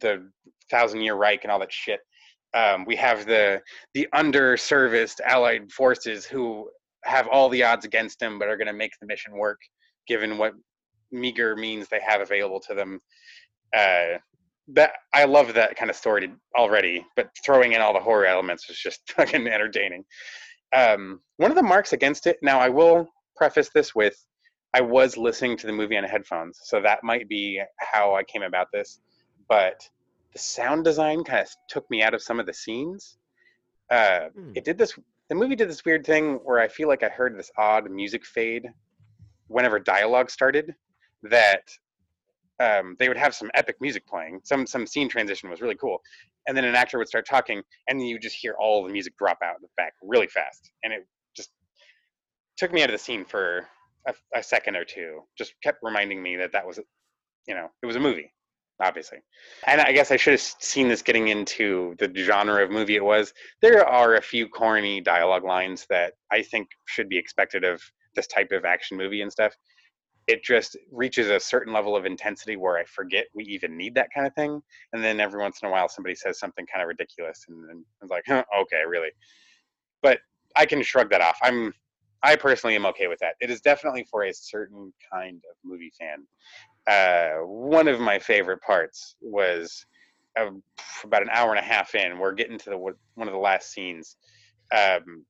the 0.01 0.31
thousand 0.71 1.01
year 1.01 1.15
Reich 1.15 1.43
and 1.45 1.51
all 1.53 1.59
that 1.61 1.73
shit. 1.73 2.01
Um, 2.55 2.85
we 2.85 2.97
have 2.97 3.27
the 3.27 3.63
the 3.95 4.07
underserviced 4.15 5.21
Allied 5.25 5.73
forces 5.73 6.25
who 6.27 6.71
have 7.05 7.27
all 7.29 7.49
the 7.49 7.63
odds 7.63 7.85
against 7.85 8.21
him, 8.23 8.39
but 8.39 8.49
are 8.49 8.57
going 8.57 8.67
to 8.67 8.73
make 8.73 8.93
the 9.01 9.07
mission 9.07 9.37
work, 9.37 9.61
given 10.07 10.39
what 10.39 10.55
meager 11.11 11.57
means 11.57 11.89
they 11.89 12.01
have 12.07 12.21
available 12.21 12.61
to 12.61 12.75
them. 12.75 13.01
Uh, 13.77 14.19
that 14.69 14.93
I 15.13 15.25
love 15.25 15.55
that 15.55 15.77
kind 15.77 15.91
of 15.91 15.97
story 15.97 16.33
already, 16.57 17.05
but 17.17 17.31
throwing 17.45 17.73
in 17.73 17.81
all 17.81 17.93
the 17.93 18.01
horror 18.01 18.27
elements 18.27 18.69
was 18.69 18.79
just 18.79 19.01
fucking 19.17 19.47
entertaining. 19.47 20.05
Um, 20.75 21.21
one 21.37 21.51
of 21.51 21.57
the 21.57 21.63
marks 21.63 21.93
against 21.93 22.27
it. 22.27 22.39
Now, 22.43 22.59
I 22.59 22.69
will 22.69 23.09
preface 23.37 23.71
this 23.75 23.95
with, 23.95 24.17
I 24.73 24.81
was 24.81 25.17
listening 25.17 25.57
to 25.59 25.67
the 25.67 25.73
movie 25.73 25.97
on 25.97 26.05
headphones, 26.05 26.59
so 26.65 26.81
that 26.81 27.05
might 27.05 27.29
be 27.29 27.61
how 27.79 28.15
I 28.17 28.25
came 28.25 28.43
about 28.43 28.69
this. 28.73 29.01
But 29.49 29.89
the 30.33 30.39
sound 30.39 30.85
design 30.85 31.23
kind 31.23 31.41
of 31.43 31.49
took 31.69 31.89
me 31.91 32.03
out 32.03 32.15
of 32.15 32.23
some 32.23 32.41
of 32.41 32.47
the 32.47 32.55
scenes. 32.55 33.19
Uh, 33.91 34.29
Hmm. 34.35 34.53
It 34.55 34.65
did 34.65 34.79
this. 34.79 34.99
The 35.29 35.35
movie 35.35 35.57
did 35.57 35.69
this 35.69 35.85
weird 35.85 36.05
thing 36.05 36.35
where 36.45 36.59
I 36.59 36.69
feel 36.69 36.89
like 36.89 37.03
I 37.03 37.09
heard 37.09 37.39
this 37.39 37.51
odd 37.57 37.91
music 37.91 38.25
fade 38.27 38.67
whenever 39.47 39.79
dialogue 39.79 40.31
started. 40.31 40.75
That 41.23 41.63
um, 42.61 42.97
they 42.99 43.09
would 43.09 43.17
have 43.17 43.35
some 43.35 43.51
epic 43.55 43.77
music 43.81 44.07
playing. 44.07 44.41
Some 44.45 44.67
some 44.67 44.87
scene 44.87 45.09
transition 45.09 45.51
was 45.51 45.61
really 45.61 45.75
cool, 45.75 46.01
and 46.47 46.57
then 46.57 46.65
an 46.65 46.75
actor 46.75 46.99
would 46.99 47.09
start 47.09 47.27
talking, 47.27 47.63
and 47.89 48.07
you 48.07 48.19
just 48.19 48.37
hear 48.37 48.55
all 48.59 48.85
the 48.85 48.93
music 48.93 49.17
drop 49.17 49.39
out 49.43 49.57
in 49.57 49.63
the 49.63 49.69
back 49.77 49.95
really 50.03 50.29
fast, 50.29 50.71
and 50.83 50.93
it 50.93 51.07
just 51.37 51.51
took 52.57 52.73
me 52.73 52.83
out 52.83 52.91
of 52.91 52.95
the 52.95 52.99
scene 52.99 53.25
for 53.25 53.67
a, 54.07 54.15
a 54.37 54.43
second 54.43 54.77
or 54.77 54.85
two. 54.85 55.21
Just 55.37 55.55
kept 55.63 55.79
reminding 55.83 56.23
me 56.23 56.37
that 56.37 56.53
that 56.53 56.67
was, 56.67 56.79
you 57.49 57.55
know, 57.55 57.69
it 57.83 57.87
was 57.87 57.97
a 57.97 58.01
movie, 58.01 58.33
obviously. 58.81 59.19
And 59.67 59.81
I 59.81 59.93
guess 59.93 60.13
I 60.13 60.17
should 60.17 60.35
have 60.35 60.41
seen 60.41 60.89
this 60.89 61.03
getting 61.03 61.29
into 61.29 61.97
the 61.99 62.13
genre 62.15 62.63
of 62.63 62.71
movie 62.71 62.97
it 62.97 63.05
was. 63.05 63.33
There 63.63 63.85
are 63.85 64.15
a 64.15 64.23
few 64.23 64.49
corny 64.49 65.01
dialogue 65.01 65.45
lines 65.45 65.87
that 65.91 66.13
I 66.31 66.43
think 66.43 66.69
should 66.87 67.09
be 67.09 67.19
expected 67.19 67.65
of 67.65 67.83
this 68.15 68.27
type 68.29 68.53
of 68.53 68.65
action 68.65 68.97
movie 68.97 69.23
and 69.23 69.33
stuff 69.33 69.57
it 70.27 70.43
just 70.43 70.77
reaches 70.91 71.29
a 71.29 71.39
certain 71.39 71.73
level 71.73 71.97
of 71.97 72.07
intensity 72.07 72.57
where 72.57 72.79
I 72.79 72.85
forget 72.85 73.27
we 73.35 73.45
even 73.45 73.77
need 73.77 73.95
that 73.95 74.09
kind 74.15 74.27
of 74.27 74.35
thing. 74.35 74.63
And 74.93 75.05
then 75.05 75.21
every 75.21 75.41
once 75.41 75.61
in 75.63 75.69
a 75.69 75.71
while, 75.71 75.89
somebody 75.89 76.15
says 76.15 76.39
something 76.39 76.67
kind 76.67 76.83
of 76.83 76.89
ridiculous, 76.89 77.45
and 77.49 77.69
then 77.69 77.85
I 78.01 78.05
was 78.05 78.11
like, 78.11 78.25
huh, 78.27 78.45
okay, 78.63 78.83
really. 78.89 79.11
But 80.03 80.21
I 80.57 80.67
can 80.67 80.83
shrug 80.83 81.11
that 81.11 81.21
off. 81.21 81.39
I'm, 81.43 81.75
I 82.23 82.37
personally 82.37 82.75
am 82.75 82.87
okay 82.87 83.07
with 83.07 83.19
that. 83.21 83.35
It 83.41 83.51
is 83.51 83.61
definitely 83.61 84.07
for 84.11 84.25
a 84.25 84.33
certain 84.33 84.93
kind 85.13 85.43
of 85.51 85.57
movie 85.63 85.93
fan. 85.99 86.27
Uh, 86.87 87.45
one 87.47 87.89
of 87.89 88.01
my 88.01 88.19
favorite 88.19 88.61
parts 88.63 89.17
was 89.21 89.85
uh, 90.39 90.51
about 91.03 91.23
an 91.23 91.29
hour 91.33 91.51
and 91.51 91.59
a 91.59 91.63
half 91.63 91.95
in. 91.95 92.19
We're 92.19 92.33
getting 92.33 92.59
to 92.59 92.71
the 92.71 92.79
one 92.79 93.29
of 93.29 93.33
the 93.33 93.39
last 93.39 93.73
scenes. 93.73 94.17
Um, 94.75 95.25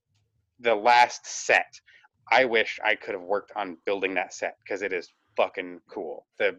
the 0.59 0.75
last 0.75 1.25
set 1.25 1.67
I 2.31 2.45
wish 2.45 2.79
I 2.83 2.95
could 2.95 3.13
have 3.13 3.23
worked 3.23 3.51
on 3.55 3.77
building 3.85 4.13
that 4.15 4.33
set 4.33 4.57
because 4.63 4.81
it 4.81 4.91
is 4.93 5.13
fucking 5.37 5.81
cool. 5.89 6.25
The 6.37 6.57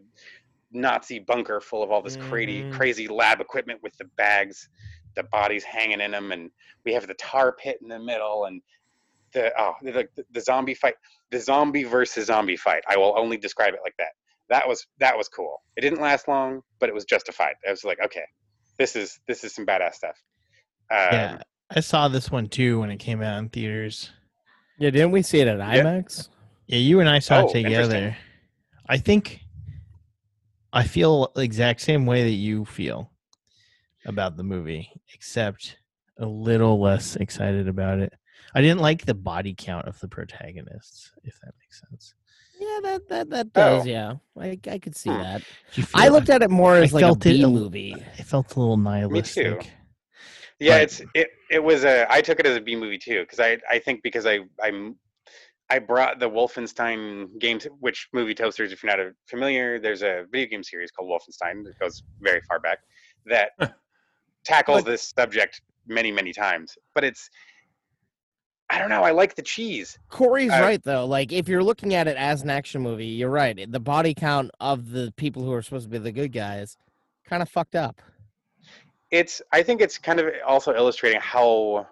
Nazi 0.71 1.19
bunker 1.19 1.61
full 1.61 1.83
of 1.83 1.91
all 1.91 2.01
this 2.01 2.17
crazy, 2.17 2.63
Mhm. 2.63 2.71
crazy 2.71 3.07
lab 3.07 3.41
equipment 3.41 3.81
with 3.83 3.97
the 3.97 4.05
bags, 4.17 4.69
the 5.15 5.23
bodies 5.23 5.63
hanging 5.63 6.01
in 6.01 6.11
them, 6.11 6.31
and 6.31 6.51
we 6.85 6.93
have 6.93 7.07
the 7.07 7.13
tar 7.15 7.53
pit 7.53 7.79
in 7.81 7.87
the 7.87 7.99
middle, 7.99 8.45
and 8.45 8.61
the 9.33 9.53
oh, 9.59 9.75
the, 9.81 10.07
the, 10.15 10.25
the 10.31 10.41
zombie 10.41 10.73
fight, 10.73 10.95
the 11.31 11.39
zombie 11.39 11.83
versus 11.83 12.27
zombie 12.27 12.57
fight. 12.57 12.83
I 12.87 12.97
will 12.97 13.13
only 13.17 13.37
describe 13.37 13.73
it 13.73 13.81
like 13.83 13.95
that. 13.97 14.11
That 14.49 14.67
was 14.67 14.85
that 14.99 15.17
was 15.17 15.27
cool. 15.27 15.61
It 15.75 15.81
didn't 15.81 16.01
last 16.01 16.27
long, 16.27 16.61
but 16.79 16.87
it 16.89 16.95
was 16.95 17.05
justified. 17.05 17.55
I 17.67 17.71
was 17.71 17.83
like, 17.83 17.99
okay, 18.03 18.25
this 18.77 18.95
is 18.95 19.19
this 19.27 19.43
is 19.43 19.53
some 19.53 19.65
badass 19.65 19.95
stuff. 19.95 20.15
Um, 20.89 20.97
yeah, 21.11 21.41
I 21.69 21.81
saw 21.81 22.07
this 22.07 22.31
one 22.31 22.47
too 22.47 22.79
when 22.79 22.89
it 22.91 22.97
came 22.97 23.21
out 23.21 23.37
in 23.39 23.49
theaters. 23.49 24.11
Yeah, 24.77 24.89
didn't 24.91 25.11
we 25.11 25.21
see 25.21 25.39
it 25.39 25.47
at 25.47 25.57
IMAX? 25.59 26.29
Yeah, 26.67 26.77
you 26.79 26.99
and 26.99 27.09
I 27.09 27.19
saw 27.19 27.41
Oh, 27.41 27.49
it 27.49 27.53
together. 27.63 28.15
I 28.87 28.97
think 28.97 29.41
I 30.73 30.83
feel 30.83 31.31
the 31.35 31.41
exact 31.41 31.81
same 31.81 32.05
way 32.05 32.23
that 32.23 32.29
you 32.35 32.65
feel 32.65 33.11
about 34.05 34.37
the 34.37 34.43
movie, 34.43 34.91
except 35.13 35.77
a 36.19 36.25
little 36.25 36.79
less 36.79 37.15
excited 37.15 37.67
about 37.67 37.99
it. 37.99 38.13
I 38.53 38.61
didn't 38.61 38.79
like 38.81 39.05
the 39.05 39.13
body 39.13 39.53
count 39.57 39.87
of 39.87 39.99
the 39.99 40.07
protagonists, 40.07 41.11
if 41.23 41.39
that 41.41 41.53
makes 41.59 41.81
sense. 41.89 42.13
Yeah, 42.59 42.79
that 42.83 43.09
that 43.09 43.29
that 43.29 43.53
does. 43.53 43.83
Oh. 43.83 43.85
Yeah, 43.85 44.13
I 44.39 44.59
I 44.69 44.79
could 44.79 44.95
see 44.95 45.09
Hmm. 45.09 45.17
that. 45.21 45.41
I 45.93 46.03
feel- 46.03 46.11
looked 46.13 46.29
at 46.29 46.41
it 46.41 46.49
more 46.49 46.73
I 46.75 46.81
as 46.81 46.93
like 46.93 47.03
a 47.03 47.07
felt 47.07 47.25
it 47.25 47.29
B 47.33 47.43
a- 47.43 47.47
movie. 47.47 47.93
It 48.17 48.23
felt 48.25 48.55
a 48.55 48.59
little 48.59 48.77
nihilistic. 48.77 49.69
Yeah, 50.59 50.75
But- 50.77 50.81
it's 50.81 51.01
it. 51.13 51.29
It 51.49 51.63
was 51.63 51.83
a. 51.83 52.05
I 52.11 52.21
took 52.21 52.39
it 52.39 52.45
as 52.45 52.55
a 52.57 52.61
B 52.61 52.75
movie 52.75 52.97
too 52.97 53.21
because 53.21 53.39
I 53.39 53.57
I 53.69 53.79
think 53.79 54.03
because 54.03 54.25
I 54.25 54.39
I'm 54.61 54.95
I 55.69 55.79
brought 55.79 56.19
the 56.19 56.29
Wolfenstein 56.29 57.39
games, 57.39 57.67
which 57.79 58.07
movie 58.13 58.33
toasters, 58.33 58.71
if 58.71 58.81
you're 58.83 58.95
not 58.95 59.05
familiar, 59.27 59.79
there's 59.79 60.01
a 60.01 60.25
video 60.31 60.47
game 60.49 60.63
series 60.63 60.91
called 60.91 61.09
Wolfenstein 61.09 61.63
that 61.65 61.77
goes 61.79 62.03
very 62.21 62.41
far 62.47 62.59
back 62.59 62.79
that 63.25 63.51
tackles 64.45 64.83
But- 64.83 64.91
this 64.91 65.13
subject 65.17 65.61
many 65.87 66.11
many 66.11 66.33
times. 66.33 66.77
But 66.95 67.03
it's 67.03 67.29
I 68.69 68.79
don't 68.79 68.89
know. 68.89 69.03
I 69.03 69.11
like 69.11 69.35
the 69.35 69.41
cheese. 69.41 69.97
Corey's 70.09 70.51
Uh, 70.51 70.59
right 70.61 70.83
though. 70.83 71.05
Like 71.05 71.31
if 71.31 71.47
you're 71.47 71.63
looking 71.63 71.93
at 71.93 72.07
it 72.07 72.17
as 72.17 72.41
an 72.43 72.49
action 72.49 72.81
movie, 72.81 73.05
you're 73.05 73.29
right. 73.29 73.71
The 73.71 73.79
body 73.79 74.13
count 74.13 74.51
of 74.59 74.89
the 74.91 75.13
people 75.15 75.43
who 75.43 75.53
are 75.53 75.61
supposed 75.61 75.85
to 75.85 75.89
be 75.89 75.97
the 75.97 76.11
good 76.11 76.33
guys 76.33 76.75
kind 77.25 77.41
of 77.41 77.49
fucked 77.49 77.75
up. 77.75 78.01
It's 79.11 79.41
i 79.53 79.63
think 79.63 79.81
it's 79.81 79.97
kind 79.97 80.19
of 80.19 80.27
also 80.45 80.73
illustrating 80.75 81.19
how 81.21 81.87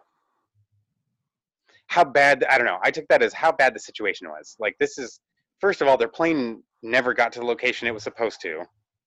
how 1.87 2.03
bad 2.03 2.43
i 2.49 2.57
don't 2.57 2.67
know 2.67 2.79
i 2.83 2.91
took 2.91 3.07
that 3.07 3.21
as 3.21 3.33
how 3.33 3.51
bad 3.51 3.73
the 3.73 3.79
situation 3.79 4.27
was. 4.29 4.55
Like 4.59 4.75
this 4.79 4.97
is 4.97 5.19
first 5.61 5.81
of 5.81 5.87
all 5.87 5.97
their 5.97 6.07
plane 6.07 6.63
never 6.83 7.13
got 7.13 7.31
to 7.33 7.39
the 7.39 7.45
location 7.45 7.87
it 7.87 7.93
was 7.93 8.03
supposed 8.03 8.41
to 8.41 8.63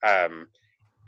um, 0.06 0.48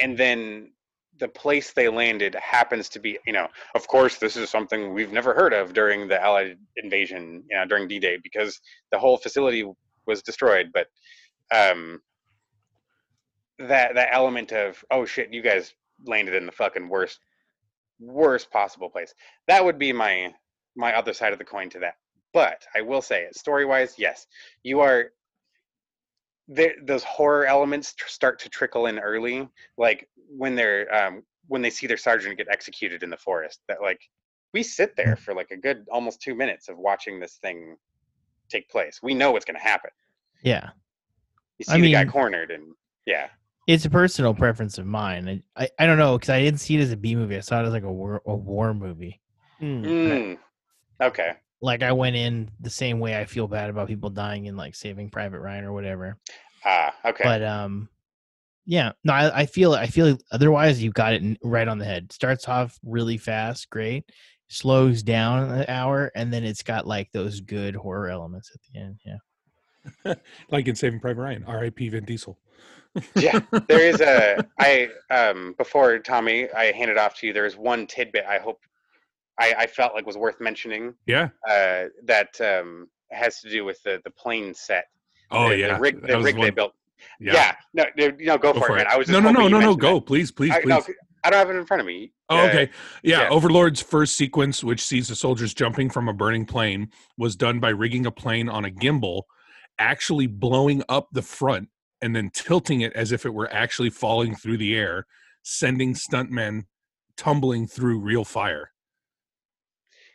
and 0.01 0.17
then 0.17 0.73
the 1.19 1.29
place 1.29 1.73
they 1.73 1.89
landed 1.89 2.35
happens 2.35 2.89
to 2.89 2.99
be 2.99 3.19
you 3.27 3.33
know 3.33 3.47
of 3.75 3.87
course 3.87 4.17
this 4.17 4.37
is 4.37 4.51
something 4.51 4.93
we've 4.93 5.13
never 5.13 5.35
heard 5.35 5.53
of 5.53 5.73
during 5.73 6.09
the 6.09 6.21
allied 6.23 6.57
invasion 6.77 7.43
you 7.49 7.57
know 7.57 7.65
during 7.67 7.87
d-day 7.87 8.19
because 8.23 8.61
the 8.91 8.99
whole 8.99 9.17
facility 9.17 9.65
was 10.07 10.23
destroyed 10.23 10.71
but 10.73 10.87
um, 11.53 12.01
that 13.59 13.95
that 13.95 14.09
element 14.13 14.53
of 14.53 14.83
oh 14.91 15.05
shit 15.05 15.33
you 15.33 15.43
guys 15.43 15.75
landed 16.07 16.35
in 16.35 16.47
the 16.47 16.53
fucking 16.53 16.89
worst 16.89 17.21
worst 17.99 18.51
possible 18.51 18.89
place. 18.89 19.15
That 19.47 19.65
would 19.65 19.79
be 19.79 19.93
my 19.93 20.33
my 20.77 20.95
other 20.95 21.13
side 21.13 21.33
of 21.33 21.39
the 21.39 21.45
coin 21.45 21.69
to 21.71 21.79
that. 21.81 21.95
But 22.33 22.65
i 22.77 22.81
will 22.81 23.03
say 23.03 23.23
it 23.25 23.35
story 23.35 23.65
wise 23.65 23.95
yes 23.99 24.29
you 24.63 24.79
are 24.81 25.11
there 26.47 26.75
those 26.85 27.03
horror 27.03 27.45
elements 27.45 27.93
tr- 27.95 28.07
start 28.07 28.39
to 28.39 28.49
trickle 28.49 28.87
in 28.87 29.01
early 29.01 29.49
like 29.77 30.09
when 30.29 30.55
they're 30.55 30.93
um 30.95 31.25
when 31.49 31.61
they 31.61 31.71
see 31.71 31.89
their 31.89 31.97
sergeant 31.97 32.39
get 32.39 32.47
executed 32.49 33.03
in 33.03 33.11
the 33.11 33.17
forest 33.17 33.63
that 33.67 33.83
like 33.83 34.01
we 34.53 34.63
sit 34.63 34.97
there 34.97 35.17
for 35.17 35.35
like 35.35 35.51
a 35.51 35.57
good 35.57 35.87
almost 35.93 36.21
two 36.21 36.35
minutes 36.35 36.69
of 36.69 36.79
watching 36.79 37.21
this 37.21 37.35
thing 37.43 37.77
take 38.49 38.69
place. 38.69 39.01
We 39.03 39.15
know 39.15 39.31
what's 39.33 39.45
going 39.45 39.59
to 39.59 39.63
happen. 39.63 39.91
Yeah. 40.43 40.71
you 41.59 41.65
see 41.65 41.73
I 41.73 41.81
the 41.81 41.93
guy 41.93 42.05
cornered 42.05 42.51
and 42.51 42.75
yeah 43.07 43.29
It's 43.71 43.85
a 43.85 43.91
personal 43.91 44.35
preference 44.35 44.79
of 44.79 44.87
mine. 44.87 45.43
I, 45.57 45.63
I, 45.63 45.69
I 45.79 45.87
don't 45.87 45.97
know 45.97 46.19
because 46.19 46.31
I 46.31 46.41
didn't 46.41 46.59
see 46.59 46.77
it 46.77 46.81
as 46.81 46.91
a 46.91 46.97
B 46.97 47.15
movie. 47.15 47.37
I 47.37 47.41
saw 47.41 47.63
it 47.63 47.67
as 47.67 47.73
like 47.73 47.85
a 47.85 47.93
war 47.93 48.21
a 48.27 48.35
war 48.35 48.75
movie. 48.75 49.21
Hmm. 49.61 49.85
mm. 49.85 50.39
okay 51.01 51.35
Like 51.61 51.85
I 51.85 51.93
went 51.93 52.17
in 52.17 52.51
the 52.61 52.71
same 52.71 52.99
way 52.99 53.17
I 53.17 53.27
feel 53.27 53.47
bad 53.47 53.71
about 53.71 53.87
people 53.87 54.11
dying 54.11 54.47
in 54.47 54.57
like 54.57 54.75
Saving 54.75 55.09
Private 55.09 55.39
Ryan 55.39 55.65
or 55.65 55.73
whatever. 55.73 56.17
ah 56.65 56.93
okay 57.05 57.23
But 57.23 57.45
um, 57.45 57.89
yeah, 58.67 58.91
no, 59.05 59.13
I, 59.13 59.41
I 59.43 59.47
feel 59.47 59.75
I 59.75 59.87
feel 59.87 60.19
otherwise 60.33 60.83
you 60.83 60.91
got 60.91 61.13
it 61.13 61.39
right 61.45 61.69
on 61.69 61.79
the 61.79 61.85
head. 61.85 62.11
Starts 62.11 62.49
off 62.49 62.77
really 62.83 63.19
fast, 63.19 63.71
great, 63.71 64.11
slows 64.49 65.05
down 65.05 65.49
an 65.49 65.65
hour, 65.69 66.11
and 66.17 66.33
then 66.33 66.43
it's 66.43 66.65
got 66.65 66.89
like 66.89 67.13
those 67.13 67.41
good 67.41 67.77
horror 67.77 68.09
elements 68.09 68.51
at 68.53 68.61
the 68.63 68.81
end. 68.81 68.99
Yeah. 69.07 70.15
like 70.51 70.67
in 70.67 70.75
Saving 70.75 70.99
Private 70.99 71.23
Ryan, 71.23 71.45
R.I.P. 71.45 71.89
Vin 71.89 72.05
Diesel. 72.05 72.37
Yeah 73.17 73.39
there 73.69 73.81
is 73.81 74.01
a 74.01 74.45
i 74.59 74.89
um 75.11 75.55
before 75.59 75.99
tommy 75.99 76.51
i 76.53 76.73
handed 76.73 76.99
off 76.99 77.15
to 77.15 77.27
you 77.27 77.33
there's 77.33 77.57
one 77.57 77.87
tidbit 77.87 78.25
i 78.29 78.39
hope 78.39 78.59
i 79.39 79.55
i 79.59 79.67
felt 79.67 79.95
like 79.95 80.07
was 80.07 80.17
worth 80.17 80.41
mentioning 80.41 80.95
Yeah. 81.07 81.29
uh 81.49 81.85
that 82.05 82.41
um 82.41 82.89
has 83.11 83.41
to 83.41 83.51
do 83.51 83.65
with 83.65 83.83
the 83.85 84.01
the 84.05 84.11
plane 84.11 84.55
set 84.55 84.87
Oh 85.33 85.51
the, 85.51 85.59
yeah. 85.59 85.75
the 85.75 85.81
rig, 85.81 86.05
the 86.05 86.21
rig 86.21 86.37
they 86.41 86.51
built 86.51 86.75
yeah, 87.19 87.55
no 87.73 87.85
no, 87.97 88.11
no 88.19 88.37
go, 88.37 88.53
Go 88.53 88.61
for, 88.61 88.67
for 88.67 88.77
it, 88.79 88.83
it. 88.83 88.85
man 88.85 88.87
i 88.93 88.97
was 88.97 89.07
just 89.07 89.13
no, 89.23 89.31
no, 89.31 89.31
no, 89.31 89.49
no, 89.49 89.61
no. 89.61 89.73
that. 89.75 89.81
Go, 89.81 90.01
please, 90.01 90.31
please, 90.31 90.51
I, 90.51 90.61
please. 90.61 90.69
no, 90.69 90.83
I 91.25 91.31
don't 91.31 91.39
have 91.39 91.51
it 91.51 91.59
in 91.59 91.67
front 91.67 91.81
of 91.81 91.87
me. 91.87 92.13
Oh, 92.29 92.47
okay. 92.47 92.71
Yeah, 93.03 93.23
yeah. 93.23 93.29
Overlord's 93.29 93.83
first 93.83 94.17
sequence, 94.17 94.65
which 94.65 94.83
sees 94.83 95.09
the 95.09 95.15
soldiers 95.15 95.53
jumping 95.53 95.91
from 95.91 96.09
a 96.09 96.13
burning 96.13 96.47
plane, 96.47 96.91
was 97.19 97.37
done 97.37 97.61
by 97.61 97.71
rigging 97.71 98.07
a 98.07 98.11
plane 98.11 98.49
on 98.49 98.65
a 98.65 98.71
gimbal, 98.71 99.23
actually 99.79 100.27
blowing 100.27 100.83
up 100.89 101.09
the 101.13 101.23
front 101.23 101.69
and 102.03 102.15
then 102.15 102.31
tilting 102.33 102.81
it 102.81 102.93
as 102.95 103.13
if 103.13 103.27
it 103.27 103.35
were 103.35 103.53
actually 103.53 103.91
falling 103.91 104.35
through 104.35 104.59
the 104.59 104.77
air, 104.77 105.07
sending 105.43 105.95
stuntmen 105.95 106.65
tumbling 107.17 107.67
through 107.67 108.01
real 108.01 108.25
fire. 108.25 108.73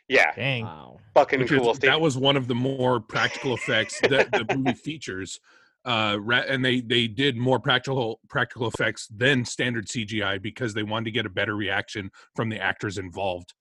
Yeah, 0.08 0.32
Dang. 0.34 0.64
Wow. 0.64 0.98
fucking 1.14 1.40
Which 1.40 1.50
cool. 1.50 1.74
Steve. 1.74 1.90
that 1.90 2.00
was 2.00 2.16
one 2.16 2.36
of 2.36 2.46
the 2.46 2.54
more 2.54 3.00
practical 3.00 3.54
effects 3.54 4.00
that 4.00 4.30
the 4.30 4.46
movie 4.54 4.72
features. 4.84 5.40
Uh, 5.84 6.18
ra- 6.20 6.42
and 6.48 6.64
they 6.64 6.80
they 6.80 7.06
did 7.06 7.36
more 7.36 7.60
practical 7.60 8.20
practical 8.28 8.66
effects 8.66 9.06
than 9.08 9.44
standard 9.44 9.86
CGI 9.86 10.42
because 10.42 10.74
they 10.74 10.82
wanted 10.82 11.04
to 11.04 11.10
get 11.12 11.26
a 11.26 11.30
better 11.30 11.54
reaction 11.54 12.10
from 12.34 12.48
the 12.48 12.58
actors 12.60 12.98
involved. 12.98 13.54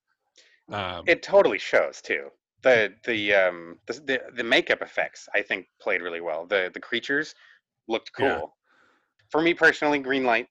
Um, 0.72 1.04
it 1.08 1.22
totally 1.22 1.60
shows 1.60 2.02
too. 2.02 2.30
The 2.64 2.94
the 3.06 3.34
um 3.34 3.78
the, 3.86 3.94
the 3.94 4.22
the 4.38 4.44
makeup 4.44 4.82
effects 4.82 5.30
I 5.36 5.44
think 5.44 5.68
played 5.80 6.02
really 6.02 6.22
well. 6.22 6.48
The 6.48 6.72
the 6.74 6.80
creatures 6.80 7.36
looked 7.88 8.12
cool. 8.14 8.28
Yeah. 8.28 8.42
For 9.30 9.42
me 9.42 9.54
personally, 9.54 10.00
green 10.00 10.24
light. 10.24 10.48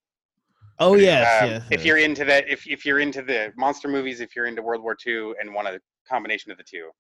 Oh 0.78 0.97
yes, 0.97 1.43
Um, 1.43 1.51
yes. 1.51 1.62
if 1.66 1.70
yes. 1.80 1.85
you're 1.87 1.99
into 1.99 2.24
that, 2.24 2.49
if 2.49 2.66
if 2.66 2.85
you're 2.85 3.01
into 3.01 3.22
the 3.22 3.53
monster 3.57 3.89
movies, 3.89 4.20
if 4.20 4.35
you're 4.35 4.47
into 4.47 4.62
World 4.62 4.82
War 4.82 4.97
II 5.07 5.32
and 5.41 5.55
want 5.55 5.68
a 5.68 5.80
combination 6.09 6.51
of 6.51 6.59
the 6.59 6.64
two, 6.64 6.91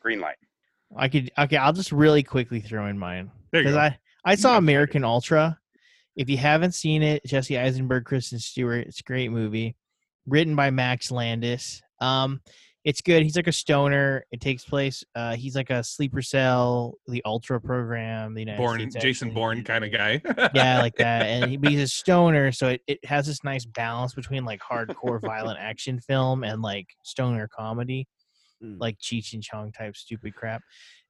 green 0.00 0.20
light. 0.20 0.36
I 0.96 1.08
could 1.08 1.30
okay, 1.38 1.56
I'll 1.56 1.72
just 1.72 1.92
really 1.92 2.22
quickly 2.22 2.60
throw 2.60 2.86
in 2.86 2.98
mine. 2.98 3.30
Because. 3.52 3.76
I 3.76 3.98
I 4.24 4.34
saw 4.36 4.52
Yeah, 4.52 4.58
American 4.58 5.04
Ultra. 5.04 5.58
If 6.16 6.30
you 6.30 6.36
haven't 6.38 6.72
seen 6.72 7.02
it, 7.02 7.24
Jesse 7.26 7.58
Eisenberg, 7.58 8.04
Kristen 8.04 8.38
Stewart, 8.38 8.86
it's 8.86 9.00
a 9.00 9.02
great 9.02 9.30
movie. 9.30 9.76
Written 10.26 10.56
by 10.56 10.70
Max 10.70 11.10
Landis. 11.10 11.82
Um, 12.00 12.40
it's 12.84 13.00
good. 13.00 13.22
He's 13.22 13.34
like 13.36 13.46
a 13.46 13.52
stoner. 13.52 14.26
It 14.30 14.40
takes 14.42 14.64
place. 14.64 15.02
Uh, 15.14 15.34
he's 15.36 15.56
like 15.56 15.70
a 15.70 15.82
sleeper 15.82 16.20
cell, 16.20 16.94
the 17.08 17.22
Ultra 17.24 17.60
program. 17.60 18.34
The 18.34 18.40
United 18.40 18.58
Born 18.58 18.78
States 18.80 18.96
Jason 18.96 19.28
actually- 19.28 19.34
Bourne 19.40 19.64
kind 19.64 19.84
of 19.84 19.90
guy. 19.92 20.20
yeah, 20.54 20.80
like 20.82 20.96
that. 20.96 21.22
And 21.26 21.50
he, 21.50 21.58
he's 21.70 21.80
a 21.80 21.88
stoner, 21.88 22.52
so 22.52 22.68
it, 22.68 22.82
it 22.86 23.04
has 23.04 23.26
this 23.26 23.42
nice 23.42 23.64
balance 23.64 24.12
between 24.14 24.44
like 24.44 24.60
hardcore 24.60 25.20
violent 25.20 25.58
action 25.58 25.98
film 26.00 26.44
and 26.44 26.60
like 26.62 26.86
stoner 27.02 27.48
comedy, 27.48 28.06
Mm. 28.62 28.76
like 28.80 28.98
Cheech 28.98 29.32
and 29.34 29.42
Chong 29.42 29.72
type 29.72 29.96
stupid 29.96 30.34
crap. 30.36 30.62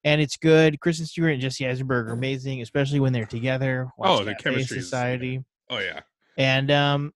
And 0.03 0.21
it's 0.21 0.37
good. 0.37 0.81
Kristen 0.81 1.07
Stewart 1.07 1.33
and 1.33 1.41
Jesse 1.43 1.67
Eisenberg 1.69 2.09
are 2.09 2.13
amazing, 2.13 2.63
especially 2.63 3.01
when 3.01 3.13
they're 3.13 3.27
together. 3.27 3.89
Oh, 3.99 4.25
the 4.25 4.33
Cafe 4.35 4.43
chemistry 4.45 4.79
is- 4.79 4.85
Society. 4.85 5.45
oh 5.71 5.79
yeah. 5.79 6.01
And 6.39 6.71
um, 6.71 7.13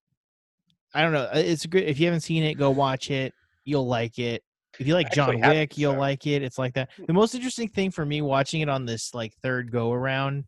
I 0.94 1.02
don't 1.02 1.12
know. 1.12 1.22
uh, 1.32 1.32
It's 1.36 1.64
good. 1.66 1.84
If 1.84 1.98
you 1.98 2.06
haven't 2.06 2.20
seen 2.20 2.42
it, 2.42 2.54
go 2.54 2.70
watch 2.70 3.11
it. 3.11 3.32
You'll 3.64 3.86
like 3.86 4.18
it. 4.18 4.42
If 4.78 4.86
you 4.86 4.94
like 4.94 5.10
John 5.12 5.40
Wick, 5.40 5.76
you'll 5.76 5.94
so- 5.94 5.98
like 5.98 6.26
it. 6.26 6.42
It's 6.42 6.58
like 6.58 6.74
that. 6.74 6.90
The 7.06 7.12
most 7.12 7.34
interesting 7.34 7.68
thing 7.68 7.90
for 7.90 8.04
me 8.06 8.22
watching 8.22 8.60
it 8.60 8.68
on 8.68 8.84
this 8.86 9.14
like 9.14 9.34
third 9.42 9.70
go 9.72 9.92
around, 9.92 10.44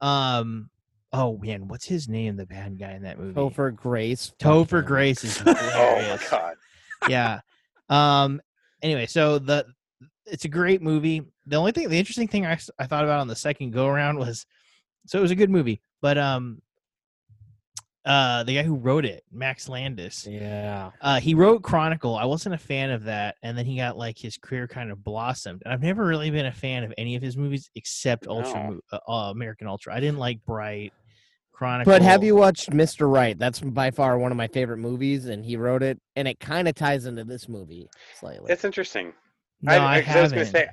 um, 0.00 0.68
oh 1.12 1.38
man, 1.38 1.68
what's 1.68 1.86
his 1.86 2.08
name? 2.08 2.36
The 2.36 2.46
bad 2.46 2.78
guy 2.78 2.92
in 2.92 3.02
that 3.02 3.18
movie. 3.18 3.34
Topher 3.38 3.74
Grace. 3.74 4.32
Topher 4.38 4.80
Fuck. 4.80 4.86
Grace 4.86 5.24
is 5.24 5.42
Oh 5.46 5.52
my 5.54 6.18
god. 6.30 6.54
yeah. 7.08 7.40
Um. 7.88 8.40
Anyway, 8.82 9.06
so 9.06 9.38
the 9.38 9.66
it's 10.26 10.44
a 10.44 10.48
great 10.48 10.82
movie. 10.82 11.22
The 11.46 11.56
only 11.56 11.72
thing, 11.72 11.88
the 11.88 11.98
interesting 11.98 12.28
thing 12.28 12.46
I, 12.46 12.58
I 12.78 12.86
thought 12.86 13.04
about 13.04 13.20
on 13.20 13.26
the 13.28 13.36
second 13.36 13.72
go 13.72 13.86
around 13.88 14.18
was, 14.18 14.46
so 15.06 15.18
it 15.18 15.22
was 15.22 15.32
a 15.32 15.36
good 15.36 15.50
movie, 15.50 15.80
but 16.00 16.16
um, 16.16 16.62
uh, 18.04 18.42
the 18.42 18.54
guy 18.56 18.62
who 18.62 18.74
wrote 18.74 19.04
it, 19.04 19.22
Max 19.30 19.68
Landis, 19.68 20.26
Yeah. 20.28 20.90
uh, 21.00 21.20
he 21.20 21.34
wrote 21.34 21.62
Chronicle. 21.62 22.16
I 22.16 22.24
wasn't 22.24 22.54
a 22.54 22.58
fan 22.58 22.90
of 22.90 23.04
that, 23.04 23.36
and 23.42 23.56
then 23.56 23.64
he 23.64 23.76
got 23.76 23.96
like 23.96 24.18
his 24.18 24.36
career 24.36 24.66
kind 24.66 24.90
of 24.90 25.04
blossomed. 25.04 25.62
And 25.64 25.72
I've 25.72 25.82
never 25.82 26.04
really 26.04 26.30
been 26.30 26.46
a 26.46 26.52
fan 26.52 26.82
of 26.84 26.92
any 26.98 27.14
of 27.14 27.22
his 27.22 27.36
movies 27.36 27.70
except 27.76 28.26
Ultra, 28.26 28.70
No. 28.72 28.80
Uh, 28.92 28.98
uh, 29.08 29.30
American 29.30 29.66
Ultra. 29.68 29.94
I 29.94 30.00
didn't 30.00 30.18
like 30.18 30.44
Bright, 30.44 30.92
Chronicle. 31.52 31.92
But 31.92 32.02
have 32.02 32.24
you 32.24 32.34
watched 32.34 32.70
Mr. 32.70 33.08
Right? 33.12 33.38
That's 33.38 33.60
by 33.60 33.90
far 33.92 34.18
one 34.18 34.32
of 34.32 34.36
my 34.36 34.48
favorite 34.48 34.78
movies, 34.78 35.26
and 35.26 35.44
he 35.44 35.56
wrote 35.56 35.82
it, 35.84 36.00
and 36.16 36.26
it 36.26 36.40
kind 36.40 36.66
of 36.66 36.74
ties 36.74 37.06
into 37.06 37.22
this 37.24 37.48
movie 37.48 37.88
slightly. 38.18 38.52
It's 38.52 38.64
interesting. 38.64 39.12
No, 39.60 39.74
I, 39.74 39.98
I, 39.98 40.02
'cause 40.02 40.16
I 40.16 40.20
was 40.22 40.32
haven't. 40.32 40.52
gonna 40.52 40.66
say. 40.66 40.68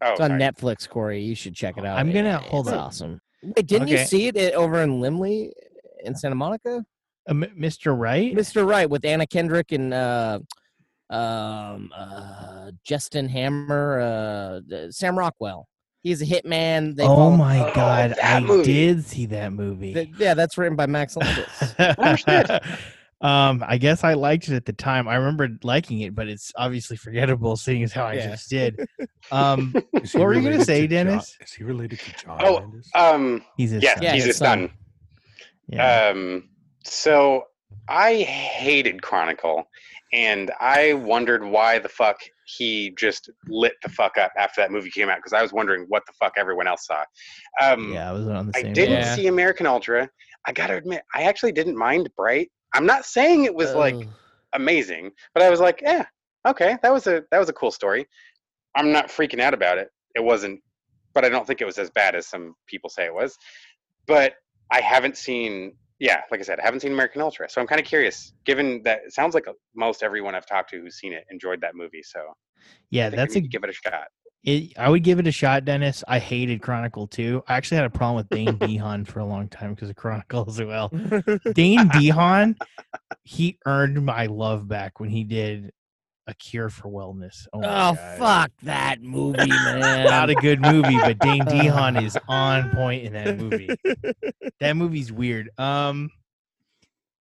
Oh, 0.00 0.12
It's 0.12 0.20
on 0.20 0.28
sorry. 0.30 0.40
Netflix, 0.40 0.88
Corey. 0.88 1.20
You 1.22 1.34
should 1.34 1.56
check 1.56 1.76
it 1.76 1.84
out. 1.84 1.98
I'm 1.98 2.12
gonna- 2.12 2.36
It- 2.36 2.42
hold 2.50 2.68
it's 2.68 2.72
on. 2.72 2.78
awesome. 2.78 3.20
Wait, 3.42 3.66
didn't 3.66 3.88
you 3.88 3.98
see 3.98 4.28
it 4.28 4.54
over 4.54 4.80
in 4.82 5.00
Laemmle 5.00 5.50
in 6.04 6.14
Santa 6.14 6.34
Monica? 6.34 6.84
Uh, 7.28 7.32
Mr. 7.32 7.98
Right. 7.98 8.34
Mr. 8.34 8.66
Right 8.66 8.88
with 8.88 9.04
Anna 9.04 9.26
Kendrick 9.26 9.72
and 9.72 9.92
uh, 9.92 10.38
um, 11.10 11.90
uh, 11.96 12.70
Justin 12.84 13.28
Hammer, 13.28 14.00
uh, 14.00 14.90
Sam 14.90 15.18
Rockwell. 15.18 15.66
He's 16.02 16.22
a 16.22 16.26
hitman. 16.26 16.94
They 16.96 17.02
oh 17.04 17.30
my 17.36 17.70
Oh, 17.70 17.74
god, 17.74 18.10
that 18.10 18.36
I 18.36 18.40
movie. 18.40 18.62
did 18.64 19.04
see 19.04 19.26
that 19.26 19.52
movie. 19.52 19.92
Th- 19.94 20.08
yeah, 20.16 20.34
that's 20.34 20.56
written 20.56 20.76
by 20.76 20.86
Max 20.86 21.16
Landis. 21.16 21.74
Oh, 21.78 22.58
um, 23.28 23.64
I 23.66 23.78
guess 23.78 24.04
I 24.04 24.14
liked 24.14 24.48
it 24.48 24.54
at 24.54 24.64
the 24.64 24.72
time. 24.72 25.08
I 25.08 25.16
remember 25.16 25.48
liking 25.64 26.00
it, 26.02 26.14
but 26.14 26.28
it's 26.28 26.52
obviously 26.56 26.96
forgettable, 26.96 27.56
seeing 27.56 27.82
as 27.82 27.92
how 27.92 28.04
I 28.04 28.12
Yeah. 28.14 28.30
just 28.30 28.48
did. 28.48 28.78
Um, 29.32 29.72
What 29.92 30.14
were 30.14 30.34
you 30.34 30.42
gonna 30.48 30.64
say, 30.64 30.82
to 30.86 30.86
John- 30.96 31.06
Dennis? 31.06 31.36
is 31.40 31.52
he 31.52 31.64
related 31.64 31.98
to 31.98 32.12
John 32.24 32.40
Oh, 32.44 32.54
Landis? 32.54 32.88
Um. 32.94 33.44
he's 33.56 33.72
his 33.72 33.82
Yes, 33.82 33.94
son. 33.94 34.02
Yeah, 34.04 34.12
he's 34.14 34.22
his 34.22 34.26
his 34.28 34.36
son. 34.36 34.58
son. 34.68 34.70
Yeah. 35.68 36.10
Um, 36.10 36.48
so 36.84 37.44
I 37.88 38.16
hated 38.16 39.02
Chronicle, 39.02 39.64
and 40.12 40.50
I 40.60 40.94
wondered 40.94 41.44
why 41.44 41.78
the 41.78 41.88
fuck 41.88 42.18
he 42.56 42.94
just 42.98 43.30
lit 43.46 43.74
the 43.82 43.90
fuck 43.90 44.16
up 44.16 44.32
after 44.38 44.60
that 44.60 44.70
movie 44.70 44.90
came 44.90 45.08
out 45.10 45.18
because 45.18 45.32
I 45.32 45.42
was 45.42 45.52
wondering 45.52 45.84
what 45.88 46.02
the 46.06 46.12
fuck 46.14 46.34
everyone 46.36 46.66
else 46.66 46.86
saw. 46.86 47.04
Um, 47.62 47.92
yeah, 47.92 48.08
I 48.08 48.12
was 48.12 48.26
on 48.26 48.46
the 48.46 48.52
same. 48.54 48.66
I 48.66 48.72
didn't. 48.72 49.00
Yeah. 49.00 49.14
see 49.14 49.26
American 49.26 49.66
Ultra. 49.66 50.08
I 50.46 50.52
gotta 50.52 50.76
admit, 50.76 51.02
I 51.14 51.24
actually 51.24 51.52
didn't 51.52 51.76
mind 51.76 52.08
Bright. 52.16 52.50
I'm 52.74 52.86
not 52.86 53.04
saying 53.04 53.44
it 53.44 53.54
was 53.54 53.74
like 53.74 54.08
amazing, 54.54 55.10
but 55.34 55.42
I 55.42 55.50
was 55.50 55.60
like, 55.60 55.80
yeah, 55.82 56.06
okay, 56.46 56.78
that 56.82 56.92
was 56.92 57.06
a 57.06 57.24
that 57.30 57.38
was 57.38 57.48
a 57.48 57.52
cool 57.54 57.70
story. 57.70 58.06
I'm 58.74 58.92
not 58.92 59.08
freaking 59.08 59.40
out 59.40 59.54
about 59.54 59.78
it. 59.78 59.88
It 60.14 60.22
wasn't, 60.24 60.60
but 61.14 61.24
I 61.24 61.28
don't 61.28 61.46
think 61.46 61.60
it 61.60 61.66
was 61.66 61.78
as 61.78 61.90
bad 61.90 62.14
as 62.14 62.26
some 62.26 62.54
people 62.66 62.88
say 62.90 63.04
it 63.04 63.14
was. 63.14 63.36
But 64.06 64.34
I 64.70 64.80
haven't 64.80 65.16
seen, 65.16 65.74
yeah, 65.98 66.22
like 66.30 66.40
I 66.40 66.42
said, 66.42 66.60
I 66.60 66.64
haven't 66.64 66.80
seen 66.80 66.92
American 66.92 67.22
Ultra, 67.22 67.48
so 67.48 67.60
I'm 67.60 67.66
kind 67.66 67.80
of 67.80 67.86
curious. 67.86 68.32
Given 68.44 68.82
that 68.84 69.00
it 69.06 69.12
sounds 69.12 69.34
like 69.34 69.46
most 69.74 70.02
everyone 70.02 70.34
I've 70.34 70.46
talked 70.46 70.70
to 70.70 70.80
who's 70.80 70.96
seen 70.96 71.12
it 71.12 71.24
enjoyed 71.30 71.60
that 71.62 71.74
movie, 71.74 72.02
so 72.02 72.20
yeah, 72.90 73.10
that's 73.10 73.36
a 73.36 73.40
give 73.40 73.64
it 73.64 73.70
a 73.70 73.72
shot. 73.72 74.08
It, 74.44 74.78
I 74.78 74.88
would 74.88 75.02
give 75.02 75.18
it 75.18 75.26
a 75.26 75.32
shot, 75.32 75.64
Dennis. 75.64 76.04
I 76.06 76.20
hated 76.20 76.62
Chronicle 76.62 77.08
too. 77.08 77.42
I 77.48 77.56
actually 77.56 77.78
had 77.78 77.86
a 77.86 77.90
problem 77.90 78.16
with 78.16 78.28
Dane 78.28 78.58
DeHaan 78.58 79.06
for 79.06 79.18
a 79.20 79.24
long 79.24 79.48
time 79.48 79.74
because 79.74 79.90
of 79.90 79.96
Chronicle 79.96 80.44
as 80.48 80.62
well. 80.62 80.88
Dane 81.54 81.88
DeHaan, 81.88 82.56
he 83.24 83.58
earned 83.66 84.04
my 84.04 84.26
love 84.26 84.68
back 84.68 85.00
when 85.00 85.10
he 85.10 85.24
did 85.24 85.72
A 86.28 86.34
Cure 86.34 86.68
for 86.68 86.88
Wellness. 86.88 87.46
Oh, 87.52 87.60
my 87.60 87.66
Oh 87.66 87.94
God. 87.94 88.18
fuck 88.18 88.50
that 88.62 89.00
movie, 89.02 89.48
man! 89.48 90.04
Not 90.06 90.28
a 90.30 90.34
good 90.36 90.60
movie, 90.60 90.96
but 90.98 91.18
Dane 91.18 91.44
DeHaan 91.46 92.00
is 92.04 92.16
on 92.28 92.70
point 92.70 93.04
in 93.04 93.14
that 93.14 93.38
movie. 93.38 93.70
That 94.60 94.76
movie's 94.76 95.10
weird. 95.10 95.50
Um, 95.58 96.10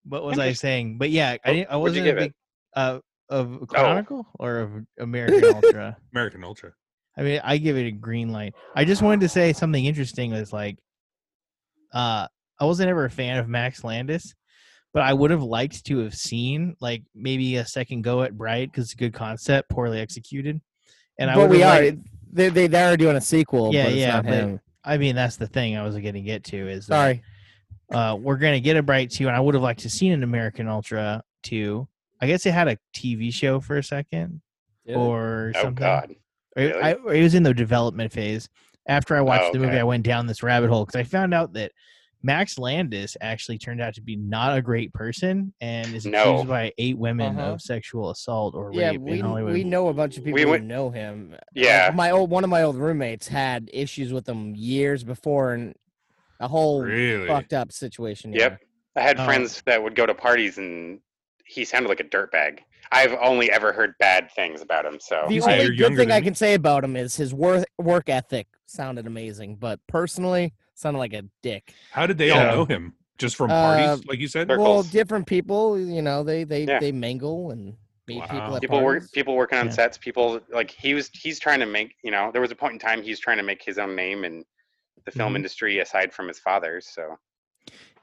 what 0.05 0.23
was 0.23 0.37
I 0.39 0.51
saying? 0.53 0.97
But 0.97 1.09
yeah, 1.09 1.31
I 1.31 1.49
Oh, 1.49 1.53
didn't, 1.53 1.71
I 1.71 1.75
wasn't 1.77 2.07
a 2.07 2.13
big 2.15 2.33
uh 2.75 2.99
of 3.29 3.67
Chronicle 3.67 4.27
or 4.39 4.57
of 4.59 4.71
American 4.99 5.45
Ultra. 5.45 5.97
American 6.13 6.43
Ultra. 6.43 6.73
I 7.17 7.23
mean, 7.23 7.41
I 7.43 7.57
give 7.57 7.77
it 7.77 7.87
a 7.87 7.91
green 7.91 8.31
light. 8.31 8.55
I 8.75 8.85
just 8.85 9.01
wanted 9.01 9.21
to 9.21 9.29
say 9.29 9.51
something 9.53 9.83
interesting 9.85 10.31
was 10.31 10.53
like, 10.53 10.77
uh, 11.93 12.27
I 12.59 12.65
wasn't 12.65 12.89
ever 12.89 13.05
a 13.05 13.09
fan 13.09 13.37
of 13.37 13.47
Max 13.49 13.83
Landis, 13.83 14.35
but 14.93 15.03
I 15.03 15.13
would 15.13 15.31
have 15.31 15.43
liked 15.43 15.85
to 15.85 15.99
have 15.99 16.15
seen 16.15 16.75
like 16.79 17.03
maybe 17.13 17.55
a 17.57 17.65
second 17.65 18.03
go 18.03 18.23
at 18.23 18.37
Bright 18.37 18.71
because 18.71 18.85
it's 18.85 18.93
a 18.93 18.97
good 18.97 19.13
concept, 19.13 19.69
poorly 19.69 19.99
executed. 19.99 20.59
And 21.19 21.29
I 21.29 21.35
but 21.35 21.41
would 21.49 21.49
we 21.51 21.63
are. 21.63 21.81
liked- 21.81 21.97
They 22.31 22.49
they 22.49 22.67
they 22.67 22.83
are 22.83 22.97
doing 22.97 23.15
a 23.15 23.21
sequel. 23.21 23.73
Yeah, 23.73 23.83
but 23.85 23.91
it's 23.93 23.99
yeah, 23.99 24.11
not 24.13 24.23
but 24.25 24.33
him. 24.33 24.59
I 24.83 24.97
mean, 24.97 25.15
that's 25.15 25.37
the 25.37 25.47
thing 25.47 25.75
I 25.77 25.83
was 25.83 25.95
going 25.97 26.13
to 26.13 26.21
get 26.21 26.43
to 26.45 26.57
is 26.69 26.87
that, 26.87 26.95
Sorry. 26.95 27.21
uh, 27.91 28.15
we're 28.15 28.37
going 28.37 28.53
to 28.53 28.59
get 28.61 28.77
a 28.77 28.81
Bright 28.83 29.11
two, 29.11 29.27
and 29.27 29.35
I 29.35 29.39
would 29.39 29.53
have 29.53 29.63
liked 29.63 29.81
to 29.81 29.89
seen 29.89 30.11
an 30.13 30.23
American 30.23 30.67
Ultra 30.67 31.23
two. 31.43 31.87
I 32.21 32.27
guess 32.27 32.45
it 32.45 32.53
had 32.53 32.67
a 32.67 32.77
TV 32.95 33.31
show 33.33 33.59
for 33.59 33.77
a 33.77 33.83
second 33.83 34.41
or 34.87 35.51
Oh 35.55 35.61
something. 35.63 35.75
God, 35.75 36.15
Or 36.55 36.63
it- 36.63 36.75
Really? 36.75 36.81
I, 36.83 36.93
or 36.93 37.13
it 37.13 37.21
was 37.23 37.35
in 37.35 37.43
the 37.43 37.53
development 37.53 38.11
phase. 38.11 38.47
After 38.87 39.15
I 39.17 39.21
watched 39.21 39.49
Oh, 39.49 39.51
the 39.53 39.59
movie. 39.59 39.77
I 39.77 39.83
went 39.83 40.03
down 40.03 40.27
this 40.27 40.41
rabbit 40.41 40.69
hole 40.69 40.85
because 40.85 40.97
I 40.97 41.03
found 41.03 41.33
out 41.33 41.51
that 41.53 41.73
Max 42.23 42.57
Landis 42.57 43.15
actually 43.21 43.57
turned 43.57 43.79
out 43.81 43.93
to 43.95 44.01
be 44.01 44.15
not 44.15 44.57
a 44.57 44.61
great 44.61 44.91
person 44.93 45.53
and 45.61 45.93
is 45.93 46.05
No. 46.05 46.33
accused 46.33 46.47
by 46.49 46.73
eight 46.77 46.97
women 46.97 47.37
Uh-huh. 47.37 47.53
of 47.53 47.61
sexual 47.61 48.09
assault 48.09 48.55
or 48.55 48.71
Yeah, 48.73 48.91
rape 48.91 49.01
we 49.01 49.11
in 49.19 49.25
Hollywood. 49.25 49.53
we 49.53 49.63
know 49.63 49.87
a 49.87 49.93
bunch 49.93 50.17
of 50.17 50.23
people 50.23 50.35
We 50.35 50.41
who 50.43 50.49
went- 50.49 50.65
know 50.65 50.89
him. 50.89 51.33
Uh, 51.35 51.39
Yeah. 51.53 51.91
my 51.93 52.11
old 52.11 52.29
one 52.31 52.43
of 52.43 52.49
my 52.49 52.63
old 52.63 52.75
roommates 52.75 53.27
had 53.27 53.69
issues 53.71 54.11
with 54.11 54.27
him 54.27 54.55
years 54.55 55.03
before, 55.03 55.53
and 55.53 55.75
a 56.39 56.47
whole 56.47 56.81
Really? 56.83 57.27
fucked 57.27 57.53
up 57.53 57.71
situation. 57.71 58.33
Yep. 58.33 58.59
I 58.95 59.01
had 59.01 59.19
Oh. 59.19 59.25
friends 59.25 59.61
that 59.65 59.81
would 59.81 59.95
go 59.95 60.05
to 60.05 60.13
parties 60.15 60.57
and 60.57 60.99
he 61.45 61.63
sounded 61.65 61.87
like 61.89 61.99
a 61.99 62.03
dirtbag. 62.03 62.59
I've 62.91 63.13
only 63.21 63.51
ever 63.51 63.73
heard 63.73 63.93
bad 63.99 64.31
things 64.31 64.61
about 64.61 64.85
him. 64.85 64.99
So 64.99 65.25
The 65.29 65.41
only 65.41 65.75
good 65.75 65.95
thing 65.95 66.11
I 66.11 66.21
can 66.21 66.35
say 66.35 66.53
about 66.55 66.83
him 66.83 66.95
is 66.95 67.15
his 67.15 67.33
work 67.33 67.65
work 67.77 68.09
ethic 68.09 68.47
sounded 68.65 69.05
amazing, 69.07 69.55
but 69.57 69.79
personally 69.87 70.53
sounded 70.77 70.99
like 70.99 71.13
a 71.13 71.23
dick. 71.41 71.73
How 71.91 72.05
did 72.05 72.17
they 72.17 72.27
Yeah. 72.27 72.51
all 72.51 72.57
know 72.57 72.65
him? 72.65 72.93
Just 73.17 73.35
from 73.35 73.49
Uh, 73.49 73.61
parties, 73.61 74.05
like 74.05 74.19
you 74.19 74.27
said? 74.27 74.47
Circles. 74.47 74.67
Well, 74.67 74.83
different 74.83 75.25
people, 75.25 75.79
you 75.79 76.01
know, 76.03 76.23
they 76.23 76.43
they 76.43 76.65
Yeah. 76.65 76.79
they 76.79 76.91
mingle 76.91 77.51
and 77.51 77.75
meet 78.07 78.19
Wow. 78.19 78.27
people 78.27 78.55
at 78.55 78.61
people 78.61 78.83
work 78.83 79.11
people 79.11 79.35
working 79.35 79.57
on 79.57 79.65
Yeah. 79.65 79.71
sets 79.71 79.97
people 79.97 80.39
like 80.49 80.71
he 80.71 80.93
was 80.93 81.09
he's 81.09 81.39
trying 81.39 81.59
to 81.59 81.65
make 81.65 81.95
you 82.03 82.11
know 82.11 82.31
there 82.31 82.41
was 82.41 82.51
a 82.51 82.55
point 82.55 82.73
in 82.73 82.79
time 82.79 83.01
he's 83.01 83.19
trying 83.19 83.35
to 83.37 83.43
make 83.43 83.61
his 83.61 83.77
own 83.77 83.95
name 83.97 84.23
in 84.23 84.45
the 85.03 85.11
film 85.11 85.33
Mhm. 85.33 85.37
industry 85.37 85.79
aside 85.79 86.13
from 86.13 86.27
his 86.27 86.39
father's 86.39 86.87
so 86.87 87.17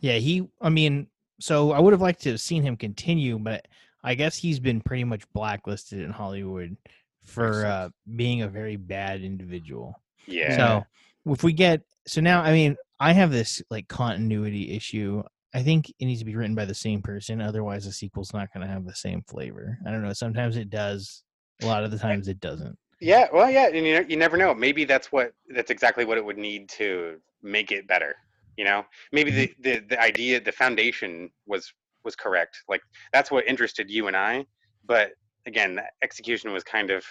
Yeah, 0.00 0.16
he. 0.16 0.46
I 0.60 0.68
mean, 0.68 1.06
so 1.40 1.72
I 1.72 1.78
would 1.80 1.92
have 1.92 2.02
liked 2.02 2.20
to 2.22 2.30
have 2.32 2.40
seen 2.40 2.62
him 2.62 2.76
continue, 2.76 3.38
but 3.38 3.66
I 4.02 4.14
guess 4.14 4.36
he's 4.36 4.60
been 4.60 4.80
pretty 4.80 5.04
much 5.04 5.22
blacklisted 5.32 6.00
in 6.00 6.10
Hollywood 6.10 6.76
for 7.24 7.64
uh, 7.64 7.88
being 8.16 8.42
a 8.42 8.48
very 8.48 8.76
bad 8.76 9.22
individual. 9.22 9.98
yeah 10.26 10.56
So 10.56 10.86
if 11.26 11.42
we 11.42 11.52
get 11.52 11.82
so 12.06 12.20
now, 12.20 12.42
I 12.42 12.52
mean, 12.52 12.76
I 13.00 13.12
have 13.12 13.30
this 13.30 13.62
like 13.70 13.88
continuity 13.88 14.72
issue. 14.76 15.22
I 15.54 15.62
think 15.62 15.88
it 15.98 16.06
needs 16.06 16.20
to 16.20 16.24
be 16.26 16.36
written 16.36 16.54
by 16.54 16.64
the 16.64 16.74
same 16.74 17.00
person, 17.02 17.40
otherwise 17.40 17.84
the 17.84 17.92
sequel's 17.92 18.32
not 18.34 18.52
going 18.52 18.66
to 18.66 18.72
have 18.72 18.84
the 18.84 18.94
same 18.94 19.22
flavor. 19.28 19.78
I 19.86 19.90
don't 19.90 20.02
know. 20.02 20.12
Sometimes 20.12 20.56
it 20.56 20.70
does. 20.70 21.22
A 21.62 21.66
lot 21.66 21.84
of 21.84 21.90
the 21.92 21.98
times 21.98 22.26
it 22.28 22.40
doesn't. 22.40 22.76
yeah 23.00 23.28
well 23.32 23.48
yeah 23.50 23.68
and 23.68 23.86
you, 23.86 23.94
know, 23.94 24.04
you 24.08 24.16
never 24.16 24.36
know 24.36 24.54
maybe 24.54 24.84
that's 24.84 25.12
what 25.12 25.32
that's 25.54 25.70
exactly 25.70 26.04
what 26.04 26.18
it 26.18 26.24
would 26.24 26.36
need 26.38 26.68
to 26.68 27.18
make 27.42 27.70
it 27.70 27.86
better 27.86 28.14
you 28.56 28.64
know 28.64 28.84
maybe 29.12 29.30
the, 29.30 29.52
the 29.60 29.80
the 29.88 30.00
idea 30.00 30.40
the 30.40 30.52
foundation 30.52 31.30
was 31.46 31.72
was 32.04 32.14
correct 32.16 32.62
like 32.68 32.82
that's 33.12 33.30
what 33.30 33.46
interested 33.46 33.90
you 33.90 34.06
and 34.08 34.16
i 34.16 34.44
but 34.84 35.12
again 35.46 35.74
the 35.76 35.84
execution 36.02 36.52
was 36.52 36.64
kind 36.64 36.90
of 36.90 37.04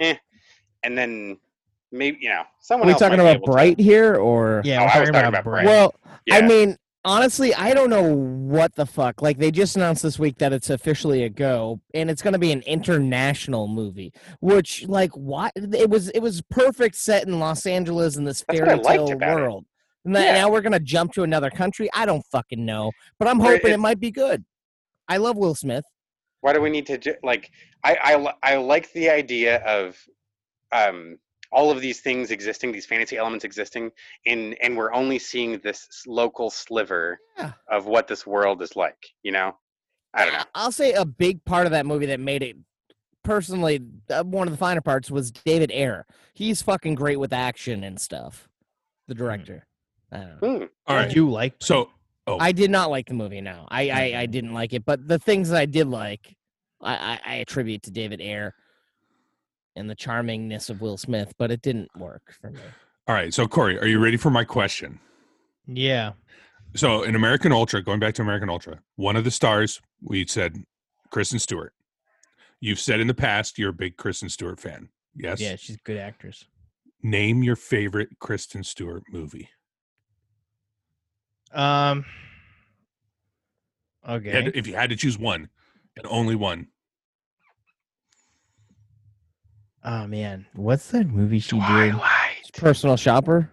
eh 0.00 0.14
and 0.84 0.96
then 0.96 1.36
maybe 1.92 2.18
you 2.20 2.28
know 2.30 2.42
Are 2.70 2.84
we 2.86 2.92
talking 2.94 3.20
about 3.20 3.36
able 3.36 3.46
to- 3.46 3.52
Bright 3.52 3.78
here 3.78 4.16
or 4.16 4.62
Yeah, 4.64 4.80
Oh, 4.80 4.82
I 4.82 4.84
was 4.84 4.92
talking 4.92 5.06
talking 5.12 5.18
about 5.28 5.28
about 5.28 5.44
Bright. 5.44 5.64
Bright. 5.64 5.66
Well, 5.66 5.94
I 6.30 6.40
mean, 6.42 6.76
honestly, 7.04 7.52
I 7.54 7.74
don't 7.74 7.90
know 7.90 8.02
what 8.14 8.74
the 8.74 8.86
fuck. 8.86 9.20
Like 9.22 9.38
they 9.38 9.50
just 9.50 9.76
announced 9.76 10.02
this 10.02 10.18
week 10.18 10.38
that 10.38 10.52
it's 10.52 10.70
officially 10.70 11.24
a 11.24 11.28
go, 11.28 11.80
and 11.94 12.10
it's 12.10 12.22
going 12.22 12.32
to 12.32 12.38
be 12.38 12.52
an 12.52 12.62
international 12.62 13.68
movie. 13.68 14.12
Which, 14.40 14.86
like, 14.88 15.10
what? 15.16 15.52
It 15.56 15.90
was 15.90 16.08
it 16.10 16.20
was 16.20 16.42
perfect 16.42 16.96
set 16.96 17.26
in 17.26 17.38
Los 17.38 17.66
Angeles 17.66 18.16
in 18.16 18.24
this 18.24 18.44
That's 18.48 18.60
fairy 18.60 18.78
tale 18.80 19.10
about 19.12 19.38
it. 19.38 19.42
world. 19.42 19.64
And 20.04 20.14
Yeah. 20.14 20.32
now 20.32 20.50
we're 20.50 20.62
going 20.62 20.72
to 20.72 20.80
jump 20.80 21.12
to 21.14 21.22
another 21.22 21.50
country. 21.50 21.88
I 21.94 22.06
don't 22.06 22.24
fucking 22.32 22.64
know, 22.64 22.90
but 23.18 23.28
I'm 23.28 23.38
hoping 23.38 23.70
it 23.70 23.74
it- 23.74 23.78
might 23.80 24.00
be 24.00 24.10
good. 24.10 24.44
I 25.08 25.16
love 25.18 25.36
Will 25.36 25.54
Smith. 25.54 25.84
why 26.40 26.52
do 26.52 26.60
we 26.60 26.70
need 26.70 26.86
to 26.86 26.98
ju- 26.98 27.14
like 27.22 27.50
I, 27.84 27.96
I 28.42 28.52
I 28.52 28.56
like 28.56 28.92
the 28.92 29.10
idea 29.10 29.58
of 29.64 29.96
um 30.72 31.18
all 31.52 31.70
of 31.70 31.80
these 31.80 32.00
things 32.00 32.30
existing 32.30 32.72
these 32.72 32.86
fantasy 32.86 33.16
elements 33.16 33.44
existing 33.44 33.90
and 34.26 34.56
and 34.62 34.76
we're 34.76 34.92
only 34.92 35.18
seeing 35.18 35.58
this 35.58 35.86
local 36.06 36.50
sliver 36.50 37.18
Yeah. 37.38 37.52
of 37.68 37.86
what 37.86 38.08
this 38.08 38.26
world 38.26 38.62
is 38.62 38.74
like 38.76 38.96
you 39.22 39.32
know 39.32 39.56
i 40.14 40.24
don't 40.24 40.34
know 40.34 40.40
I- 40.40 40.44
I'll 40.54 40.72
say 40.72 40.92
a 40.94 41.04
big 41.04 41.44
part 41.44 41.66
of 41.66 41.72
that 41.72 41.86
movie 41.86 42.06
that 42.06 42.20
made 42.20 42.42
it 42.42 42.56
personally 43.22 43.80
uh, 44.10 44.24
one 44.24 44.48
of 44.48 44.52
the 44.52 44.58
finer 44.58 44.80
parts 44.80 45.10
was 45.10 45.30
David 45.30 45.70
Ayer. 45.70 46.06
He's 46.34 46.60
fucking 46.62 46.96
great 46.96 47.20
with 47.20 47.32
action 47.32 47.84
and 47.84 48.00
stuff. 48.00 48.48
The 49.06 49.14
director. 49.14 49.64
I 50.10 50.16
don't 50.18 50.42
know. 50.42 50.58
Hmm. 50.58 50.62
All 50.88 50.96
I 50.96 51.02
right. 51.04 51.10
do 51.14 51.30
like 51.30 51.54
So, 51.60 51.90
oh, 52.26 52.38
I 52.40 52.50
did 52.52 52.70
not 52.70 52.90
like 52.90 53.06
the 53.06 53.14
movie. 53.14 53.40
No, 53.40 53.66
I 53.70 53.90
I, 53.90 54.20
I 54.22 54.26
didn't 54.26 54.52
like 54.54 54.72
it. 54.72 54.84
But 54.84 55.06
the 55.06 55.18
things 55.20 55.50
that 55.50 55.58
I 55.60 55.66
did 55.66 55.86
like, 55.86 56.36
I, 56.80 56.94
I, 56.94 57.20
I 57.24 57.34
attribute 57.36 57.82
to 57.84 57.90
David 57.92 58.20
Ayer 58.20 58.54
and 59.76 59.88
the 59.88 59.96
charmingness 59.96 60.70
of 60.70 60.80
Will 60.80 60.96
Smith. 60.96 61.32
But 61.38 61.50
it 61.50 61.62
didn't 61.62 61.90
work 61.96 62.34
for 62.40 62.50
me. 62.50 62.60
all 63.08 63.14
right. 63.14 63.32
So, 63.32 63.46
Corey, 63.46 63.78
are 63.78 63.86
you 63.86 63.98
ready 63.98 64.16
for 64.16 64.30
my 64.30 64.44
question? 64.44 64.98
Yeah. 65.66 66.12
So, 66.74 67.02
in 67.02 67.14
American 67.14 67.52
Ultra, 67.52 67.82
going 67.82 68.00
back 68.00 68.14
to 68.14 68.22
American 68.22 68.48
Ultra, 68.48 68.80
one 68.96 69.16
of 69.16 69.24
the 69.24 69.30
stars 69.30 69.80
we 70.02 70.26
said 70.26 70.64
Kristen 71.10 71.38
Stewart. 71.38 71.74
You've 72.60 72.80
said 72.80 73.00
in 73.00 73.06
the 73.06 73.14
past 73.14 73.58
you're 73.58 73.70
a 73.70 73.74
big 73.74 73.96
Kristen 73.96 74.28
Stewart 74.28 74.60
fan. 74.60 74.88
Yes. 75.14 75.40
Yeah, 75.40 75.56
she's 75.56 75.76
a 75.76 75.80
good 75.84 75.98
actress. 75.98 76.46
Name 77.02 77.42
your 77.42 77.56
favorite 77.56 78.08
Kristen 78.20 78.64
Stewart 78.64 79.02
movie. 79.10 79.48
Um. 81.52 82.04
Okay. 84.08 84.50
if 84.54 84.66
you 84.66 84.74
had 84.74 84.90
to 84.90 84.96
choose 84.96 85.18
one 85.18 85.48
and 85.96 86.06
only 86.08 86.34
one, 86.34 86.68
Oh 89.84 90.06
man, 90.06 90.46
what's 90.54 90.90
that 90.92 91.06
movie 91.08 91.38
she 91.40 91.56
did? 91.56 91.60
twilight 91.92 92.50
Personal 92.54 92.96
shopper. 92.96 93.50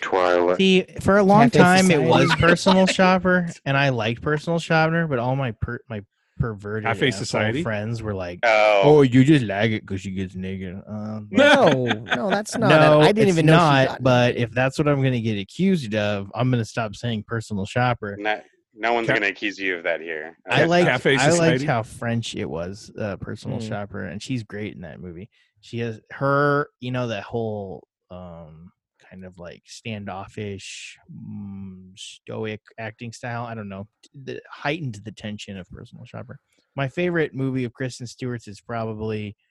twilight 0.00 0.56
See, 0.58 0.84
for 1.00 1.18
a 1.18 1.22
long 1.22 1.50
Cafe 1.50 1.58
time 1.58 1.90
it 1.90 2.02
was 2.02 2.34
Personal 2.36 2.86
Shopper, 2.98 3.48
and 3.64 3.76
I 3.76 3.90
liked 3.90 4.22
Personal 4.22 4.58
Shopper, 4.58 5.06
but 5.06 5.18
all 5.18 5.36
my 5.36 5.52
per- 5.52 5.80
my 5.88 6.02
perverted 6.38 6.84
Cafe 6.84 7.10
Society? 7.12 7.62
friends 7.62 8.02
were 8.02 8.14
like, 8.14 8.40
oh, 8.42 8.80
"Oh, 8.84 9.02
you 9.02 9.24
just 9.24 9.44
like 9.44 9.70
it 9.72 9.82
because 9.82 10.00
she 10.00 10.10
gets 10.10 10.34
naked." 10.34 10.74
Um, 10.86 11.28
No, 11.30 11.68
no, 11.84 12.30
that's 12.30 12.56
not. 12.58 12.68
no, 12.70 13.00
I 13.00 13.12
didn't 13.12 13.28
it's 13.28 13.38
even 13.38 13.46
know. 13.46 13.52
she 13.52 13.86
not. 13.86 14.02
But 14.02 14.36
if 14.36 14.50
that's 14.50 14.78
what 14.78 14.88
I'm 14.88 15.00
going 15.00 15.12
to 15.12 15.20
get 15.20 15.38
accused 15.38 15.94
of, 15.94 16.30
I'm 16.34 16.50
going 16.50 16.62
to 16.62 16.68
stop 16.68 16.94
saying 16.96 17.24
Personal 17.26 17.64
Shopper. 17.66 18.16
no, 18.18 18.40
no 18.74 18.94
one's 18.94 19.06
Ca- 19.06 19.14
going 19.14 19.22
to 19.22 19.28
accuse 19.28 19.58
you 19.58 19.76
of 19.76 19.82
that 19.84 20.00
here 20.00 20.38
I 20.48 20.62
Ca- 20.62 20.66
like 20.66 20.86
I 21.06 21.30
liked 21.32 21.62
how 21.64 21.82
French 21.82 22.34
it 22.34 22.48
was, 22.48 22.90
uh, 22.98 23.16
Personal 23.16 23.58
Mm. 23.58 23.68
Shopper, 23.68 24.04
and 24.06 24.22
she's 24.22 24.42
great 24.42 24.74
in 24.74 24.80
that 24.82 24.98
movie. 25.00 25.28
She 25.60 25.78
has 25.80 26.00
her, 26.12 26.68
you 26.80 26.90
know, 26.90 27.08
that 27.08 27.22
whole 27.24 27.86
um 28.10 28.72
kind 29.10 29.24
of 29.24 29.38
like 29.38 29.62
standoffish, 29.66 30.98
mm, 31.10 31.98
stoic 31.98 32.60
acting 32.78 33.12
style. 33.12 33.44
I 33.44 33.54
don't 33.54 33.68
know, 33.68 33.88
the 34.14 34.40
heightened 34.50 35.00
the 35.04 35.12
tension 35.12 35.58
of 35.58 35.68
Personal 35.68 36.04
Shopper. 36.04 36.38
My 36.76 36.88
favorite 36.88 37.34
movie 37.34 37.64
of 37.64 37.72
Kristen 37.72 38.06
Stewart's 38.06 38.48
is 38.48 38.60
probably. 38.60 39.36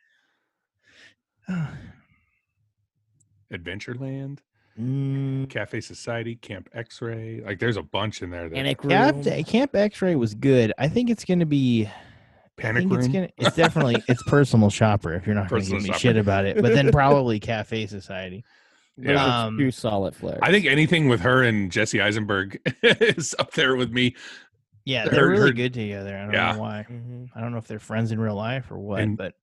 Adventureland, 3.51 4.39
Mm, 4.79 5.49
Cafe 5.49 5.81
Society, 5.81 6.35
Camp 6.35 6.69
X 6.73 7.01
Ray. 7.01 7.41
Like, 7.45 7.59
there's 7.59 7.75
a 7.75 7.83
bunch 7.83 8.21
in 8.21 8.29
there. 8.29 8.47
That, 8.47 8.55
Panic 8.55 8.81
Camp, 8.81 9.25
Camp 9.45 9.75
X-ray 9.75 10.15
was 10.15 10.33
good. 10.33 10.71
I 10.77 10.87
think 10.87 11.09
it's 11.09 11.25
going 11.25 11.39
to 11.39 11.45
be. 11.45 11.89
I 12.59 12.61
Panic 12.61 12.81
think 12.89 12.93
it's 12.99 13.07
gonna. 13.07 13.29
It's 13.37 13.55
definitely 13.55 14.03
it's 14.07 14.23
personal 14.23 14.69
shopper. 14.69 15.13
If 15.13 15.25
you're 15.25 15.35
not 15.35 15.49
going 15.49 15.63
to 15.63 15.69
give 15.71 15.81
me 15.81 15.87
Shopper. 15.87 15.99
shit 15.99 16.17
about 16.17 16.45
it, 16.45 16.61
but 16.61 16.73
then 16.73 16.91
probably 16.91 17.39
Cafe 17.39 17.85
Society. 17.87 18.43
Those 18.97 19.17
are 19.17 19.47
Um, 19.47 19.57
two 19.57 19.71
solid 19.71 20.15
flares. 20.15 20.39
I 20.41 20.51
think 20.51 20.65
anything 20.65 21.07
with 21.07 21.21
her 21.21 21.43
and 21.43 21.71
Jesse 21.71 22.01
Eisenberg 22.01 22.59
is 22.83 23.33
up 23.39 23.53
there 23.53 23.75
with 23.77 23.91
me. 23.91 24.15
Yeah, 24.85 25.07
they're 25.07 25.27
really 25.29 25.47
her- 25.49 25.53
good 25.53 25.73
together. 25.73 26.17
I 26.17 26.21
don't 26.25 26.33
Yeah. 26.33 26.51
know 26.53 26.59
why. 26.59 26.85
Mhm. 26.89 27.29
I 27.35 27.39
don't 27.41 27.51
know 27.51 27.57
if 27.59 27.67
they're 27.67 27.79
friends 27.79 28.11
in 28.11 28.19
real 28.19 28.35
life 28.35 28.69
or 28.71 28.77
what, 28.77 28.99
And- 29.01 29.15
but 29.17 29.35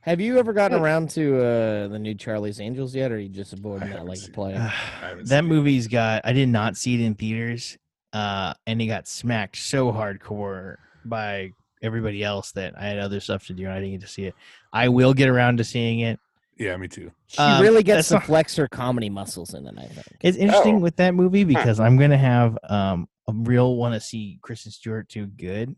Have 0.00 0.20
you 0.20 0.38
ever 0.38 0.52
gotten 0.52 0.78
around 0.80 1.10
to 1.10 1.36
uh, 1.38 1.88
the 1.88 1.98
new 1.98 2.14
Charlie's 2.14 2.60
Angels 2.60 2.94
yet, 2.94 3.10
or 3.10 3.16
are 3.16 3.18
you 3.18 3.28
just 3.30 3.52
aboard 3.54 3.82
I 3.82 3.86
that 3.86 3.92
haven't 3.92 4.06
like 4.08 4.20
to 4.22 4.30
play? 4.30 4.52
that 4.54 5.26
seen 5.26 5.38
it. 5.38 5.42
movie's 5.42 5.86
got. 5.88 6.22
I 6.24 6.32
did 6.32 6.48
not 6.50 6.76
see 6.76 6.94
it 6.94 7.00
in 7.00 7.14
theaters, 7.14 7.76
uh, 8.12 8.52
and 8.66 8.80
it 8.82 8.86
got 8.86 9.08
smacked 9.08 9.56
so 9.56 9.92
hardcore 9.92 10.76
by 11.04 11.52
everybody 11.84 12.24
else 12.24 12.50
that 12.52 12.74
I 12.76 12.86
had 12.86 12.98
other 12.98 13.20
stuff 13.20 13.46
to 13.46 13.52
do 13.54 13.64
and 13.64 13.72
I 13.72 13.76
didn't 13.76 13.92
get 13.92 14.00
to 14.00 14.06
see 14.08 14.24
it. 14.24 14.34
I 14.72 14.88
will 14.88 15.14
get 15.14 15.28
around 15.28 15.58
to 15.58 15.64
seeing 15.64 16.00
it. 16.00 16.18
Yeah, 16.58 16.76
me 16.76 16.88
too. 16.88 17.10
She 17.26 17.38
Um, 17.38 17.60
really 17.62 17.82
gets 17.82 18.08
that's 18.08 18.22
to 18.22 18.26
flex 18.26 18.56
her 18.56 18.68
comedy 18.68 19.10
muscles 19.10 19.54
in 19.54 19.66
it. 19.66 19.74
I 19.76 19.86
think. 19.86 20.06
It's 20.20 20.36
interesting 20.38 20.76
Oh. 20.76 20.80
with 20.80 20.96
that 20.96 21.14
movie 21.14 21.44
because 21.44 21.78
I'm 21.80 21.96
gonna 21.96 22.16
have 22.16 22.56
um 22.68 23.08
a 23.28 23.32
real 23.32 23.76
want 23.76 23.94
to 23.94 24.00
see 24.00 24.38
Kristen 24.42 24.70
Stewart 24.70 25.08
do 25.08 25.26
good, 25.26 25.74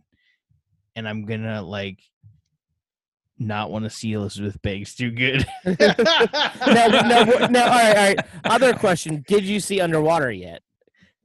and 0.94 1.08
I'm 1.08 1.24
gonna 1.24 1.62
like 1.62 2.00
not 3.38 3.70
want 3.70 3.84
to 3.84 3.90
see 3.90 4.12
Elizabeth 4.12 4.60
Banks 4.62 4.94
do 4.94 5.10
good. 5.10 5.46
no, 5.64 5.74
no, 5.76 7.46
no. 7.46 7.62
All 7.62 7.68
right, 7.68 7.96
all 7.96 8.04
right. 8.04 8.18
Other 8.44 8.72
question: 8.74 9.24
Did 9.28 9.44
you 9.44 9.60
see 9.60 9.80
Underwater 9.80 10.30
yet? 10.32 10.62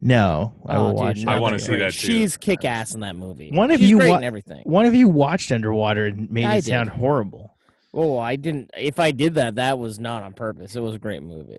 No, 0.02 0.54
I 0.66 0.76
oh, 0.78 0.80
will 0.84 0.88
Oh, 0.88 0.92
dude, 0.92 0.98
watch. 1.00 1.18
no, 1.26 1.32
I 1.32 1.40
wanna 1.40 1.60
see 1.60 1.76
that 1.78 1.94
too. 1.94 2.08
She's 2.08 2.36
kick 2.38 2.66
ass 2.66 2.96
in 2.96 3.02
that 3.02 3.16
movie. 3.16 3.52
One 3.52 3.70
of 3.72 3.80
She's 3.80 3.90
you 3.92 3.98
great 4.00 4.10
wa- 4.10 4.18
in 4.18 4.24
everything. 4.24 4.62
One 4.64 4.86
of 4.86 4.96
you 4.96 5.08
watched 5.08 5.52
Underwater 5.52 6.08
and 6.08 6.30
made 6.32 6.46
I 6.46 6.56
it 6.58 6.66
sound 6.66 6.90
horrible. 6.90 7.56
Oh, 7.94 8.18
I 8.18 8.36
didn't. 8.36 8.72
If 8.78 9.00
I 9.00 9.12
did 9.12 9.36
that, 9.36 9.56
that 9.56 9.78
was 9.78 10.00
not 10.00 10.24
on 10.24 10.34
purpose. 10.34 10.76
It 10.76 10.80
was 10.82 10.96
a 10.96 11.00
great 11.00 11.22
movie. 11.24 11.58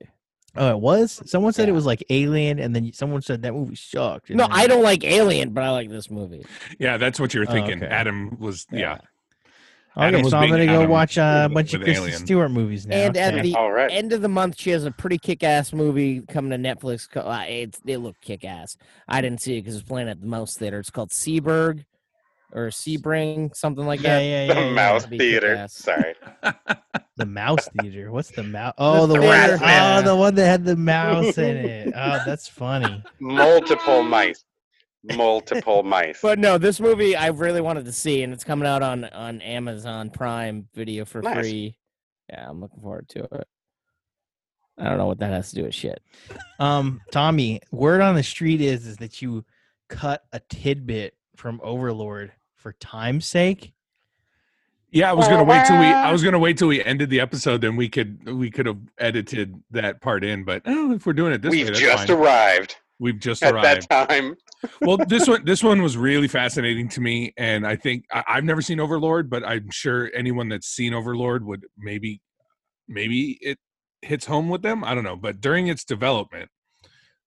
Oh, 0.57 0.71
it 0.71 0.81
was. 0.81 1.23
Someone 1.25 1.53
said 1.53 1.69
it 1.69 1.73
was 1.73 1.87
like 1.87 2.05
Alien, 2.11 2.59
and 2.59 2.75
then 2.75 2.93
someone 2.93 3.23
said 3.23 3.43
that 3.43 3.55
movie 3.55 3.75
sucked. 3.77 4.29
No, 4.31 4.47
I 4.51 4.67
don't 4.67 4.83
like 4.83 5.03
Alien, 5.05 5.51
but 5.51 5.63
I 5.65 5.71
like 5.71 5.89
this 5.89 6.11
movie. 6.11 6.45
Yeah, 6.79 6.97
that's 6.99 7.19
what 7.21 7.33
you're 7.33 7.47
Oh, 7.49 7.53
thinking. 7.53 7.83
okay. 7.83 7.87
Adam 7.87 8.37
was, 8.39 8.67
yeah. 8.71 8.99
Okay, 9.97 10.07
Adam 10.07 10.29
so 10.29 10.39
I'm 10.39 10.49
gonna 10.49 10.65
go 10.67 10.79
Adam 10.81 10.91
watch 10.91 11.19
uh, 11.19 11.49
a 11.51 11.53
bunch 11.53 11.75
of 11.75 11.81
with 11.81 11.87
Kristen 11.89 12.05
Alien. 12.07 12.25
Stewart 12.27 12.51
movies 12.51 12.87
now. 12.87 12.97
And 12.97 13.17
at 13.17 13.35
Okay. 13.35 13.43
the 13.43 13.55
all 13.57 13.71
right 13.71 13.91
end 13.93 14.13
of 14.13 14.23
the 14.23 14.29
month, 14.29 14.59
she 14.59 14.71
has 14.71 14.85
a 14.87 14.91
pretty 14.91 15.19
kick-ass 15.19 15.73
movie 15.75 16.23
coming 16.23 16.51
to 16.51 16.57
Netflix. 16.75 17.09
Uh, 17.15 17.45
it's 17.47 17.79
it 17.85 17.99
looked 17.99 18.23
kick-ass. 18.23 18.77
I 19.07 19.21
didn't 19.21 19.43
see 19.43 19.59
it 19.59 19.63
because 19.63 19.75
it's 19.77 19.85
playing 19.87 20.09
at 20.09 20.21
the 20.21 20.27
Mouse 20.27 20.57
Theater. 20.57 20.79
It's 20.79 20.91
called 20.91 21.11
Seberg. 21.11 21.85
or 22.55 22.69
Sebring, 22.69 23.55
something 23.57 23.87
like 23.87 24.03
yeah, 24.03 24.19
that. 24.19 24.25
yeah, 24.25 24.47
the 24.47 24.61
yeah, 24.61 24.67
yeah. 24.69 24.73
Mouse 24.75 25.07
Be 25.07 25.19
Theater. 25.19 25.49
kick-ass. 25.55 25.75
Sorry. 25.75 26.15
The 27.19 27.27
mouse 27.27 27.69
theater. 27.79 28.11
What's 28.11 28.31
the 28.31 28.43
mouse? 28.43 28.73
Oh, 28.79 29.07
the, 29.07 29.15
The 29.15 29.21
one. 29.21 29.29
rat 29.29 29.61
Oh, 29.63 30.03
the 30.03 30.17
one 30.17 30.35
that 30.35 30.47
had 30.47 30.65
the 30.65 30.77
mouse 30.77 31.37
in 31.37 31.57
it. 31.59 31.93
Oh, 31.95 32.21
that's 32.25 32.49
funny. 32.63 33.03
Multiple 33.21 34.03
mice. 34.03 34.43
Multiple 35.05 35.83
mice. 35.85 36.21
But 36.23 36.39
no, 36.39 36.59
this 36.59 36.79
movie 36.81 37.17
I 37.17 37.29
really 37.29 37.61
wanted 37.61 37.85
to 37.87 37.93
see, 37.93 38.23
and 38.23 38.33
it's 38.33 38.45
coming 38.45 38.67
out 38.69 38.83
on 38.83 39.05
on 39.07 39.41
Amazon 39.41 40.11
Prime 40.11 40.69
Video 40.75 41.05
for 41.05 41.23
Nice. 41.23 41.35
free. 41.39 41.77
Yeah, 42.29 42.49
I'm 42.49 42.61
looking 42.61 42.81
forward 42.81 43.09
to 43.11 43.25
it. 43.25 43.49
I 44.79 44.85
don't 44.89 44.99
know 44.99 45.07
what 45.07 45.19
that 45.19 45.31
has 45.33 45.51
to 45.51 45.57
do 45.57 45.65
with 45.65 45.75
shit. 45.75 46.01
Um, 46.59 47.01
Tommy, 47.11 47.61
word 47.71 48.01
on 48.01 48.15
the 48.15 48.23
street 48.23 48.61
is 48.61 48.87
is 48.87 48.97
that 48.99 49.21
you 49.21 49.45
cut 49.89 50.25
a 50.33 50.41
tidbit 50.41 51.15
from 51.37 51.61
Overlord 51.63 52.33
for 52.55 52.73
time's 52.75 53.27
sake. 53.27 53.75
Yeah, 54.91 55.11
I 55.11 55.15
was 55.15 55.27
gonna 55.27 55.45
wait 55.45 55.67
till 55.67 55.79
we. 55.79 55.87
I 55.87 56.13
was 56.13 56.23
gonna 56.23 56.39
wait 56.39 56.59
till 56.59 56.69
we 56.69 56.85
ended 56.85 57.09
the 57.11 57.21
episode, 57.21 57.61
then 57.63 57.77
we 57.77 57.89
could 57.89 58.29
we 58.31 58.51
could 58.51 58.67
have 58.67 58.79
edited 58.99 59.55
that 59.71 60.01
part 60.01 60.23
in. 60.23 60.45
But 60.45 60.63
oh, 60.67 60.93
if 60.93 61.07
we're 61.07 61.15
doing 61.15 61.33
it 61.33 61.41
this 61.43 61.51
We've 61.51 61.65
way, 61.67 61.71
that's 61.71 61.81
just 61.81 62.07
fine. 62.09 62.17
arrived 62.19 62.77
We've 63.03 63.19
just 63.19 63.43
at 63.43 63.53
arrived. 63.53 63.89
that 63.91 64.09
time. 64.09 64.37
well, 64.81 64.97
this 64.97 65.27
one 65.27 65.45
this 65.51 65.61
one 65.65 65.83
was 65.83 65.97
really 65.97 66.29
fascinating 66.29 66.89
to 66.91 67.01
me, 67.01 67.35
and 67.37 67.67
I 67.67 67.75
think 67.75 68.05
I, 68.13 68.23
I've 68.29 68.45
never 68.45 68.63
seen 68.63 68.79
Overlord, 68.79 69.29
but 69.29 69.45
I'm 69.45 69.71
sure 69.73 70.09
anyone 70.15 70.49
that's 70.49 70.69
seen 70.69 70.95
Overlord 70.95 71.45
would 71.45 71.67
maybe 71.77 72.21
maybe 72.87 73.39
it 73.41 73.59
hits 74.03 74.27
home 74.27 74.49
with 74.49 74.63
them. 74.63 74.85
I 74.85 74.95
don't 74.95 75.03
know, 75.03 75.17
but 75.17 75.41
during 75.41 75.67
its 75.67 75.85
development, 75.85 76.49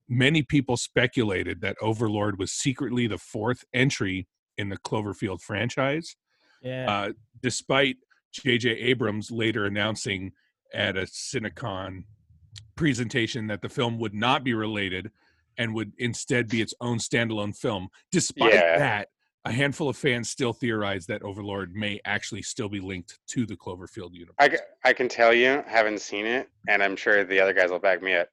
many 0.08 0.44
people 0.44 0.78
speculated 0.78 1.60
that 1.60 1.76
Overlord 1.82 2.40
was 2.40 2.54
secretly 2.54 3.06
the 3.08 3.18
fourth 3.18 3.66
entry 3.74 4.28
in 4.58 4.70
the 4.70 4.78
Cloverfield 4.78 5.42
franchise 5.42 6.16
Yeah. 6.64 6.90
uh, 6.90 7.12
despite 7.44 7.98
J.J. 8.32 8.70
Abrams 8.70 9.30
later 9.30 9.66
announcing 9.66 10.32
at 10.74 10.96
a 10.96 11.02
CinemaCon 11.02 12.06
presentation 12.78 13.48
that 13.48 13.62
the 13.62 13.68
film 13.68 14.00
would 14.00 14.14
not 14.14 14.46
be 14.46 14.54
related 14.54 15.12
and 15.58 15.74
would 15.74 15.92
instead 15.98 16.48
be 16.48 16.62
its 16.62 16.74
own 16.82 16.98
standalone 16.98 17.56
film. 17.56 17.88
Despite 18.12 18.54
Yeah. 18.54 18.78
that, 18.78 19.08
a 19.46 19.52
handful 19.52 19.90
of 19.90 19.96
fans 19.98 20.30
still 20.30 20.54
theorize 20.54 21.06
that 21.06 21.22
Overlord 21.24 21.76
may 21.76 22.00
actually 22.06 22.42
still 22.42 22.68
be 22.70 22.80
linked 22.80 23.20
to 23.28 23.46
the 23.46 23.56
Cloverfield 23.56 24.14
universe. 24.14 24.36
I, 24.40 24.58
I 24.84 24.94
can 24.94 25.08
tell 25.08 25.34
you, 25.34 25.64
haven't 25.68 26.02
seen 26.02 26.26
it, 26.26 26.50
and 26.68 26.82
I'm 26.82 26.96
sure 26.96 27.24
the 27.24 27.40
other 27.40 27.54
guys 27.54 27.70
will 27.70 27.80
back 27.80 28.02
me 28.02 28.16
up. 28.16 28.28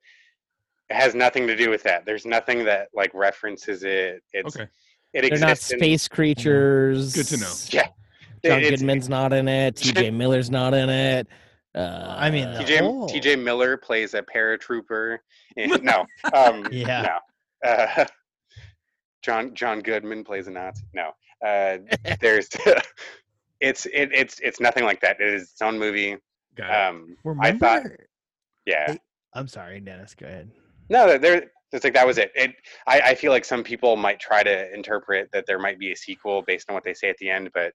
It 0.89 0.97
has 0.97 1.15
nothing 1.15 1.47
to 1.47 1.57
do 1.57 1.69
with 1.71 1.83
that. 1.85 2.07
There's 2.07 2.25
nothing 2.27 2.65
that 2.65 2.89
like 2.95 3.13
references 3.15 3.83
it. 3.83 4.23
It's 4.33 4.57
okay. 4.57 4.69
it 5.13 5.23
They're 5.23 5.39
not 5.39 5.51
exists. 5.51 5.73
in- 5.73 5.79
space 5.79 6.09
creatures. 6.09 7.15
Good 7.15 7.27
to 7.29 7.37
know. 7.39 7.53
Yeah. 7.71 7.89
John 8.45 8.59
it's- 8.61 8.71
Goodman's 8.81 9.09
not 9.09 9.33
in 9.33 9.49
it. 9.49 9.77
T.J. 9.77 10.11
Miller's 10.13 10.51
not 10.51 10.75
in 10.75 10.89
it. 10.91 11.29
Uh, 11.75 12.15
I 12.19 12.31
mean, 12.31 12.47
TJ. 12.49 12.81
TJ 13.11 13.43
Miller 13.43 13.77
plays 13.77 14.15
a 14.15 14.23
paratrooper. 14.23 15.19
in- 15.57 15.71
no, 15.83 16.07
um, 16.35 16.67
Yeah. 16.73 17.19
no. 17.65 17.69
Uh, 17.71 18.05
John 19.23 19.55
John 19.55 19.81
Goodman 19.81 20.25
plays 20.25 20.49
a 20.49 20.51
Nazi. 20.51 20.83
No, 20.95 21.13
uh, 21.47 21.79
there's 22.21 22.49
it's 23.61 23.87
it, 23.87 24.11
it's 24.13 24.41
it's 24.41 24.61
nothing 24.61 24.85
like 24.85 25.01
that. 25.01 25.21
It 25.21 25.33
is 25.33 25.43
its 25.45 25.63
own 25.63 25.79
movie. 25.79 26.17
Got 26.57 26.71
it. 26.71 26.75
Um, 26.95 27.17
Remember? 27.25 27.67
I 27.67 27.81
thought, 27.81 27.91
yeah, 28.67 28.97
I'm 29.33 29.47
sorry, 29.49 29.81
Dennis. 29.81 30.15
Go 30.15 30.27
ahead. 30.27 30.51
no, 30.91 31.17
there. 31.19 31.51
It's 31.73 31.85
like 31.85 31.95
that 31.95 32.07
was 32.07 32.19
it. 32.19 32.33
It. 32.35 32.51
I, 32.87 33.01
I 33.01 33.15
feel 33.15 33.33
like 33.33 33.47
some 33.47 33.63
people 33.65 33.97
might 33.97 34.21
try 34.21 34.43
to 34.43 34.75
interpret 34.75 35.31
that 35.33 35.47
there 35.47 35.59
might 35.59 35.79
be 35.79 35.93
a 35.93 35.97
sequel 35.97 36.43
based 36.47 36.69
on 36.69 36.75
what 36.75 36.85
they 36.85 36.93
say 36.93 37.09
at 37.09 37.17
the 37.19 37.31
end, 37.31 37.49
but 37.55 37.73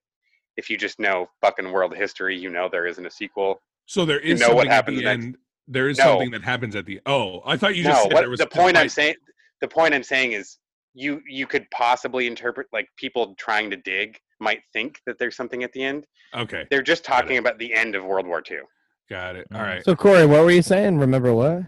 if 0.56 0.70
you 0.70 0.76
just 0.76 1.00
know 1.00 1.26
fucking 1.40 1.72
world 1.72 1.96
history, 1.96 2.38
you 2.38 2.48
know 2.50 2.68
there 2.70 2.86
isn't 2.86 3.04
a 3.06 3.10
sequel. 3.10 3.60
So 3.88 4.04
there 4.04 4.24
you 4.24 4.34
is 4.34 4.40
know 4.40 4.54
what 4.54 4.66
something 4.66 4.70
at 4.70 4.74
happens 4.74 4.98
the 4.98 5.04
next. 5.04 5.24
end. 5.24 5.36
There 5.66 5.88
is 5.88 5.98
No. 5.98 6.04
something 6.04 6.30
that 6.30 6.42
happens 6.44 6.76
at 6.76 6.86
the. 6.86 7.00
Oh, 7.06 7.42
I 7.44 7.56
thought 7.56 7.74
you 7.74 7.82
just 7.82 7.96
no, 7.96 8.02
said 8.04 8.12
what 8.12 8.20
there 8.20 8.30
was 8.30 8.38
the 8.38 8.46
point 8.46 8.76
I'm 8.76 8.88
saying. 8.88 9.16
The 9.60 9.68
point 9.68 9.92
I'm 9.94 10.02
saying 10.04 10.32
is 10.32 10.58
you 10.94 11.20
you 11.28 11.46
could 11.46 11.68
possibly 11.70 12.26
interpret 12.26 12.68
like 12.72 12.88
people 12.96 13.34
trying 13.38 13.70
to 13.70 13.76
dig 13.76 14.18
might 14.40 14.60
think 14.72 15.00
that 15.06 15.18
there's 15.18 15.34
something 15.36 15.64
at 15.64 15.72
the 15.72 15.82
end. 15.82 16.06
Okay, 16.34 16.64
They're 16.70 16.82
just 16.82 17.04
talking 17.04 17.38
about 17.38 17.58
the 17.58 17.74
end 17.74 17.94
of 17.96 18.04
World 18.04 18.26
War 18.26 18.42
II. 18.48 18.58
got 19.10 19.34
it. 19.36 19.46
All 19.54 19.60
Mm. 19.60 19.82
So 19.84 19.96
Corey, 19.96 20.26
what 20.26 20.44
were 20.44 20.50
you 20.50 20.62
saying? 20.62 20.98
Remember 20.98 21.34
what? 21.34 21.62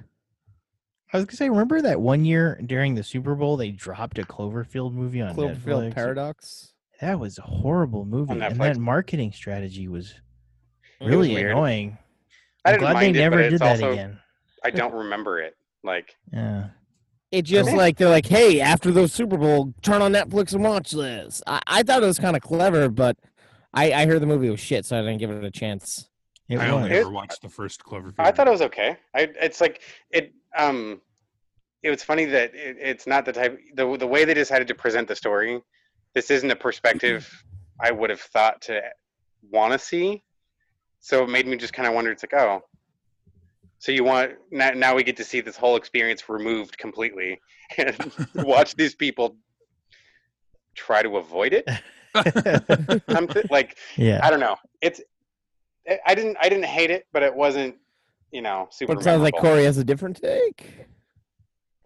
I 1.13 1.17
was 1.17 1.25
gonna 1.27 1.37
say, 1.37 1.49
remember 1.51 1.83
that 1.83 2.01
one 2.01 2.25
year 2.25 2.61
during 2.65 2.95
the 2.95 3.03
Super 3.03 3.35
Bowl 3.35 3.57
they 3.57 3.71
dropped 3.73 4.19
a 4.19 4.23
Cloverfield 4.23 4.93
movie 4.93 5.21
on 5.21 5.35
Cloverfield 5.35 5.91
Netflix? 5.91 5.95
Paradox. 5.95 6.73
That 7.01 7.19
was 7.19 7.39
a 7.39 7.43
horrible 7.43 8.05
movie, 8.05 8.33
and 8.33 8.61
that 8.61 8.77
marketing 8.79 9.33
strategy 9.33 9.89
was 9.89 10.15
It 11.01 11.05
was 11.05 11.11
really 11.11 11.35
weird. 11.35 11.51
annoying. 11.53 11.99
I 12.65 12.71
I'm 12.71 12.75
didn't 12.75 12.81
glad 12.81 12.93
mind 12.95 13.15
they 13.15 13.19
it, 13.19 13.23
never 13.23 13.37
but 13.37 13.43
did 13.43 13.53
it's 13.55 13.61
that 13.61 13.71
also 13.83 13.93
again. 13.93 14.19
I 14.65 14.71
don't 14.71 14.95
remember 14.95 15.41
it. 15.41 15.57
Like 15.83 16.17
Yeah. 16.33 16.69
It 17.31 17.43
just 17.43 17.73
like 17.73 17.97
they're 17.97 18.09
like, 18.09 18.27
hey, 18.27 18.61
after 18.61 18.91
the 18.91 19.07
Super 19.07 19.37
Bowl, 19.37 19.73
turn 19.83 20.03
on 20.03 20.13
Netflix 20.13 20.53
and 20.53 20.65
watch 20.65 20.91
this. 20.91 21.41
I, 21.47 21.61
I 21.67 21.83
thought 21.85 22.03
it 22.03 22.07
was 22.07 22.19
kind 22.19 22.35
of 22.35 22.43
clever, 22.43 22.89
but 22.89 23.17
I, 23.73 23.93
I 23.93 24.07
heard 24.07 24.21
the 24.21 24.27
movie 24.27 24.51
was 24.51 24.59
shit, 24.59 24.85
so 24.85 24.99
I 24.99 25.03
didn't 25.03 25.19
give 25.19 25.31
it 25.31 25.45
a 25.45 25.51
chance. 25.51 26.09
It 26.49 26.59
I 26.59 26.65
was. 26.73 26.85
only 26.85 26.91
ever 26.91 27.09
watched 27.11 27.43
the 27.43 27.49
first 27.49 27.85
Cloverfield. 27.85 28.15
I 28.19 28.33
thought 28.33 28.49
it 28.49 28.51
was 28.51 28.63
okay. 28.63 28.97
I 29.15 29.29
it's 29.41 29.61
like 29.61 29.83
it 30.11 30.33
um 30.57 31.01
it 31.85 31.91
was 31.91 32.03
funny 32.03 32.25
that 32.25 32.53
it, 32.55 32.77
it's 32.81 33.07
not 33.07 33.25
the 33.25 33.33
type 33.33 33.61
the 33.75 33.97
the 33.97 34.07
way 34.07 34.25
they 34.25 34.35
decided 34.35 34.67
to 34.67 34.75
present 34.75 35.07
the 35.07 35.15
story. 35.15 35.63
This 36.15 36.33
isn't 36.33 36.51
a 36.51 36.57
perspective 36.57 37.31
I 37.81 37.93
would 37.93 38.11
have 38.11 38.21
thought 38.21 38.61
to 38.63 38.83
want 39.53 39.73
to 39.73 39.79
see. 39.79 40.25
So 41.01 41.25
it 41.25 41.31
made 41.31 41.47
me 41.47 41.57
just 41.57 41.73
kind 41.73 41.89
of 41.89 41.95
wonder. 41.95 42.13
It's 42.13 42.23
like, 42.23 42.35
oh, 42.35 42.63
so 43.79 43.91
you 43.91 44.05
want 44.05 44.33
now? 44.51 44.71
Now 44.71 44.95
we 44.95 45.03
get 45.03 45.17
to 45.17 45.25
see 45.25 45.41
this 45.41 45.57
whole 45.57 45.77
experience 45.77 46.29
removed 46.29 46.77
completely, 46.79 47.41
and 47.79 48.13
watch 48.35 48.77
these 48.77 48.95
people 48.95 49.37
try 50.75 51.03
to 51.03 51.17
avoid 51.17 51.55
it. 51.55 51.69
I'm 53.09 53.27
th- 53.29 53.51
like, 53.51 53.77
yeah. 53.97 54.21
I 54.23 54.31
don't 54.31 54.41
know. 54.41 54.57
It's 54.83 55.01
I- 55.89 56.01
I 56.07 56.15
didn't 56.15 56.37
I 56.41 56.49
didn't 56.49 56.67
hate 56.67 56.91
it, 56.91 57.07
but 57.13 57.23
it 57.23 57.35
wasn't 57.35 57.77
you 58.31 58.43
know 58.43 58.69
super. 58.71 58.95
But 58.95 59.01
it 59.01 59.05
sounds 59.05 59.23
like. 59.23 59.35
Corey 59.35 59.65
has 59.65 59.79
a 59.79 59.85
different 59.85 60.21
take. 60.21 60.87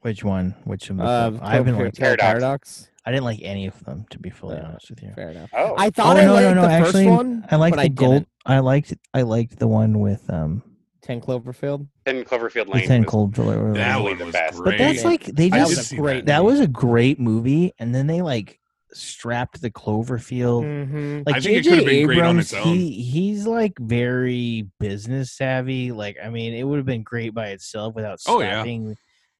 Which 0.05 0.23
one? 0.23 0.55
Which 0.65 0.91
of 0.91 0.99
the 0.99 1.03
Uh. 1.05 1.39
I 1.41 1.55
haven't 1.55 1.77
Cloverfield 1.77 1.85
liked. 1.85 1.99
Paradox. 1.99 2.23
Paradox. 2.29 2.91
I 3.07 3.11
didn't 3.11 3.25
like 3.25 3.41
any 3.43 3.67
of 3.67 3.83
them, 3.85 4.05
to 4.11 4.19
be 4.19 4.29
fully 4.29 4.57
Uh, 4.59 4.67
honest 4.67 4.91
with 4.91 5.03
you. 5.03 5.11
Fair 5.15 5.31
enough. 5.31 5.49
Oh, 5.55 5.75
I 5.79 5.89
thought 5.89 6.17
oh 6.17 6.21
I 6.21 6.25
no, 6.27 6.35
liked 6.35 6.45
no, 6.49 6.55
no! 6.55 6.63
the 6.63 6.69
Actually, 6.73 7.05
first 7.07 7.17
one. 7.17 7.47
I 7.51 7.57
liked 7.57 7.77
but 7.77 7.81
the 7.83 7.87
I 7.87 7.89
gold. 7.89 8.13
didn't. 8.15 8.29
I 8.45 8.59
liked. 8.59 8.95
I 9.15 9.23
liked 9.23 9.59
the 9.59 9.67
one 9.69 10.01
with 10.01 10.29
um. 10.31 10.63
Ten 11.03 11.21
Cloverfield. 11.23 11.87
Ten 12.07 12.23
Cloverfield 12.25 12.67
With 12.67 12.75
Lane. 12.77 12.87
ten 12.87 13.01
was- 13.03 13.11
cold. 13.11 13.35
That 13.35 13.75
that 13.75 14.03
one 14.03 14.19
the 14.19 14.25
was 14.27 14.33
best. 14.35 14.59
great. 14.59 14.73
But 14.73 14.79
that's 14.79 15.05
like 15.05 15.25
they 15.25 15.49
just. 15.49 15.61
was 15.69 15.71
did 15.71 15.79
a 15.79 15.85
see 15.85 15.97
great. 15.97 16.27
that 16.27 16.43
movie. 16.43 16.53
was 16.53 16.61
a 16.61 16.67
great 16.67 17.19
movie, 17.19 17.73
and 17.79 17.95
then 17.95 18.07
they 18.07 18.21
like 18.23 18.59
strapped 18.93 19.61
the 19.61 19.71
Cloverfield. 19.71 20.65
Mhm. 20.65 21.27
Like 21.27 21.37
I 21.37 21.41
think 21.41 21.57
it 21.57 21.63
J.J. 21.63 21.71
could've 21.71 21.85
been 21.87 22.07
great 22.07 22.19
on 22.21 22.27
Abrams, 22.41 22.51
he 22.53 22.91
he's 23.03 23.47
like 23.47 23.75
very 23.79 24.69
business 24.81 25.33
savvy. 25.33 25.93
Like 25.93 26.17
I 26.23 26.31
mean, 26.31 26.55
it 26.55 26.63
would 26.63 26.77
have 26.77 26.87
been 26.87 27.03
great 27.03 27.35
by 27.35 27.49
itself 27.49 27.95
without 27.95 28.21
Oh, 28.27 28.41
yeah. 28.41 28.63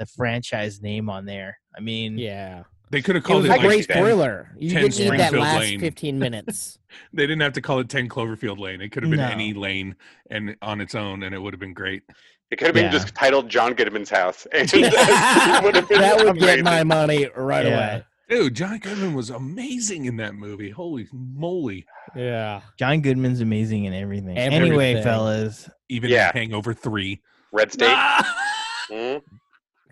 Slapping 0.07 0.17
the 0.17 0.17
franchise 0.17 0.81
name 0.83 1.09
on 1.11 1.25
there. 1.25 1.59
I 1.77 1.81
mean, 1.81 2.19
Yeah. 2.19 2.65
they 2.91 3.03
could 3.03 3.15
have 3.17 3.25
It 3.25 3.27
called 3.27 3.43
was 3.43 3.51
it, 3.51 3.53
a 3.53 3.55
I 3.55 3.59
can 3.59 3.67
like 3.67 3.77
great 3.77 3.89
10 3.89 4.03
thriller. 4.03 4.51
You 4.59 4.71
didn't 4.71 4.99
need 4.99 5.21
that 5.21 5.33
last 5.33 5.61
Lane. 5.61 5.81
15 5.81 6.19
minutes. 6.19 6.79
They 7.13 7.23
didn't 7.27 7.41
have 7.43 7.53
to 7.55 7.61
call 7.63 7.81
it 7.81 7.89
10 7.89 8.09
Cloverfield 8.09 8.59
Lane. 8.59 8.81
It 8.81 8.91
could 8.91 9.03
have 9.03 9.11
been 9.11 9.21
No. 9.21 9.29
any 9.29 9.53
lane 9.55 9.97
and 10.31 10.57
on 10.63 10.81
its 10.81 10.95
own, 10.95 11.23
and 11.23 11.35
it 11.35 11.39
would 11.39 11.53
have 11.53 11.61
been 11.61 11.75
great. 11.75 12.03
It 12.51 12.57
could 12.57 12.67
have 12.67 12.75
been 12.75 12.85
Yeah. 12.85 12.91
just 12.91 13.15
titled 13.15 13.49
John 13.49 13.75
Goodman's 13.75 14.11
House. 14.11 14.47
And 14.53 14.71
would 14.73 15.75
have 15.75 15.89
been 15.89 16.01
that 16.01 16.23
would 16.25 16.39
get 16.39 16.63
my 16.63 16.85
money 16.85 17.29
right 17.37 17.67
Yeah. 17.67 17.75
away. 17.97 18.05
Dude, 18.29 18.55
John 18.55 18.79
Goodman 18.79 19.13
was 19.15 19.29
amazing 19.31 20.07
in 20.07 20.17
that 20.17 20.35
movie. 20.35 20.71
Holy 20.71 21.07
moly. 21.13 21.85
Yeah. 22.17 22.63
John 22.79 23.03
Goodman's 23.03 23.41
amazing 23.43 23.85
in 23.85 23.93
everything. 23.93 24.39
Everything. 24.39 24.67
Anyway, 24.67 25.03
fellas, 25.03 25.69
Even 25.91 26.09
Yeah. 26.11 26.31
in 26.31 26.37
Hangover 26.37 26.73
3. 26.73 27.21
Red 27.53 27.73
State. 27.73 27.91
Ah! 27.91 28.41
Hmm? 28.91 29.17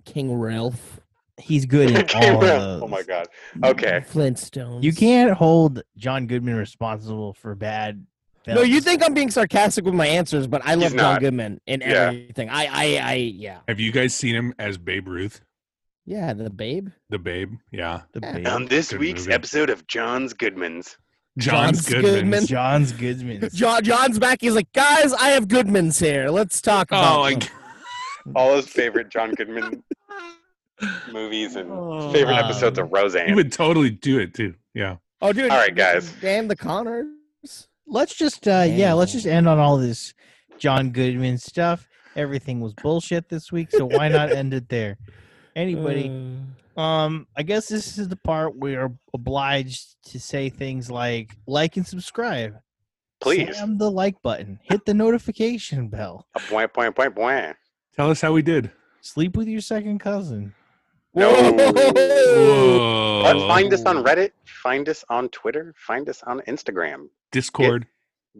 King 0.05 0.34
Ralph. 0.34 1.00
he's 1.38 1.66
good 1.66 1.90
in 1.90 2.07
Came 2.07 2.34
all 2.36 2.42
of 2.42 2.46
those. 2.48 2.82
oh 2.82 2.88
my 2.88 3.03
god. 3.03 3.26
Okay. 3.64 4.05
Flintstones. 4.11 4.82
You 4.82 4.92
can't 4.92 5.32
hold 5.32 5.82
John 5.96 6.26
Goodman 6.26 6.55
responsible 6.57 7.32
for 7.34 7.55
bad. 7.55 8.07
No, 8.46 8.62
you 8.62 8.80
think 8.80 9.05
I'm 9.05 9.14
being 9.14 9.30
sarcastic 9.30 9.84
with 9.84 9.94
my 9.94 10.07
answers, 10.09 10.48
but 10.48 10.62
I 10.64 10.74
love 10.74 10.92
John. 10.96 11.20
Goodman 11.20 11.61
in 11.66 11.80
Yeah. 11.80 11.86
everything. 12.09 12.48
I, 12.50 12.66
I, 12.66 13.00
I, 13.00 13.14
yeah. 13.14 13.59
Have 13.68 13.78
you 13.78 13.92
guys 13.92 14.14
seen 14.16 14.34
him 14.34 14.53
as 14.59 14.78
Babe 14.78 15.07
Ruth? 15.07 15.40
Yeah, 16.07 16.32
the 16.32 16.50
babe. 16.50 16.88
The 17.11 17.20
Babe? 17.20 17.55
Yeah. 17.70 18.00
the 18.12 18.18
Yeah. 18.20 18.32
babe. 18.32 18.46
On 18.48 18.66
this 18.66 18.90
Good 18.90 18.98
week's 18.98 19.20
movie. 19.22 19.34
episode 19.34 19.70
of 19.70 19.86
John's 19.86 20.32
Goodman's. 20.32 20.98
John's 21.38 21.86
John's 21.86 21.88
Goodman. 21.88 22.14
Goodman. 22.14 22.46
John's 22.46 22.92
Goodman. 23.05 23.48
John, 23.55 23.84
John's 23.84 24.18
back. 24.18 24.38
He's 24.40 24.57
like, 24.57 24.72
guys, 24.72 25.12
I 25.12 25.28
have 25.28 25.46
Goodman's 25.46 26.00
here. 26.00 26.28
Let's 26.28 26.61
talk 26.61 26.88
oh 26.90 26.98
about 26.98 27.18
Oh, 27.20 27.22
I, 27.22 27.34
them." 27.36 27.48
All 28.34 28.57
his 28.57 28.66
favorite 28.66 29.09
John 29.11 29.30
Goodman 29.34 29.84
movies 31.12 31.57
and 31.57 31.70
Oh, 31.70 32.12
favorite 32.12 32.35
Um, 32.39 32.45
episodes 32.45 32.78
of 32.78 32.93
Roseanne. 32.93 33.22
Roseanne. 33.22 33.37
would 33.37 33.53
totally 33.53 33.91
do 33.91 34.18
it 34.18 34.35
too. 34.35 34.55
Yeah. 34.74 34.97
Oh, 35.20 35.33
dude. 35.33 35.51
All 35.51 35.59
right, 35.59 35.74
guys. 35.74 36.12
Damn 36.20 36.49
the 36.49 36.57
Connors. 36.57 37.09
Let's 37.87 38.14
just 38.14 38.47
uh 38.49 38.64
yeah, 38.68 38.93
let's 38.93 39.12
just 39.12 39.26
end 39.26 39.49
on 39.49 39.59
all 39.59 39.76
this 39.76 40.14
John 40.59 40.91
Goodman 40.91 41.39
stuff. 41.39 41.87
Everything 42.16 42.61
was 42.61 42.74
bullshit 42.74 43.28
this 43.28 43.51
week, 43.53 43.70
so 43.70 43.85
why 43.87 44.09
not 44.09 44.30
end 44.37 44.55
it 44.55 44.68
there? 44.68 44.97
Anybody? 45.57 46.09
Um, 46.76 47.26
I 47.37 47.43
guess 47.43 47.68
this 47.68 47.99
is 47.99 48.09
the 48.09 48.16
part 48.16 48.57
we 48.57 48.76
are 48.76 48.91
obliged 49.12 49.97
to 50.11 50.18
say 50.20 50.49
things 50.49 50.91
like 50.91 51.37
like 51.47 51.76
and 51.76 51.87
subscribe. 51.87 52.55
Please. 53.20 53.55
Slam 53.57 53.78
the 53.78 53.91
like 53.91 54.20
button. 54.22 54.59
Hit 54.62 54.85
the 54.87 54.95
notification 54.95 55.89
bell. 55.89 56.26
A 56.35 56.41
point, 56.41 56.72
point, 56.72 56.97
point, 56.97 57.14
point. 57.14 57.57
Tell 57.95 58.11
us 58.11 58.20
how 58.20 58.33
we 58.33 58.43
did. 58.43 58.70
Sleep 59.03 59.37
with 59.37 59.49
your 59.49 59.61
second 59.61 59.99
cousin. 60.01 60.55
No. 61.14 61.32
Whoa. 61.52 63.22
But 63.22 63.46
find 63.48 63.72
us 63.72 63.84
on 63.84 64.02
Reddit. 64.04 64.32
Find 64.44 64.88
us 64.88 65.04
on 65.08 65.28
Twitter. 65.28 65.74
Find 65.76 66.08
us 66.08 66.22
on 66.22 66.40
Instagram. 66.48 67.08
Discord. 67.30 67.86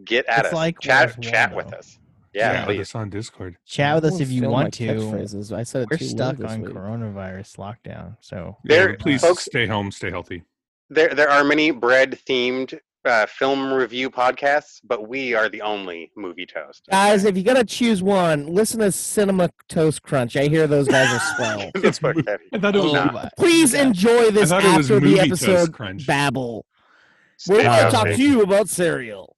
Get 0.03 0.25
at 0.25 0.39
It's 0.39 0.47
us. 0.47 0.53
like 0.53 0.79
chat, 0.79 1.21
chat 1.21 1.51
Waldo? 1.53 1.65
with 1.65 1.73
us. 1.75 1.99
Yeah, 2.33 2.65
with 2.65 2.77
please. 2.77 2.81
us 2.81 2.95
on 2.95 3.09
Discord. 3.11 3.57
Chat 3.65 3.93
with 3.95 4.05
us 4.05 4.19
if 4.19 4.31
you 4.31 4.49
want 4.49 4.73
to. 4.75 4.87
catchphrases. 4.87 5.55
I 5.55 5.61
said 5.63 5.83
it 5.83 5.89
We're 5.91 5.97
stuck 5.99 6.43
on 6.43 6.61
week. 6.63 6.71
coronavirus 6.73 7.57
lockdown, 7.57 8.17
so 8.21 8.57
Yeah, 8.63 8.75
There- 8.77 8.95
please 8.97 9.21
folks- 9.21 9.45
stay 9.45 9.67
home, 9.67 9.91
stay 9.91 10.09
healthy. 10.09 10.41
There, 10.89 11.09
there 11.13 11.29
are 11.29 11.43
many 11.43 11.69
bread-themed 11.69 12.79
uh, 13.05 13.25
film 13.25 13.71
review 13.73 14.09
podcasts, 14.09 14.79
but 14.83 15.07
we 15.07 15.33
are 15.33 15.49
the 15.49 15.61
only 15.61 16.11
movie 16.15 16.45
toast. 16.45 16.87
Guys, 16.89 17.25
if 17.25 17.35
you 17.37 17.43
gotta 17.43 17.63
choose 17.65 18.01
one, 18.01 18.47
listen 18.47 18.79
to 18.79 18.91
Cinema 18.91 19.49
Toast 19.67 20.01
Crunch. 20.03 20.35
I 20.37 20.47
hear 20.47 20.67
those 20.67 20.87
guys 20.87 21.11
are 21.13 21.35
swell. 21.35 21.71
That's 21.75 22.01
what 22.01 22.15
that 22.25 22.39
is. 22.41 22.47
I 22.53 22.59
thought 22.59 22.75
it 22.75 22.83
was. 22.83 22.93
Nah. 22.93 23.05
Nah. 23.11 23.29
Please 23.37 23.73
enjoy 23.73 24.31
this 24.31 24.49
thought 24.49 24.63
it 24.63 24.77
was 24.77 24.89
after 24.91 24.99
the 24.99 25.05
movie 25.05 25.29
toast 25.29 25.43
episode 25.43 25.73
crunch. 25.73 26.07
babble. 26.07 26.65
We're 27.47 27.55
Stay 27.55 27.63
gonna 27.63 27.91
talk 27.91 28.07
to 28.07 28.21
you 28.21 28.41
about 28.41 28.69
cereal. 28.69 29.35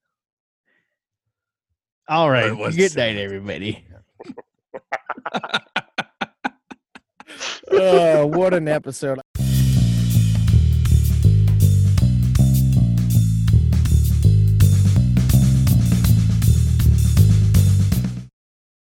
all 2.07 2.29
right. 2.29 2.45
it 2.47 2.57
was 2.57 2.75
Good 2.75 2.95
night, 2.95 3.17
everybody. 3.17 3.85
Oh, 7.71 8.27
what 8.27 8.53
an 8.53 8.67
episode. 8.67 9.19